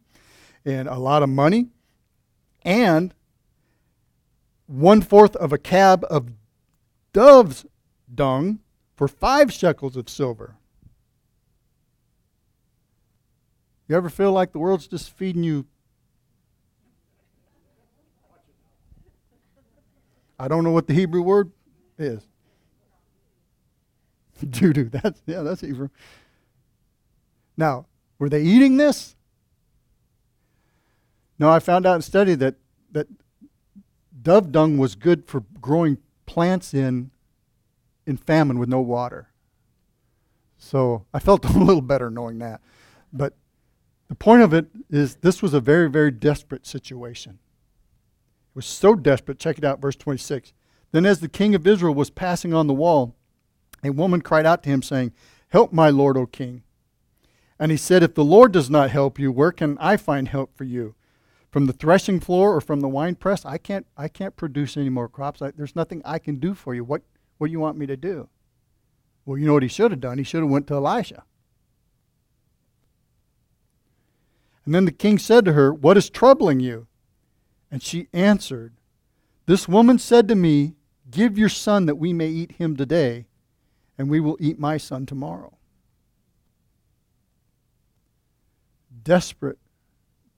and 0.66 0.88
a 0.88 0.98
lot 0.98 1.22
of 1.22 1.30
money. 1.30 1.68
And 2.64 3.14
one 4.66 5.02
fourth 5.02 5.36
of 5.36 5.54
a 5.54 5.58
cab 5.58 6.04
of 6.10 6.32
dove's 7.14 7.66
dung 8.14 8.60
for 8.96 9.08
five 9.08 9.54
shekels 9.54 9.96
of 9.96 10.10
silver. 10.10 10.56
You 13.88 13.96
ever 13.96 14.10
feel 14.10 14.32
like 14.32 14.52
the 14.52 14.60
world's 14.60 14.88
just 14.88 15.16
feeding 15.16 15.44
you? 15.44 15.66
I 20.40 20.48
don't 20.48 20.64
know 20.64 20.72
what 20.72 20.88
the 20.88 20.94
Hebrew 20.94 21.22
word 21.22 21.52
is. 21.98 22.22
Doo 24.50 24.74
doo. 24.74 24.90
That's 24.90 25.22
yeah, 25.26 25.42
that's 25.42 25.62
Hebrew. 25.62 25.90
Now, 27.56 27.88
were 28.20 28.30
they 28.30 28.44
eating 28.44 28.78
this? 28.78 29.16
No, 31.40 31.50
I 31.50 31.60
found 31.60 31.86
out 31.86 31.96
in 31.96 32.02
study 32.02 32.36
that 32.36 32.56
that 32.92 33.08
dove 34.22 34.52
dung 34.52 34.78
was 34.78 34.96
good 34.96 35.26
for 35.26 35.44
growing 35.62 35.98
plants 36.26 36.74
in 36.74 37.12
in 38.06 38.18
famine 38.18 38.60
with 38.60 38.70
no 38.70 38.80
water. 38.80 39.30
So 40.58 41.06
I 41.14 41.20
felt 41.20 41.46
a 41.56 41.58
little 41.58 41.82
better 41.82 42.10
knowing 42.10 42.40
that. 42.40 42.62
But 43.12 43.34
the 44.08 44.16
point 44.16 44.42
of 44.42 44.54
it 44.54 44.68
is 44.90 45.16
this 45.18 45.42
was 45.42 45.54
a 45.54 45.60
very, 45.60 45.90
very 45.90 46.12
desperate 46.12 46.66
situation. 46.66 47.40
Was 48.58 48.66
so 48.66 48.96
desperate. 48.96 49.40
Check 49.40 49.60
it 49.60 49.64
out, 49.64 49.80
verse 49.80 49.96
26. 49.96 50.52
Then, 50.92 51.06
as 51.06 51.20
the 51.20 51.30
king 51.30 51.54
of 51.54 51.68
Israel 51.68 51.94
was 51.94 52.10
passing 52.10 52.54
on 52.54 52.68
the 52.68 52.74
wall, 52.74 53.16
a 53.84 53.92
woman 53.92 54.22
cried 54.22 54.46
out 54.46 54.64
to 54.64 54.70
him, 54.70 54.82
saying, 54.82 55.14
Help 55.50 55.72
my 55.72 55.90
lord, 55.90 56.18
O 56.18 56.26
king. 56.26 56.64
And 57.60 57.72
he 57.72 57.78
said, 57.78 58.02
If 58.04 58.16
the 58.16 58.26
Lord 58.26 58.52
does 58.52 58.70
not 58.70 58.90
help 58.90 59.20
you, 59.20 59.32
where 59.32 59.52
can 59.52 59.78
I 59.80 59.96
find 59.96 60.28
help 60.28 60.58
for 60.58 60.64
you? 60.64 60.96
from 61.58 61.66
the 61.66 61.74
threshing 61.74 62.20
floor 62.20 62.56
or 62.56 62.62
from 62.62 62.82
the 62.82 62.88
wine 62.88 63.16
press, 63.16 63.46
I 63.46 63.58
can't, 63.58 63.88
I 63.98 64.08
can't 64.08 64.36
produce 64.36 64.78
any 64.78 64.90
more 64.90 65.08
crops. 65.08 65.42
I, 65.42 65.52
there's 65.52 65.76
nothing 65.76 66.02
I 66.06 66.20
can 66.20 66.36
do 66.36 66.54
for 66.54 66.76
you. 66.76 66.84
What, 66.84 67.02
what 67.38 67.48
do 67.48 67.52
you 67.52 67.60
want 67.60 67.78
me 67.78 67.86
to 67.88 67.98
do? 67.98 68.30
Well, 69.26 69.38
you 69.38 69.48
know 69.48 69.54
what 69.54 69.64
he 69.64 69.70
should 69.70 69.92
have 69.92 70.00
done? 70.00 70.18
He 70.18 70.24
should 70.24 70.42
have 70.42 70.50
went 70.50 70.68
to 70.68 70.76
Elisha. 70.76 71.24
And 74.66 74.76
then 74.76 74.86
the 74.86 74.92
king 74.92 75.18
said 75.18 75.46
to 75.46 75.54
her, 75.54 75.74
What 75.74 75.98
is 75.98 76.10
troubling 76.10 76.60
you? 76.60 76.88
And 77.72 77.84
she 77.84 78.08
answered, 78.14 78.74
This 79.46 79.68
woman 79.68 80.00
said 80.00 80.28
to 80.28 80.36
me, 80.36 80.76
Give 81.10 81.38
your 81.38 81.50
son 81.50 81.86
that 81.86 81.96
we 81.96 82.14
may 82.14 82.28
eat 82.28 82.54
him 82.54 82.76
today, 82.76 83.28
and 83.98 84.10
we 84.10 84.20
will 84.20 84.38
eat 84.40 84.60
my 84.60 84.78
son 84.78 85.06
tomorrow. 85.06 85.58
Desperate 89.04 89.58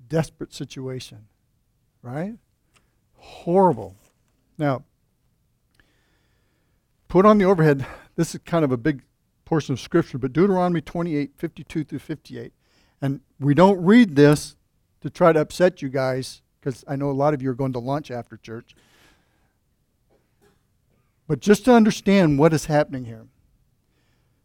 desperate 0.09 0.53
situation, 0.53 1.27
right? 2.01 2.33
Horrible. 3.15 3.95
Now, 4.57 4.83
put 7.07 7.25
on 7.25 7.37
the 7.37 7.45
overhead, 7.45 7.85
this 8.15 8.35
is 8.35 8.41
kind 8.43 8.65
of 8.65 8.71
a 8.71 8.77
big 8.77 9.03
portion 9.45 9.73
of 9.73 9.79
Scripture, 9.79 10.17
but 10.17 10.33
Deuteronomy 10.33 10.81
28 10.81 11.31
52 11.37 11.83
through 11.83 11.99
58. 11.99 12.53
And 13.01 13.21
we 13.39 13.53
don't 13.53 13.83
read 13.83 14.15
this 14.15 14.55
to 15.01 15.09
try 15.09 15.31
to 15.31 15.39
upset 15.39 15.81
you 15.81 15.89
guys, 15.89 16.41
because 16.59 16.83
I 16.87 16.95
know 16.95 17.09
a 17.09 17.13
lot 17.13 17.33
of 17.33 17.41
you 17.41 17.49
are 17.49 17.55
going 17.55 17.73
to 17.73 17.79
lunch 17.79 18.11
after 18.11 18.37
church. 18.37 18.75
But 21.27 21.39
just 21.39 21.65
to 21.65 21.73
understand 21.73 22.39
what 22.39 22.53
is 22.53 22.65
happening 22.65 23.05
here. 23.05 23.27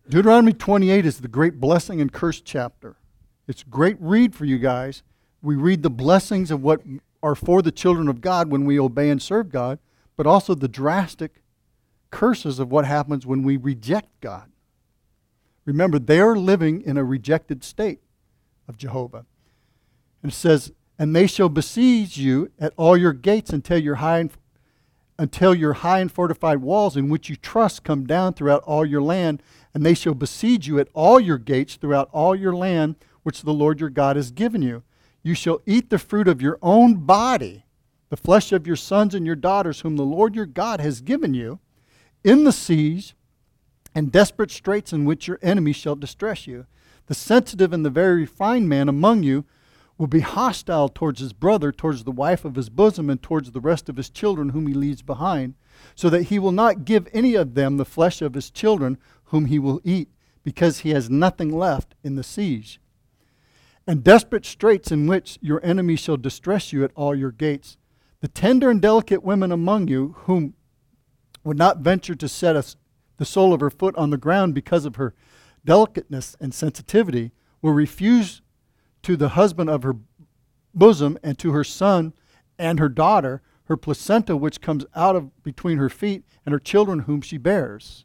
Deuteronomy 0.08 0.52
28 0.52 1.06
is 1.06 1.20
the 1.20 1.28
great 1.28 1.58
blessing 1.58 2.00
and 2.00 2.12
curse 2.12 2.40
chapter. 2.40 2.96
It's 3.48 3.62
a 3.62 3.66
great 3.66 3.96
read 4.00 4.34
for 4.34 4.44
you 4.44 4.58
guys 4.58 5.02
we 5.44 5.56
read 5.56 5.82
the 5.82 5.90
blessings 5.90 6.50
of 6.50 6.62
what 6.62 6.80
are 7.22 7.34
for 7.34 7.60
the 7.60 7.70
children 7.70 8.08
of 8.08 8.22
God 8.22 8.50
when 8.50 8.64
we 8.64 8.80
obey 8.80 9.10
and 9.10 9.20
serve 9.20 9.52
God, 9.52 9.78
but 10.16 10.26
also 10.26 10.54
the 10.54 10.68
drastic 10.68 11.42
curses 12.10 12.58
of 12.58 12.70
what 12.70 12.86
happens 12.86 13.26
when 13.26 13.42
we 13.42 13.58
reject 13.58 14.08
God. 14.20 14.50
Remember, 15.66 15.98
they're 15.98 16.34
living 16.34 16.80
in 16.82 16.96
a 16.96 17.04
rejected 17.04 17.62
state 17.62 18.00
of 18.66 18.78
Jehovah. 18.78 19.26
And 20.22 20.32
it 20.32 20.34
says, 20.34 20.72
And 20.98 21.14
they 21.14 21.26
shall 21.26 21.48
besiege 21.48 22.18
you 22.18 22.50
at 22.58 22.72
all 22.76 22.96
your 22.96 23.12
gates 23.12 23.50
until 23.50 23.78
your 23.78 23.96
high 23.96 24.20
and, 24.20 24.30
until 25.18 25.54
your 25.54 25.74
high 25.74 26.00
and 26.00 26.10
fortified 26.10 26.58
walls 26.58 26.96
in 26.96 27.08
which 27.08 27.28
you 27.28 27.36
trust 27.36 27.84
come 27.84 28.06
down 28.06 28.34
throughout 28.34 28.62
all 28.62 28.86
your 28.86 29.02
land, 29.02 29.42
and 29.72 29.84
they 29.84 29.94
shall 29.94 30.14
besiege 30.14 30.68
you 30.68 30.78
at 30.78 30.88
all 30.94 31.18
your 31.18 31.38
gates 31.38 31.76
throughout 31.76 32.08
all 32.12 32.34
your 32.34 32.54
land 32.54 32.96
which 33.22 33.42
the 33.42 33.52
Lord 33.52 33.80
your 33.80 33.90
God 33.90 34.16
has 34.16 34.30
given 34.30 34.62
you. 34.62 34.82
You 35.22 35.34
shall 35.34 35.62
eat 35.66 35.90
the 35.90 35.98
fruit 35.98 36.28
of 36.28 36.42
your 36.42 36.58
own 36.62 36.96
body, 37.06 37.64
the 38.10 38.16
flesh 38.16 38.52
of 38.52 38.66
your 38.66 38.76
sons 38.76 39.14
and 39.14 39.26
your 39.26 39.36
daughters, 39.36 39.80
whom 39.80 39.96
the 39.96 40.02
Lord 40.02 40.34
your 40.34 40.46
God 40.46 40.80
has 40.80 41.00
given 41.00 41.34
you, 41.34 41.58
in 42.22 42.44
the 42.44 42.52
siege 42.52 43.14
and 43.94 44.12
desperate 44.12 44.50
straits 44.50 44.92
in 44.92 45.04
which 45.04 45.26
your 45.26 45.38
enemies 45.42 45.76
shall 45.76 45.96
distress 45.96 46.46
you. 46.46 46.66
The 47.06 47.14
sensitive 47.14 47.72
and 47.72 47.84
the 47.84 47.90
very 47.90 48.20
refined 48.20 48.68
man 48.68 48.88
among 48.88 49.22
you 49.22 49.44
will 49.96 50.06
be 50.06 50.20
hostile 50.20 50.88
towards 50.88 51.20
his 51.20 51.32
brother, 51.32 51.70
towards 51.70 52.04
the 52.04 52.10
wife 52.10 52.44
of 52.44 52.56
his 52.56 52.68
bosom, 52.68 53.08
and 53.08 53.22
towards 53.22 53.52
the 53.52 53.60
rest 53.60 53.88
of 53.88 53.96
his 53.96 54.10
children 54.10 54.50
whom 54.50 54.66
he 54.66 54.74
leaves 54.74 55.02
behind, 55.02 55.54
so 55.94 56.10
that 56.10 56.24
he 56.24 56.38
will 56.38 56.52
not 56.52 56.84
give 56.84 57.08
any 57.12 57.34
of 57.34 57.54
them 57.54 57.76
the 57.76 57.84
flesh 57.84 58.20
of 58.20 58.34
his 58.34 58.50
children 58.50 58.98
whom 59.24 59.46
he 59.46 59.58
will 59.58 59.80
eat, 59.84 60.08
because 60.42 60.80
he 60.80 60.90
has 60.90 61.08
nothing 61.08 61.50
left 61.50 61.94
in 62.02 62.16
the 62.16 62.24
siege 62.24 62.80
and 63.86 64.04
desperate 64.04 64.46
straits 64.46 64.90
in 64.90 65.06
which 65.06 65.38
your 65.40 65.64
enemy 65.64 65.96
shall 65.96 66.16
distress 66.16 66.72
you 66.72 66.84
at 66.84 66.92
all 66.94 67.14
your 67.14 67.30
gates. 67.30 67.76
The 68.20 68.28
tender 68.28 68.70
and 68.70 68.80
delicate 68.80 69.22
women 69.22 69.52
among 69.52 69.88
you, 69.88 70.16
whom 70.20 70.54
would 71.42 71.58
not 71.58 71.78
venture 71.78 72.14
to 72.14 72.28
set 72.28 72.56
us, 72.56 72.76
the 73.18 73.24
sole 73.24 73.52
of 73.52 73.60
her 73.60 73.70
foot 73.70 73.94
on 73.96 74.10
the 74.10 74.16
ground 74.16 74.54
because 74.54 74.86
of 74.86 74.96
her 74.96 75.14
delicateness 75.64 76.34
and 76.40 76.54
sensitivity, 76.54 77.32
will 77.60 77.72
refuse 77.72 78.40
to 79.04 79.16
the 79.16 79.30
husband 79.30 79.70
of 79.70 79.82
her 79.82 79.96
bosom 80.74 81.16
and 81.22 81.38
to 81.38 81.52
her 81.52 81.64
son 81.64 82.12
and 82.58 82.78
her 82.78 82.88
daughter 82.88 83.42
her 83.64 83.76
placenta 83.76 84.36
which 84.36 84.60
comes 84.60 84.84
out 84.94 85.16
of 85.16 85.42
between 85.42 85.78
her 85.78 85.88
feet 85.88 86.24
and 86.44 86.52
her 86.52 86.58
children 86.58 87.00
whom 87.00 87.20
she 87.20 87.38
bears. 87.38 88.04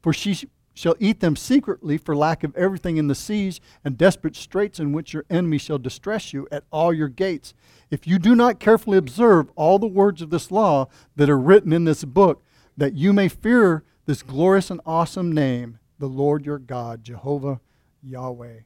For 0.00 0.12
she 0.12 0.48
shall 0.74 0.96
eat 0.98 1.20
them 1.20 1.36
secretly 1.36 1.98
for 1.98 2.16
lack 2.16 2.44
of 2.44 2.56
everything 2.56 2.96
in 2.96 3.06
the 3.06 3.14
siege 3.14 3.60
and 3.84 3.96
desperate 3.96 4.36
straits 4.36 4.80
in 4.80 4.92
which 4.92 5.12
your 5.12 5.24
enemy 5.30 5.58
shall 5.58 5.78
distress 5.78 6.32
you 6.32 6.48
at 6.50 6.64
all 6.70 6.92
your 6.92 7.08
gates. 7.08 7.54
If 7.90 8.06
you 8.06 8.18
do 8.18 8.34
not 8.34 8.60
carefully 8.60 8.98
observe 8.98 9.50
all 9.54 9.78
the 9.78 9.86
words 9.86 10.22
of 10.22 10.30
this 10.30 10.50
law 10.50 10.88
that 11.16 11.30
are 11.30 11.38
written 11.38 11.72
in 11.72 11.84
this 11.84 12.04
book, 12.04 12.42
that 12.76 12.94
you 12.94 13.12
may 13.12 13.28
fear 13.28 13.84
this 14.06 14.22
glorious 14.22 14.70
and 14.70 14.80
awesome 14.86 15.30
name, 15.32 15.78
the 15.98 16.08
Lord 16.08 16.44
your 16.44 16.58
God, 16.58 17.04
Jehovah 17.04 17.60
Yahweh. 18.02 18.60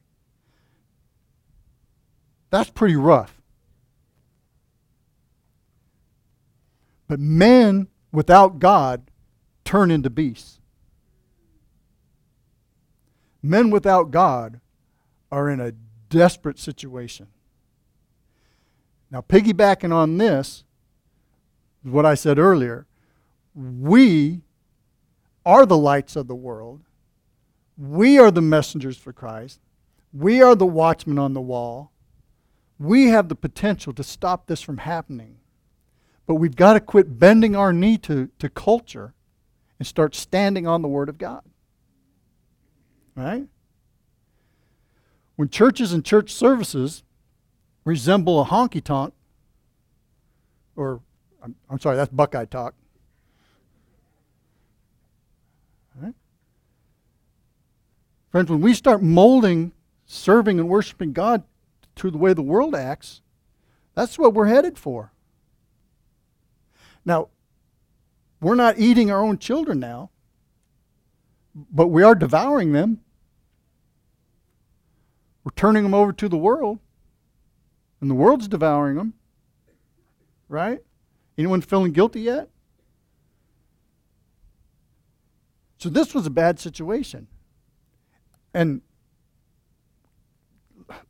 That's 2.51 2.71
pretty 2.71 2.97
rough. 2.97 3.41
But 7.09 7.21
men 7.21 7.89
without 8.13 8.59
God 8.59 9.11
turn 9.65 9.91
into 9.91 10.11
beasts 10.11 10.57
men 13.47 13.71
without 13.71 14.11
God 14.11 14.61
are 15.31 15.49
in 15.49 15.61
a 15.61 15.73
desperate 16.09 16.59
situation. 16.59 17.29
Now, 19.11 19.21
piggybacking 19.21 19.93
on 19.93 20.19
this, 20.19 20.65
what 21.83 22.05
I 22.05 22.15
said 22.15 22.39
earlier, 22.39 22.87
we 23.55 24.43
are 25.45 25.65
the 25.65 25.79
lights 25.79 26.17
of 26.17 26.27
the 26.27 26.35
world. 26.35 26.83
We 27.79 28.19
are 28.19 28.31
the 28.31 28.43
messengers 28.43 28.97
for 28.97 29.13
Christ. 29.13 29.61
We 30.13 30.43
are 30.43 30.55
the 30.55 30.67
watchmen 30.67 31.19
on 31.19 31.35
the 31.35 31.41
wall. 31.41 31.93
We 32.79 33.09
have 33.09 33.29
the 33.29 33.35
potential 33.35 33.93
to 33.95 34.03
stop 34.03 34.47
this 34.47 34.61
from 34.61 34.79
happening. 34.79 35.39
But 36.27 36.35
we've 36.35 36.57
got 36.57 36.75
to 36.75 36.81
quit 36.81 37.19
bending 37.19 37.55
our 37.55 37.73
knee 37.73 37.99
to, 37.99 38.29
to 38.39 38.49
culture 38.49 39.15
and 39.79 39.87
start 39.87 40.15
standing 40.15 40.67
on 40.67 40.83
the 40.83 40.89
Word 40.89 41.09
of 41.09 41.19
God. 41.19 41.43
Right? 43.15 43.47
When 45.37 45.49
churches 45.49 45.93
and 45.93 46.05
church 46.05 46.33
services 46.33 47.03
resemble 47.85 48.41
a 48.41 48.45
honky 48.45 48.83
tonk, 48.83 49.15
or 50.75 51.01
I'm, 51.43 51.55
I'm 51.71 51.79
sorry, 51.79 51.97
that's 51.97 52.11
Buckeye 52.11 52.47
talk. 52.47 52.75
Right? 56.01 56.15
Friends, 58.31 58.51
when 58.51 58.61
we 58.61 58.75
start 58.75 59.03
molding 59.03 59.73
serving 60.07 60.59
and 60.59 60.69
worshiping 60.69 61.13
God 61.13 61.45
to 61.97 62.11
the 62.11 62.19
way 62.19 62.33
the 62.33 62.43
world 62.43 62.75
acts, 62.75 63.23
that's 63.95 64.19
what 64.19 64.35
we're 64.35 64.47
headed 64.47 64.79
for. 64.79 65.13
Now, 67.05 67.29
we're 68.41 68.55
not 68.55 68.79
eating 68.79 69.11
our 69.11 69.23
own 69.23 69.39
children 69.39 69.81
now, 69.81 70.11
but 71.55 71.89
we 71.89 72.03
are 72.03 72.15
devouring 72.15 72.73
them. 72.73 73.01
We're 75.43 75.53
turning 75.55 75.85
them 75.85 75.95
over 75.95 76.13
to 76.13 76.29
the 76.29 76.37
world, 76.37 76.81
and 78.01 78.11
the 78.11 78.15
world's 78.15 78.49
devouring 78.49 78.97
them. 78.97 79.15
Right? 80.49 80.81
Anyone 81.39 81.61
feeling 81.61 81.93
guilty 81.93 82.21
yet? 82.21 82.51
So 85.79 85.89
this 85.89 86.15
was 86.15 86.27
a 86.27 86.31
bad 86.31 86.59
situation. 86.59 87.29
And 88.53 88.81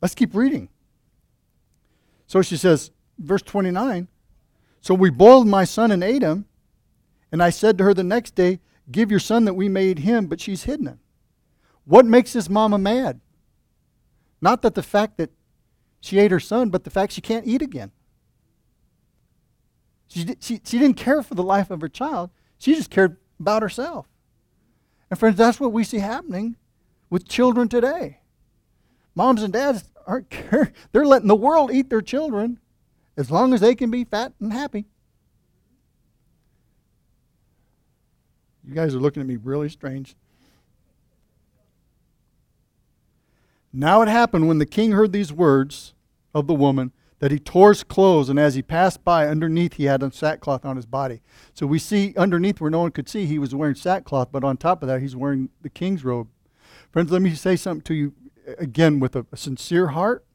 let's 0.01 0.13
keep 0.13 0.35
reading. 0.35 0.69
So 2.27 2.41
she 2.41 2.57
says, 2.57 2.91
verse 3.17 3.41
29 3.41 4.07
So 4.81 4.93
we 4.93 5.09
boiled 5.09 5.47
my 5.47 5.63
son 5.63 5.91
and 5.91 6.03
ate 6.03 6.21
him, 6.21 6.45
and 7.31 7.41
I 7.41 7.49
said 7.49 7.77
to 7.77 7.85
her 7.85 7.93
the 7.93 8.03
next 8.03 8.35
day, 8.35 8.59
Give 8.89 9.11
your 9.11 9.19
son 9.19 9.45
that 9.45 9.53
we 9.53 9.67
made 9.67 9.99
him, 9.99 10.27
but 10.27 10.39
she's 10.39 10.63
hidden 10.63 10.87
him. 10.87 10.99
What 11.83 12.05
makes 12.05 12.33
this 12.33 12.49
mama 12.49 12.77
mad? 12.77 13.19
Not 14.41 14.61
that 14.61 14.75
the 14.75 14.83
fact 14.83 15.17
that 15.17 15.31
she 15.99 16.19
ate 16.19 16.31
her 16.31 16.39
son, 16.39 16.69
but 16.69 16.83
the 16.83 16.89
fact 16.89 17.13
she 17.13 17.21
can't 17.21 17.47
eat 17.47 17.61
again. 17.61 17.91
She, 20.07 20.25
she, 20.39 20.61
she 20.63 20.79
didn't 20.79 20.95
care 20.95 21.21
for 21.21 21.35
the 21.35 21.43
life 21.43 21.69
of 21.69 21.81
her 21.81 21.89
child, 21.89 22.29
she 22.57 22.75
just 22.75 22.89
cared 22.89 23.17
about 23.39 23.61
herself. 23.61 24.07
And, 25.09 25.19
friends, 25.19 25.37
that's 25.37 25.59
what 25.59 25.71
we 25.71 25.83
see 25.83 25.99
happening 25.99 26.55
with 27.09 27.27
children 27.27 27.69
today. 27.69 28.19
Moms 29.15 29.41
and 29.41 29.53
dads 29.53 29.85
aren't 30.07 30.29
care. 30.29 30.71
They're 30.91 31.05
letting 31.05 31.27
the 31.27 31.35
world 31.35 31.71
eat 31.71 31.89
their 31.89 32.01
children 32.01 32.59
as 33.15 33.29
long 33.29 33.53
as 33.53 33.61
they 33.61 33.75
can 33.75 33.91
be 33.91 34.05
fat 34.05 34.33
and 34.39 34.53
happy. 34.53 34.85
You 38.67 38.73
guys 38.73 38.95
are 38.95 38.99
looking 38.99 39.21
at 39.21 39.27
me 39.27 39.37
really 39.37 39.69
strange. 39.69 40.15
Now 43.71 44.01
it 44.01 44.07
happened 44.07 44.47
when 44.47 44.57
the 44.57 44.65
king 44.65 44.91
heard 44.91 45.11
these 45.11 45.31
words 45.31 45.93
of 46.33 46.47
the 46.47 46.53
woman 46.53 46.91
that 47.19 47.31
he 47.31 47.39
tore 47.39 47.69
his 47.69 47.83
clothes, 47.83 48.29
and 48.29 48.39
as 48.39 48.55
he 48.55 48.61
passed 48.61 49.03
by, 49.03 49.27
underneath 49.27 49.73
he 49.73 49.85
had 49.85 50.03
a 50.03 50.11
sackcloth 50.11 50.65
on 50.65 50.75
his 50.75 50.85
body. 50.85 51.21
So 51.53 51.65
we 51.65 51.79
see 51.79 52.13
underneath 52.15 52.61
where 52.61 52.69
no 52.69 52.79
one 52.79 52.91
could 52.91 53.09
see, 53.09 53.25
he 53.25 53.39
was 53.39 53.55
wearing 53.55 53.75
sackcloth, 53.75 54.31
but 54.31 54.43
on 54.43 54.57
top 54.57 54.83
of 54.83 54.87
that, 54.87 55.01
he's 55.01 55.15
wearing 55.15 55.49
the 55.61 55.69
king's 55.69 56.03
robe. 56.03 56.27
Friends, 56.91 57.11
let 57.11 57.21
me 57.21 57.33
say 57.33 57.55
something 57.55 57.81
to 57.83 57.93
you 57.93 58.13
again 58.57 58.99
with 58.99 59.15
a, 59.15 59.25
sincere 59.35 59.87
heart, 59.87 60.25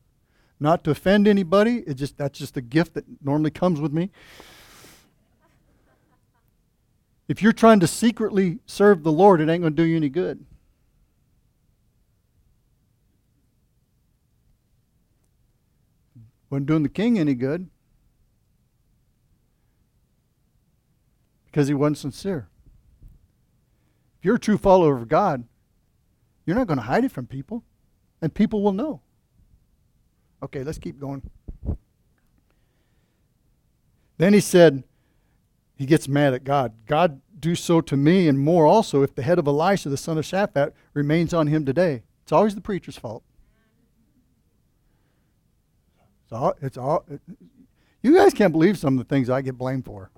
not 0.61 0.85
to 0.85 0.91
offend 0.91 1.27
anybody. 1.27 1.83
It 1.87 1.95
just 1.95 2.19
that's 2.19 2.39
just 2.39 2.57
a 2.57 2.61
gift 2.61 2.95
that 2.95 3.05
normally 3.23 3.51
comes 3.51 3.81
with 3.81 3.93
me. 3.93 4.11
If 7.29 7.43
you're 7.43 7.53
trying 7.53 7.81
to 7.81 7.87
secretly 7.87 8.59
serve 8.67 9.03
the 9.03 9.13
Lord, 9.13 9.41
it 9.41 9.49
ain't 9.49 9.63
going 9.63 9.75
to 9.75 9.83
do 9.83 9.85
you 9.85 9.97
any 9.97 10.09
good. 10.09 10.45
Wasn't 16.51 16.67
doing 16.67 16.83
the 16.83 16.91
king 16.91 17.19
any 17.19 17.35
good 17.35 17.71
because 21.47 21.69
he 21.69 21.75
wasn't 21.75 21.99
sincere. 21.99 22.49
If 24.19 24.27
you're 24.27 24.37
a 24.37 24.41
true 24.41 24.59
follower 24.59 24.97
of 24.97 25.09
God, 25.09 25.45
you're 26.45 26.57
not 26.57 26.67
going 26.67 26.79
to 26.79 26.85
hide 26.85 27.05
it 27.05 27.13
from 27.13 27.27
people, 27.27 27.65
and 28.23 28.33
people 28.33 28.63
will 28.63 28.73
know. 28.73 29.01
Okay, 30.43 30.63
let's 30.63 30.79
keep 30.79 30.99
going. 30.99 31.29
Then 34.17 34.33
he 34.33 34.41
said, 34.41 34.85
he 35.77 35.85
gets 35.85 36.07
mad 36.07 36.33
at 36.33 36.45
God. 36.45 36.73
God, 36.87 37.21
do 37.39 37.57
so 37.57 37.81
to 37.81 37.97
me 37.97 38.29
and 38.29 38.39
more 38.39 38.67
also 38.67 39.03
if 39.03 39.15
the 39.15 39.23
head 39.23 39.39
of 39.39 39.49
Elisha, 39.49 39.89
the 39.89 39.97
son 39.97 40.17
of 40.17 40.25
Shaphat, 40.25 40.73
remains 40.95 41.35
on 41.35 41.49
him 41.49 41.67
today. 41.67 42.05
It's 42.23 42.33
always 42.33 42.55
the 42.55 42.61
preacher's 42.61 42.97
fault. 42.97 43.25
It's 46.25 46.33
all, 46.33 46.55
it's 46.63 46.79
all, 46.79 47.05
it, 47.11 47.21
you 48.03 48.15
guys 48.15 48.33
can't 48.33 48.53
believe 48.53 48.79
some 48.79 48.99
of 48.99 49.07
the 49.07 49.13
things 49.13 49.29
I 49.29 49.43
get 49.43 49.59
blamed 49.59 49.85
for. 49.85 50.11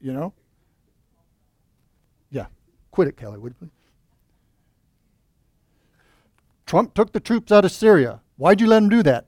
You 0.00 0.12
know? 0.12 0.32
Yeah. 2.30 2.46
Quit 2.92 3.08
it, 3.08 3.16
Kelly, 3.16 3.38
would 3.38 3.52
you 3.52 3.66
please? 3.66 3.75
Trump 6.66 6.94
took 6.94 7.12
the 7.12 7.20
troops 7.20 7.52
out 7.52 7.64
of 7.64 7.72
Syria. 7.72 8.20
Why'd 8.36 8.60
you 8.60 8.66
let 8.66 8.82
him 8.82 8.88
do 8.88 9.02
that? 9.04 9.26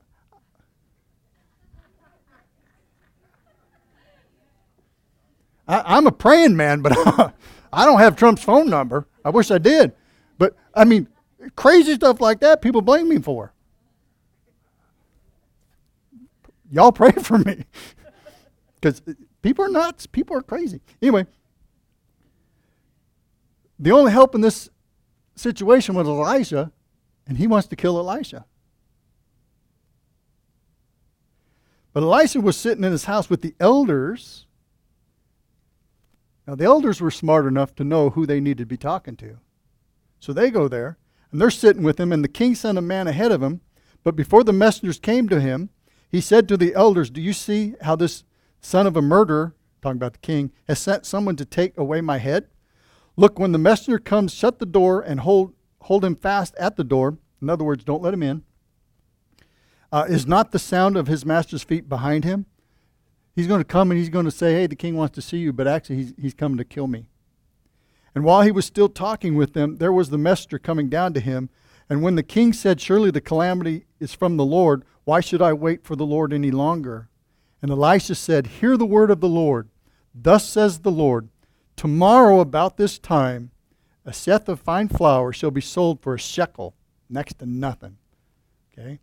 I, 5.66 5.98
am 5.98 6.06
a 6.06 6.12
praying 6.12 6.56
man, 6.56 6.80
but 6.80 6.92
I 7.72 7.84
don't 7.84 7.98
have 7.98 8.16
Trump's 8.16 8.42
phone 8.42 8.70
number. 8.70 9.06
I 9.24 9.30
wish 9.30 9.50
I 9.50 9.58
did. 9.58 9.92
But, 10.38 10.56
I 10.74 10.84
mean, 10.84 11.08
crazy 11.56 11.94
stuff 11.94 12.20
like 12.20 12.40
that, 12.40 12.62
people 12.62 12.80
blame 12.80 13.08
me 13.08 13.18
for. 13.18 13.52
Y'all 16.70 16.92
pray 16.92 17.12
for 17.12 17.38
me. 17.38 17.64
Because 18.80 19.02
people 19.42 19.64
are 19.64 19.68
nuts. 19.68 20.06
People 20.06 20.36
are 20.36 20.42
crazy. 20.42 20.80
Anyway, 21.02 21.26
the 23.78 23.92
only 23.92 24.12
help 24.12 24.34
in 24.34 24.40
this 24.40 24.70
situation 25.36 25.94
was 25.94 26.06
Elijah, 26.06 26.72
and 27.28 27.38
he 27.38 27.46
wants 27.46 27.68
to 27.68 27.76
kill 27.76 27.98
Elisha. 27.98 28.46
But 31.92 32.02
Elisha 32.02 32.40
was 32.40 32.56
sitting 32.56 32.82
in 32.82 32.90
his 32.92 33.04
house 33.04 33.30
with 33.30 33.42
the 33.42 33.54
elders 33.60 34.46
now, 36.48 36.54
the 36.54 36.64
elders 36.64 37.02
were 37.02 37.10
smart 37.10 37.44
enough 37.44 37.74
to 37.74 37.84
know 37.84 38.08
who 38.08 38.24
they 38.24 38.40
needed 38.40 38.62
to 38.62 38.66
be 38.66 38.78
talking 38.78 39.16
to. 39.16 39.36
So 40.18 40.32
they 40.32 40.50
go 40.50 40.66
there, 40.66 40.96
and 41.30 41.38
they're 41.38 41.50
sitting 41.50 41.82
with 41.82 42.00
him, 42.00 42.10
and 42.10 42.24
the 42.24 42.28
king 42.28 42.54
sent 42.54 42.78
a 42.78 42.82
man 42.82 43.06
ahead 43.06 43.32
of 43.32 43.42
him. 43.42 43.60
But 44.02 44.16
before 44.16 44.42
the 44.42 44.52
messengers 44.54 44.98
came 44.98 45.28
to 45.28 45.42
him, 45.42 45.68
he 46.10 46.22
said 46.22 46.48
to 46.48 46.56
the 46.56 46.74
elders, 46.74 47.10
Do 47.10 47.20
you 47.20 47.34
see 47.34 47.74
how 47.82 47.96
this 47.96 48.24
son 48.62 48.86
of 48.86 48.96
a 48.96 49.02
murderer, 49.02 49.54
talking 49.82 49.98
about 49.98 50.14
the 50.14 50.20
king, 50.20 50.50
has 50.66 50.78
sent 50.78 51.04
someone 51.04 51.36
to 51.36 51.44
take 51.44 51.76
away 51.76 52.00
my 52.00 52.16
head? 52.16 52.48
Look, 53.14 53.38
when 53.38 53.52
the 53.52 53.58
messenger 53.58 53.98
comes, 53.98 54.32
shut 54.32 54.58
the 54.58 54.64
door 54.64 55.02
and 55.02 55.20
hold, 55.20 55.52
hold 55.82 56.04
him 56.04 56.16
fast 56.16 56.54
at 56.58 56.76
the 56.76 56.84
door. 56.84 57.18
In 57.40 57.48
other 57.48 57.64
words, 57.64 57.84
don't 57.84 58.02
let 58.02 58.14
him 58.14 58.22
in. 58.22 58.42
Uh, 59.90 60.06
is 60.08 60.26
not 60.26 60.52
the 60.52 60.58
sound 60.58 60.96
of 60.96 61.06
his 61.06 61.24
master's 61.24 61.62
feet 61.62 61.88
behind 61.88 62.24
him? 62.24 62.46
He's 63.34 63.46
going 63.46 63.60
to 63.60 63.64
come 63.64 63.90
and 63.90 63.98
he's 63.98 64.08
going 64.08 64.24
to 64.24 64.30
say, 64.30 64.52
Hey, 64.54 64.66
the 64.66 64.76
king 64.76 64.96
wants 64.96 65.14
to 65.14 65.22
see 65.22 65.38
you, 65.38 65.52
but 65.52 65.66
actually 65.66 65.96
he's, 65.96 66.14
he's 66.20 66.34
coming 66.34 66.58
to 66.58 66.64
kill 66.64 66.86
me. 66.86 67.06
And 68.14 68.24
while 68.24 68.42
he 68.42 68.50
was 68.50 68.66
still 68.66 68.88
talking 68.88 69.34
with 69.36 69.54
them, 69.54 69.76
there 69.76 69.92
was 69.92 70.10
the 70.10 70.18
messenger 70.18 70.58
coming 70.58 70.88
down 70.88 71.14
to 71.14 71.20
him. 71.20 71.50
And 71.88 72.02
when 72.02 72.16
the 72.16 72.22
king 72.22 72.52
said, 72.52 72.80
Surely 72.80 73.10
the 73.10 73.20
calamity 73.20 73.86
is 74.00 74.12
from 74.12 74.36
the 74.36 74.44
Lord, 74.44 74.84
why 75.04 75.20
should 75.20 75.40
I 75.40 75.52
wait 75.52 75.84
for 75.84 75.96
the 75.96 76.04
Lord 76.04 76.32
any 76.32 76.50
longer? 76.50 77.08
And 77.62 77.70
Elisha 77.70 78.14
said, 78.14 78.46
Hear 78.46 78.76
the 78.76 78.84
word 78.84 79.10
of 79.10 79.20
the 79.20 79.28
Lord. 79.28 79.68
Thus 80.14 80.48
says 80.48 80.80
the 80.80 80.90
Lord, 80.90 81.28
Tomorrow 81.76 82.40
about 82.40 82.76
this 82.76 82.98
time, 82.98 83.52
a 84.08 84.10
seah 84.10 84.48
of 84.48 84.58
fine 84.60 84.88
flour 84.88 85.34
shall 85.34 85.50
be 85.50 85.60
sold 85.60 86.00
for 86.00 86.14
a 86.14 86.18
shekel, 86.18 86.74
next 87.10 87.38
to 87.40 87.46
nothing. 87.46 87.98
Okay? 88.72 89.00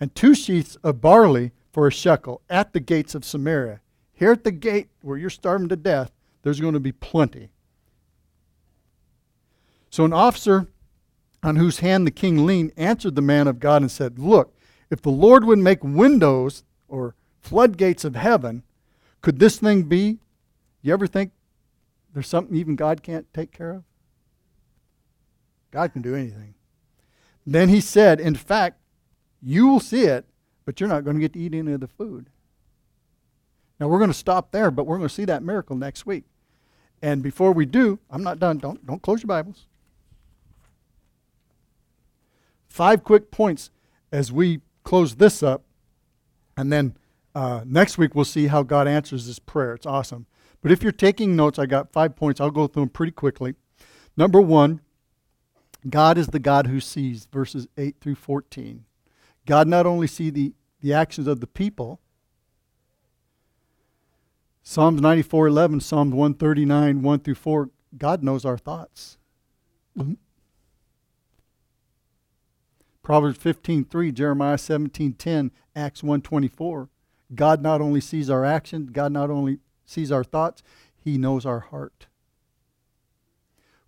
And 0.00 0.12
two 0.14 0.32
seahs 0.32 0.76
of 0.82 1.00
barley 1.00 1.52
for 1.72 1.86
a 1.86 1.92
shekel 1.92 2.42
at 2.50 2.72
the 2.72 2.80
gates 2.80 3.14
of 3.14 3.24
Samaria. 3.24 3.80
Here 4.12 4.32
at 4.32 4.42
the 4.42 4.50
gate 4.50 4.88
where 5.00 5.16
you're 5.16 5.30
starving 5.30 5.68
to 5.68 5.76
death, 5.76 6.10
there's 6.42 6.60
going 6.60 6.74
to 6.74 6.80
be 6.80 6.90
plenty. 6.90 7.50
So 9.90 10.04
an 10.04 10.12
officer 10.12 10.66
on 11.40 11.54
whose 11.54 11.78
hand 11.78 12.04
the 12.04 12.10
king 12.10 12.44
leaned 12.44 12.72
answered 12.76 13.14
the 13.14 13.22
man 13.22 13.46
of 13.46 13.60
God 13.60 13.82
and 13.82 13.90
said, 13.90 14.18
Look, 14.18 14.56
if 14.90 15.00
the 15.00 15.10
Lord 15.10 15.44
would 15.44 15.60
make 15.60 15.84
windows 15.84 16.64
or 16.88 17.14
floodgates 17.40 18.04
of 18.04 18.16
heaven, 18.16 18.64
could 19.22 19.38
this 19.38 19.58
thing 19.60 19.84
be? 19.84 20.18
You 20.82 20.92
ever 20.92 21.06
think 21.06 21.30
there's 22.12 22.26
something 22.26 22.56
even 22.56 22.74
God 22.74 23.04
can't 23.04 23.32
take 23.32 23.52
care 23.52 23.70
of? 23.70 23.84
God 25.70 25.92
can 25.92 26.02
do 26.02 26.14
anything. 26.14 26.54
Then 27.46 27.68
he 27.68 27.80
said, 27.80 28.20
In 28.20 28.34
fact, 28.34 28.78
you 29.42 29.66
will 29.66 29.80
see 29.80 30.02
it, 30.02 30.26
but 30.64 30.80
you're 30.80 30.88
not 30.88 31.04
going 31.04 31.16
to 31.16 31.20
get 31.20 31.32
to 31.34 31.38
eat 31.38 31.54
any 31.54 31.72
of 31.72 31.80
the 31.80 31.88
food. 31.88 32.26
Now 33.78 33.88
we're 33.88 33.98
going 33.98 34.10
to 34.10 34.14
stop 34.14 34.50
there, 34.50 34.70
but 34.70 34.84
we're 34.84 34.96
going 34.96 35.08
to 35.08 35.14
see 35.14 35.24
that 35.26 35.42
miracle 35.42 35.76
next 35.76 36.04
week. 36.04 36.24
And 37.00 37.22
before 37.22 37.52
we 37.52 37.64
do, 37.64 37.98
I'm 38.10 38.22
not 38.22 38.38
done. 38.38 38.58
Don't 38.58 38.84
don't 38.84 39.02
close 39.02 39.22
your 39.22 39.28
Bibles. 39.28 39.66
Five 42.68 43.04
quick 43.04 43.30
points 43.30 43.70
as 44.12 44.32
we 44.32 44.60
close 44.84 45.16
this 45.16 45.42
up, 45.42 45.62
and 46.56 46.72
then 46.72 46.96
uh, 47.34 47.62
next 47.64 47.98
week 47.98 48.14
we'll 48.14 48.24
see 48.24 48.48
how 48.48 48.62
God 48.62 48.88
answers 48.88 49.26
this 49.26 49.38
prayer. 49.38 49.74
It's 49.74 49.86
awesome. 49.86 50.26
But 50.60 50.72
if 50.72 50.82
you're 50.82 50.92
taking 50.92 51.36
notes, 51.36 51.58
I 51.58 51.66
got 51.66 51.92
five 51.92 52.16
points. 52.16 52.40
I'll 52.40 52.50
go 52.50 52.66
through 52.66 52.82
them 52.82 52.88
pretty 52.90 53.12
quickly. 53.12 53.54
Number 54.16 54.40
one, 54.40 54.80
God 55.88 56.18
is 56.18 56.28
the 56.28 56.38
God 56.38 56.66
who 56.66 56.80
sees, 56.80 57.26
verses 57.26 57.68
8 57.76 57.96
through 58.00 58.16
14. 58.16 58.84
God 59.46 59.68
not 59.68 59.86
only 59.86 60.06
see 60.06 60.30
the 60.30 60.54
the 60.80 60.92
actions 60.94 61.26
of 61.26 61.40
the 61.40 61.46
people. 61.46 62.00
Psalms 64.62 65.00
94:11, 65.00 65.80
Psalms 65.80 66.12
139, 66.12 67.02
1 67.02 67.18
through 67.20 67.34
4, 67.34 67.70
God 67.96 68.22
knows 68.22 68.44
our 68.44 68.58
thoughts. 68.58 69.16
Proverbs 73.02 73.38
15:3, 73.38 74.12
Jeremiah 74.12 74.58
17:10, 74.58 75.50
Acts 75.74 76.02
1:24. 76.02 76.90
God 77.34 77.62
not 77.62 77.80
only 77.80 78.00
sees 78.00 78.28
our 78.28 78.44
actions, 78.44 78.90
God 78.90 79.12
not 79.12 79.30
only 79.30 79.60
sees 79.86 80.12
our 80.12 80.24
thoughts, 80.24 80.62
he 80.96 81.16
knows 81.16 81.46
our 81.46 81.60
heart. 81.60 82.07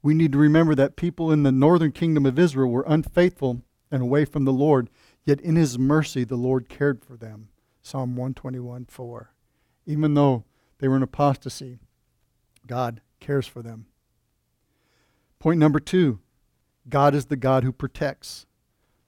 We 0.03 0.15
need 0.15 0.33
to 0.33 0.39
remember 0.39 0.75
that 0.75 0.97
people 0.97 1.31
in 1.31 1.43
the 1.43 1.53
northern 1.53 1.93
kingdom 1.93 2.25
of 2.27 2.39
Israel 2.39 2.71
were 2.71 2.85
unfaithful 2.87 3.63
and 3.91 4.03
away 4.03 4.25
from 4.25 4.45
the 4.45 4.53
Lord, 4.53 4.89
Yet 5.25 5.41
in 5.41 5.57
his 5.57 5.79
mercy, 5.79 6.25
the 6.25 6.37
Lord 6.37 6.69
cared 6.69 7.05
for 7.05 7.17
them. 7.17 7.49
Psalm 7.83 8.17
121 8.17 8.87
4. 8.87 9.33
Even 9.87 10.15
though 10.15 10.45
they 10.79 10.89
were 10.89 10.97
in 10.97 11.03
apostasy, 11.03 11.79
God 12.67 13.01
cares 13.21 13.47
for 13.47 13.63
them. 13.63 13.87
Point 15.39 15.59
number 15.59 15.81
two 15.81 16.21
God 16.89 17.15
is 17.15 17.27
the 17.27 17.37
God 17.37 17.65
who 17.65 17.73
protects. 17.73 18.47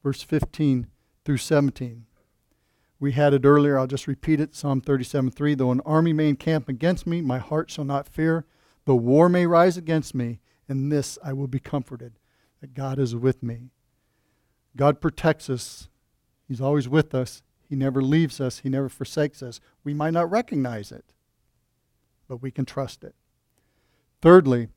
Verse 0.02 0.22
15 0.22 0.88
through 1.24 1.36
17. 1.36 2.06
We 2.98 3.12
had 3.12 3.34
it 3.34 3.44
earlier. 3.44 3.78
I'll 3.78 3.86
just 3.86 4.06
repeat 4.06 4.40
it. 4.40 4.54
Psalm 4.54 4.80
37 4.80 5.30
3. 5.30 5.54
Though 5.54 5.72
an 5.72 5.80
army 5.84 6.12
may 6.12 6.28
encamp 6.28 6.68
against 6.68 7.06
me, 7.06 7.20
my 7.20 7.38
heart 7.38 7.70
shall 7.70 7.84
not 7.84 8.08
fear. 8.08 8.44
Though 8.84 8.96
war 8.96 9.28
may 9.28 9.46
rise 9.46 9.76
against 9.76 10.14
me, 10.14 10.40
in 10.68 10.88
this 10.88 11.18
I 11.24 11.32
will 11.32 11.48
be 11.48 11.60
comforted, 11.60 12.14
that 12.60 12.74
God 12.74 12.98
is 12.98 13.14
with 13.14 13.42
me. 13.42 13.70
God 14.76 15.00
protects 15.00 15.50
us 15.50 15.88
He's 16.52 16.60
always 16.60 16.86
with 16.86 17.14
us. 17.14 17.42
He 17.66 17.76
never 17.76 18.02
leaves 18.02 18.38
us. 18.38 18.58
He 18.58 18.68
never 18.68 18.90
forsakes 18.90 19.42
us. 19.42 19.58
We 19.84 19.94
might 19.94 20.12
not 20.12 20.30
recognize 20.30 20.92
it, 20.92 21.14
but 22.28 22.42
we 22.42 22.50
can 22.50 22.66
trust 22.66 23.02
it. 23.02 23.14
Thirdly, 24.20 24.68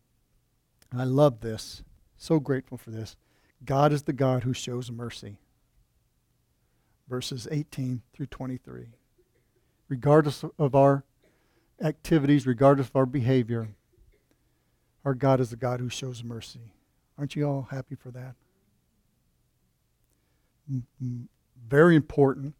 I 0.95 1.03
love 1.03 1.41
this, 1.41 1.83
so 2.15 2.39
grateful 2.39 2.77
for 2.77 2.91
this 2.91 3.17
God 3.65 3.91
is 3.91 4.03
the 4.03 4.13
God 4.13 4.43
who 4.43 4.53
shows 4.53 4.89
mercy. 4.89 5.37
Verses 7.09 7.45
18 7.51 8.01
through 8.13 8.27
23. 8.27 8.87
Regardless 9.89 10.45
of 10.57 10.75
our 10.75 11.03
activities, 11.81 12.47
regardless 12.47 12.87
of 12.87 12.95
our 12.95 13.05
behavior, 13.05 13.67
our 15.05 15.13
God 15.13 15.39
is 15.39 15.51
the 15.51 15.55
God 15.55 15.79
who 15.79 15.87
shows 15.87 16.23
mercy. 16.23 16.73
Aren't 17.17 17.35
you 17.35 17.47
all 17.47 17.67
happy 17.69 17.95
for 17.95 18.09
that? 18.11 18.33
Mm, 20.69 20.83
mm. 21.01 21.27
very 21.67 21.95
important. 21.95 22.55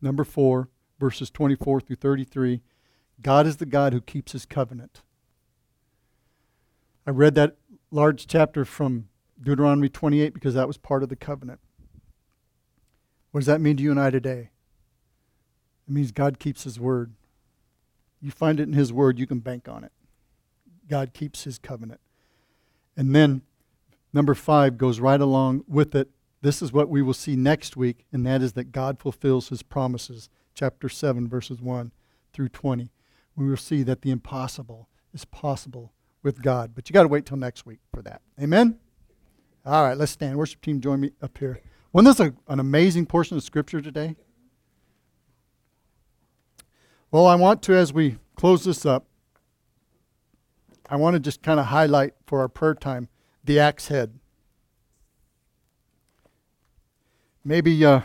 Number 0.00 0.24
four, 0.24 0.70
verses 0.98 1.30
24 1.30 1.82
through 1.82 1.96
33. 1.96 2.62
God 3.20 3.46
is 3.46 3.58
the 3.58 3.66
God 3.66 3.92
who 3.92 4.00
keeps 4.00 4.32
his 4.32 4.46
covenant. 4.46 5.02
I 7.06 7.10
read 7.10 7.34
that 7.34 7.56
large 7.90 8.26
chapter 8.26 8.64
from 8.64 9.08
Deuteronomy 9.40 9.90
28 9.90 10.32
because 10.32 10.54
that 10.54 10.66
was 10.66 10.78
part 10.78 11.02
of 11.02 11.10
the 11.10 11.16
covenant. 11.16 11.60
What 13.30 13.40
does 13.40 13.46
that 13.46 13.60
mean 13.60 13.76
to 13.76 13.82
you 13.82 13.90
and 13.90 14.00
I 14.00 14.10
today? 14.10 14.50
It 15.86 15.92
means 15.92 16.12
God 16.12 16.38
keeps 16.38 16.64
his 16.64 16.80
word. 16.80 17.12
You 18.22 18.30
find 18.30 18.58
it 18.58 18.64
in 18.68 18.72
his 18.72 18.92
word, 18.92 19.18
you 19.18 19.26
can 19.26 19.40
bank 19.40 19.68
on 19.68 19.84
it. 19.84 19.92
God 20.88 21.12
keeps 21.12 21.44
his 21.44 21.58
covenant. 21.58 22.00
And 22.96 23.14
then 23.14 23.42
number 24.12 24.34
five 24.34 24.78
goes 24.78 25.00
right 25.00 25.20
along 25.20 25.64
with 25.66 25.94
it 25.94 26.10
this 26.44 26.60
is 26.60 26.74
what 26.74 26.90
we 26.90 27.00
will 27.00 27.14
see 27.14 27.36
next 27.36 27.74
week, 27.74 28.04
and 28.12 28.26
that 28.26 28.42
is 28.42 28.52
that 28.52 28.70
God 28.70 28.98
fulfills 28.98 29.48
his 29.48 29.62
promises. 29.62 30.28
Chapter 30.54 30.90
7, 30.90 31.26
verses 31.26 31.62
1 31.62 31.90
through 32.34 32.50
20. 32.50 32.90
We 33.34 33.48
will 33.48 33.56
see 33.56 33.82
that 33.82 34.02
the 34.02 34.10
impossible 34.10 34.90
is 35.14 35.24
possible 35.24 35.94
with 36.22 36.42
God. 36.42 36.74
But 36.74 36.86
you 36.86 36.92
got 36.92 37.04
to 37.04 37.08
wait 37.08 37.24
till 37.24 37.38
next 37.38 37.64
week 37.64 37.78
for 37.90 38.02
that. 38.02 38.20
Amen? 38.38 38.78
All 39.64 39.84
right, 39.84 39.96
let's 39.96 40.12
stand. 40.12 40.36
Worship 40.36 40.60
team, 40.60 40.82
join 40.82 41.00
me 41.00 41.12
up 41.22 41.38
here. 41.38 41.62
Wasn't 41.94 42.14
this 42.14 42.28
a, 42.28 42.34
an 42.52 42.60
amazing 42.60 43.06
portion 43.06 43.38
of 43.38 43.42
Scripture 43.42 43.80
today? 43.80 44.14
Well, 47.10 47.24
I 47.24 47.36
want 47.36 47.62
to, 47.62 47.74
as 47.74 47.90
we 47.90 48.18
close 48.36 48.66
this 48.66 48.84
up, 48.84 49.06
I 50.88 50.96
want 50.96 51.14
to 51.14 51.20
just 51.20 51.42
kind 51.42 51.58
of 51.58 51.66
highlight 51.66 52.14
for 52.26 52.40
our 52.40 52.48
prayer 52.48 52.74
time 52.74 53.08
the 53.42 53.58
axe 53.58 53.88
head. 53.88 54.18
Maybe 57.44 57.84
uh, 57.84 58.02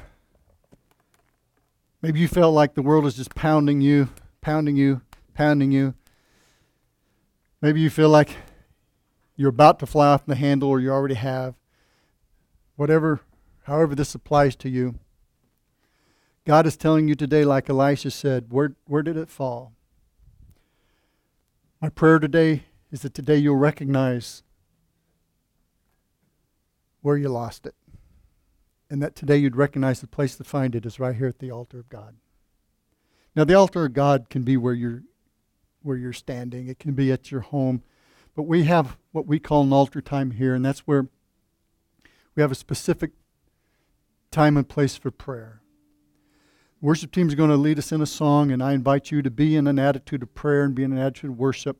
maybe 2.01 2.19
you 2.19 2.27
felt 2.27 2.53
like 2.53 2.75
the 2.75 2.81
world 2.81 3.05
is 3.05 3.15
just 3.15 3.35
pounding 3.35 3.81
you, 3.81 4.09
pounding 4.41 4.75
you, 4.75 5.01
pounding 5.33 5.71
you. 5.71 5.93
Maybe 7.61 7.81
you 7.81 7.89
feel 7.89 8.09
like 8.09 8.37
you're 9.35 9.49
about 9.49 9.79
to 9.79 9.85
fly 9.85 10.07
off 10.07 10.25
the 10.25 10.35
handle 10.35 10.69
or 10.69 10.79
you 10.79 10.91
already 10.91 11.15
have. 11.15 11.55
Whatever, 12.75 13.21
however 13.63 13.95
this 13.95 14.15
applies 14.15 14.55
to 14.57 14.69
you. 14.69 14.95
God 16.45 16.65
is 16.65 16.77
telling 16.77 17.07
you 17.07 17.15
today, 17.15 17.43
like 17.43 17.69
Elisha 17.69 18.11
said, 18.11 18.51
where, 18.51 18.75
where 18.85 19.03
did 19.03 19.17
it 19.17 19.29
fall? 19.29 19.73
My 21.81 21.89
prayer 21.89 22.19
today 22.19 22.63
is 22.91 23.01
that 23.01 23.13
today 23.13 23.37
you'll 23.37 23.55
recognize 23.55 24.43
where 27.01 27.17
you 27.17 27.29
lost 27.29 27.65
it. 27.65 27.75
And 28.89 29.01
that 29.03 29.15
today 29.15 29.37
you'd 29.37 29.55
recognize 29.55 30.01
the 30.01 30.07
place 30.07 30.35
to 30.37 30.43
find 30.43 30.75
it 30.75 30.85
is 30.85 30.99
right 30.99 31.15
here 31.15 31.27
at 31.27 31.39
the 31.39 31.51
altar 31.51 31.79
of 31.79 31.89
God. 31.89 32.15
Now 33.35 33.43
the 33.43 33.53
altar 33.53 33.85
of 33.85 33.93
God 33.93 34.29
can 34.29 34.43
be 34.43 34.57
where 34.57 34.73
you're 34.73 35.03
where 35.81 35.95
you're 35.95 36.11
standing. 36.11 36.67
It 36.67 36.79
can 36.79 36.93
be 36.93 37.11
at 37.11 37.31
your 37.31 37.41
home. 37.41 37.83
But 38.35 38.43
we 38.43 38.65
have 38.65 38.97
what 39.11 39.25
we 39.25 39.39
call 39.39 39.63
an 39.63 39.73
altar 39.73 40.01
time 40.01 40.31
here, 40.31 40.53
and 40.53 40.63
that's 40.63 40.81
where 40.81 41.07
we 42.35 42.41
have 42.41 42.51
a 42.51 42.55
specific 42.55 43.11
time 44.31 44.57
and 44.57 44.67
place 44.67 44.95
for 44.95 45.11
prayer. 45.11 45.61
Worship 46.81 47.11
team 47.11 47.27
is 47.27 47.35
going 47.35 47.49
to 47.49 47.57
lead 47.57 47.79
us 47.79 47.91
in 47.91 48.01
a 48.01 48.05
song, 48.05 48.51
and 48.51 48.63
I 48.63 48.73
invite 48.73 49.11
you 49.11 49.21
to 49.21 49.31
be 49.31 49.55
in 49.55 49.67
an 49.67 49.79
attitude 49.79 50.23
of 50.23 50.33
prayer 50.33 50.63
and 50.63 50.75
be 50.75 50.83
in 50.83 50.93
an 50.93 50.97
attitude 50.97 51.31
of 51.31 51.37
worship. 51.37 51.79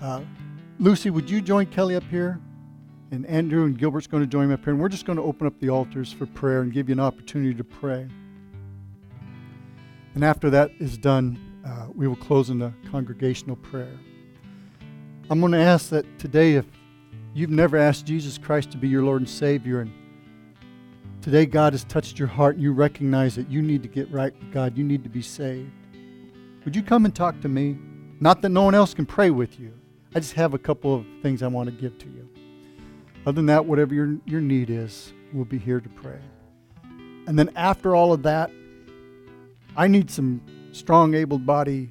Uh, 0.00 0.20
Lucy, 0.78 1.10
would 1.10 1.30
you 1.30 1.40
join 1.40 1.66
Kelly 1.66 1.96
up 1.96 2.04
here? 2.10 2.40
And 3.10 3.26
Andrew 3.26 3.64
and 3.64 3.78
Gilbert's 3.78 4.06
going 4.06 4.22
to 4.22 4.26
join 4.26 4.48
me 4.48 4.54
up 4.54 4.64
here, 4.64 4.72
and 4.72 4.82
we're 4.82 4.88
just 4.88 5.06
going 5.06 5.16
to 5.16 5.22
open 5.22 5.46
up 5.46 5.58
the 5.60 5.68
altars 5.68 6.12
for 6.12 6.26
prayer 6.26 6.62
and 6.62 6.72
give 6.72 6.88
you 6.88 6.94
an 6.94 7.00
opportunity 7.00 7.54
to 7.54 7.62
pray. 7.62 8.08
And 10.14 10.24
after 10.24 10.50
that 10.50 10.72
is 10.78 10.98
done, 10.98 11.38
uh, 11.64 11.86
we 11.94 12.08
will 12.08 12.16
close 12.16 12.50
in 12.50 12.60
a 12.62 12.74
congregational 12.90 13.56
prayer. 13.56 13.98
I'm 15.30 15.40
going 15.40 15.52
to 15.52 15.58
ask 15.58 15.90
that 15.90 16.18
today, 16.18 16.54
if 16.54 16.66
you've 17.34 17.50
never 17.50 17.76
asked 17.76 18.04
Jesus 18.04 18.36
Christ 18.36 18.70
to 18.72 18.78
be 18.78 18.88
your 18.88 19.02
Lord 19.02 19.22
and 19.22 19.28
Savior, 19.28 19.80
and 19.80 19.92
today 21.22 21.46
God 21.46 21.72
has 21.72 21.84
touched 21.84 22.18
your 22.18 22.28
heart 22.28 22.56
and 22.56 22.62
you 22.62 22.72
recognize 22.72 23.34
that 23.36 23.48
you 23.48 23.62
need 23.62 23.82
to 23.82 23.88
get 23.88 24.10
right 24.10 24.34
with 24.38 24.52
God, 24.52 24.76
you 24.76 24.84
need 24.84 25.04
to 25.04 25.10
be 25.10 25.22
saved, 25.22 25.70
would 26.64 26.74
you 26.74 26.82
come 26.82 27.04
and 27.04 27.14
talk 27.14 27.40
to 27.42 27.48
me? 27.48 27.76
Not 28.20 28.42
that 28.42 28.48
no 28.48 28.62
one 28.62 28.74
else 28.74 28.94
can 28.94 29.06
pray 29.06 29.30
with 29.30 29.60
you. 29.60 29.72
I 30.14 30.20
just 30.20 30.34
have 30.34 30.54
a 30.54 30.58
couple 30.58 30.94
of 30.94 31.04
things 31.22 31.42
I 31.42 31.48
want 31.48 31.68
to 31.68 31.74
give 31.74 31.98
to 31.98 32.06
you. 32.06 32.28
Other 33.26 33.36
than 33.36 33.46
that, 33.46 33.66
whatever 33.66 33.94
your, 33.94 34.16
your 34.26 34.40
need 34.40 34.70
is, 34.70 35.12
we'll 35.32 35.44
be 35.44 35.58
here 35.58 35.80
to 35.80 35.88
pray. 35.88 36.18
And 37.26 37.38
then 37.38 37.50
after 37.56 37.96
all 37.96 38.12
of 38.12 38.22
that, 38.22 38.50
I 39.76 39.88
need 39.88 40.10
some 40.10 40.40
strong, 40.72 41.14
able 41.14 41.38
bodied 41.38 41.90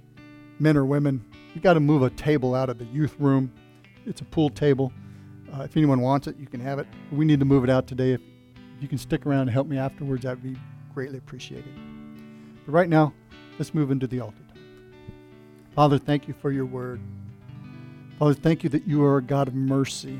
men 0.60 0.78
or 0.78 0.86
women. 0.86 1.26
You 1.54 1.60
got 1.60 1.74
to 1.74 1.80
move 1.80 2.04
a 2.04 2.10
table 2.12 2.56
out 2.56 2.70
of 2.70 2.78
the 2.78 2.86
youth 2.86 3.16
room. 3.20 3.52
It's 4.06 4.22
a 4.22 4.26
pool 4.26 4.50
table. 4.50 4.94
Uh, 5.54 5.64
if 5.64 5.76
anyone 5.76 6.00
wants 6.02 6.28
it, 6.28 6.38
you 6.38 6.48
can 6.48 6.62
have 6.62 6.80
it. 6.80 6.88
We 7.12 7.26
need 7.26 7.40
to 7.40 7.46
move 7.46 7.64
it 7.64 7.70
out 7.70 7.88
today. 7.88 8.14
If 8.14 8.22
you 8.80 8.88
can 8.88 8.98
stick 8.98 9.26
around 9.26 9.42
and 9.42 9.50
help 9.50 9.68
me 9.68 9.78
afterwards, 9.78 10.24
that 10.24 10.42
would 10.42 10.44
be 10.44 10.60
greatly 10.94 11.18
appreciated. 11.18 11.74
But 12.66 12.72
right 12.72 12.90
now, 12.90 13.14
let's 13.60 13.74
move 13.74 13.92
into 13.92 14.08
the 14.08 14.22
altar. 14.22 14.38
Father, 15.76 15.98
thank 15.98 16.28
you 16.28 16.34
for 16.34 16.52
your 16.52 16.66
word. 16.66 17.02
Father, 18.20 18.34
thank 18.34 18.64
you 18.64 18.70
that 18.70 18.88
you 18.88 19.04
are 19.04 19.18
a 19.18 19.22
God 19.22 19.48
of 19.48 19.56
mercy. 19.56 20.20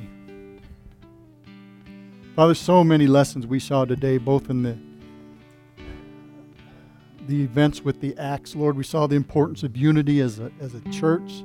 Father, 2.36 2.56
so 2.56 2.84
many 2.84 3.06
lessons 3.06 3.46
we 3.46 3.60
saw 3.60 3.86
today, 3.86 4.18
both 4.18 4.50
in 4.50 4.64
the 4.64 4.78
the 7.28 7.42
events 7.42 7.82
with 7.82 8.02
the 8.02 8.18
axe, 8.18 8.56
Lord. 8.56 8.76
We 8.76 8.84
saw 8.84 9.08
the 9.08 9.16
importance 9.16 9.64
of 9.64 9.78
unity 9.78 10.20
as 10.20 10.40
a, 10.40 10.52
as 10.60 10.74
a 10.74 10.82
church. 10.90 11.44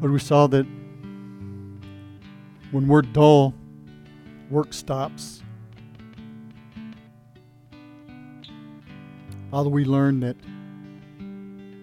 Lord, 0.00 0.12
we 0.12 0.18
saw 0.18 0.46
that 0.46 0.64
when 2.70 2.88
we're 2.88 3.02
dull, 3.02 3.52
work 4.50 4.72
stops. 4.72 5.42
Father, 9.50 9.68
we 9.68 9.84
learn 9.84 10.20
that 10.20 10.36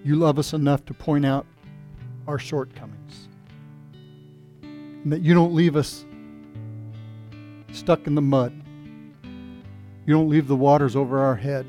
you 0.04 0.16
love 0.16 0.40
us 0.40 0.54
enough 0.54 0.84
to 0.86 0.94
point 0.94 1.26
out 1.26 1.46
our 2.28 2.40
shortcomings. 2.40 2.91
And 5.04 5.12
that 5.12 5.22
you 5.22 5.34
don't 5.34 5.54
leave 5.54 5.76
us 5.76 6.06
stuck 7.72 8.08
in 8.08 8.16
the 8.16 8.22
mud. 8.22 8.54
You 10.06 10.14
don't 10.14 10.30
leave 10.30 10.48
the 10.48 10.56
waters 10.56 10.96
over 10.96 11.20
our 11.20 11.36
head 11.36 11.66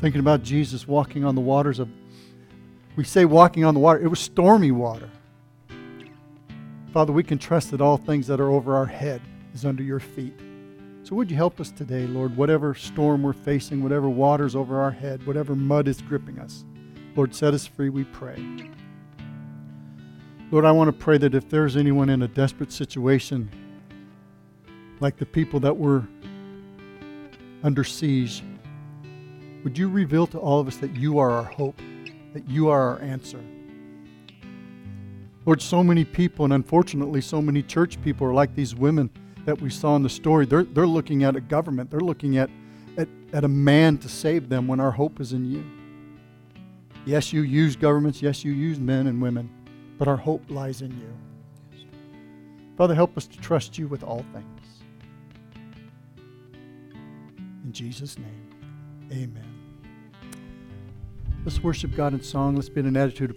thinking 0.00 0.20
about 0.20 0.42
Jesus 0.42 0.86
walking 0.86 1.24
on 1.24 1.34
the 1.34 1.40
waters 1.40 1.78
of, 1.78 1.88
we 2.96 3.04
say 3.04 3.24
walking 3.24 3.64
on 3.64 3.74
the 3.74 3.80
water, 3.80 4.00
it 4.00 4.08
was 4.08 4.20
stormy 4.20 4.70
water. 4.70 5.10
Father, 6.92 7.12
we 7.12 7.22
can 7.22 7.38
trust 7.38 7.70
that 7.70 7.80
all 7.80 7.96
things 7.96 8.26
that 8.26 8.40
are 8.40 8.50
over 8.50 8.76
our 8.76 8.86
head 8.86 9.20
is 9.54 9.64
under 9.64 9.82
your 9.82 10.00
feet. 10.00 10.34
So 11.02 11.14
would 11.16 11.30
you 11.30 11.36
help 11.36 11.60
us 11.60 11.70
today, 11.70 12.06
Lord, 12.06 12.36
whatever 12.36 12.74
storm 12.74 13.22
we're 13.22 13.32
facing, 13.32 13.82
whatever 13.82 14.08
waters 14.08 14.54
over 14.54 14.80
our 14.80 14.90
head, 14.90 15.26
whatever 15.26 15.54
mud 15.54 15.88
is 15.88 16.00
gripping 16.02 16.38
us. 16.38 16.64
Lord, 17.16 17.34
set 17.34 17.54
us 17.54 17.66
free, 17.66 17.88
we 17.88 18.04
pray. 18.04 18.36
Lord, 20.50 20.64
I 20.64 20.72
want 20.72 20.88
to 20.88 20.92
pray 20.92 21.18
that 21.18 21.34
if 21.34 21.50
there's 21.50 21.76
anyone 21.76 22.08
in 22.08 22.22
a 22.22 22.28
desperate 22.28 22.72
situation, 22.72 23.50
like 24.98 25.18
the 25.18 25.26
people 25.26 25.60
that 25.60 25.76
were 25.76 26.08
under 27.62 27.84
siege, 27.84 28.42
would 29.62 29.76
you 29.76 29.90
reveal 29.90 30.26
to 30.28 30.38
all 30.38 30.58
of 30.58 30.66
us 30.66 30.78
that 30.78 30.96
you 30.96 31.18
are 31.18 31.30
our 31.30 31.44
hope, 31.44 31.78
that 32.32 32.48
you 32.48 32.70
are 32.70 32.80
our 32.80 33.00
answer? 33.00 33.40
Lord, 35.44 35.60
so 35.60 35.84
many 35.84 36.04
people, 36.04 36.46
and 36.46 36.54
unfortunately, 36.54 37.20
so 37.20 37.42
many 37.42 37.62
church 37.62 38.00
people 38.00 38.26
are 38.26 38.32
like 38.32 38.54
these 38.54 38.74
women 38.74 39.10
that 39.44 39.60
we 39.60 39.68
saw 39.68 39.96
in 39.96 40.02
the 40.02 40.08
story. 40.08 40.46
They're, 40.46 40.64
they're 40.64 40.86
looking 40.86 41.24
at 41.24 41.36
a 41.36 41.42
government, 41.42 41.90
they're 41.90 42.00
looking 42.00 42.38
at, 42.38 42.48
at, 42.96 43.08
at 43.34 43.44
a 43.44 43.48
man 43.48 43.98
to 43.98 44.08
save 44.08 44.48
them 44.48 44.66
when 44.66 44.80
our 44.80 44.92
hope 44.92 45.20
is 45.20 45.34
in 45.34 45.44
you. 45.44 45.62
Yes, 47.04 47.34
you 47.34 47.42
use 47.42 47.76
governments, 47.76 48.22
yes, 48.22 48.44
you 48.44 48.52
use 48.52 48.78
men 48.78 49.06
and 49.06 49.20
women, 49.20 49.50
but 49.98 50.08
our 50.08 50.16
hope 50.16 50.42
lies 50.48 50.80
in 50.80 50.92
you. 50.92 51.12
Father, 52.76 52.94
help 52.94 53.16
us 53.16 53.26
to 53.26 53.38
trust 53.38 53.76
you 53.76 53.88
with 53.88 54.04
all 54.04 54.24
things. 54.32 54.46
In 57.64 57.72
Jesus' 57.72 58.16
name, 58.16 59.10
amen. 59.12 59.44
Let's 61.44 61.62
worship 61.62 61.94
God 61.94 62.14
in 62.14 62.22
song. 62.22 62.54
Let's 62.54 62.68
be 62.68 62.80
in 62.80 62.86
an 62.86 62.96
attitude 62.96 63.30
of 63.30 63.36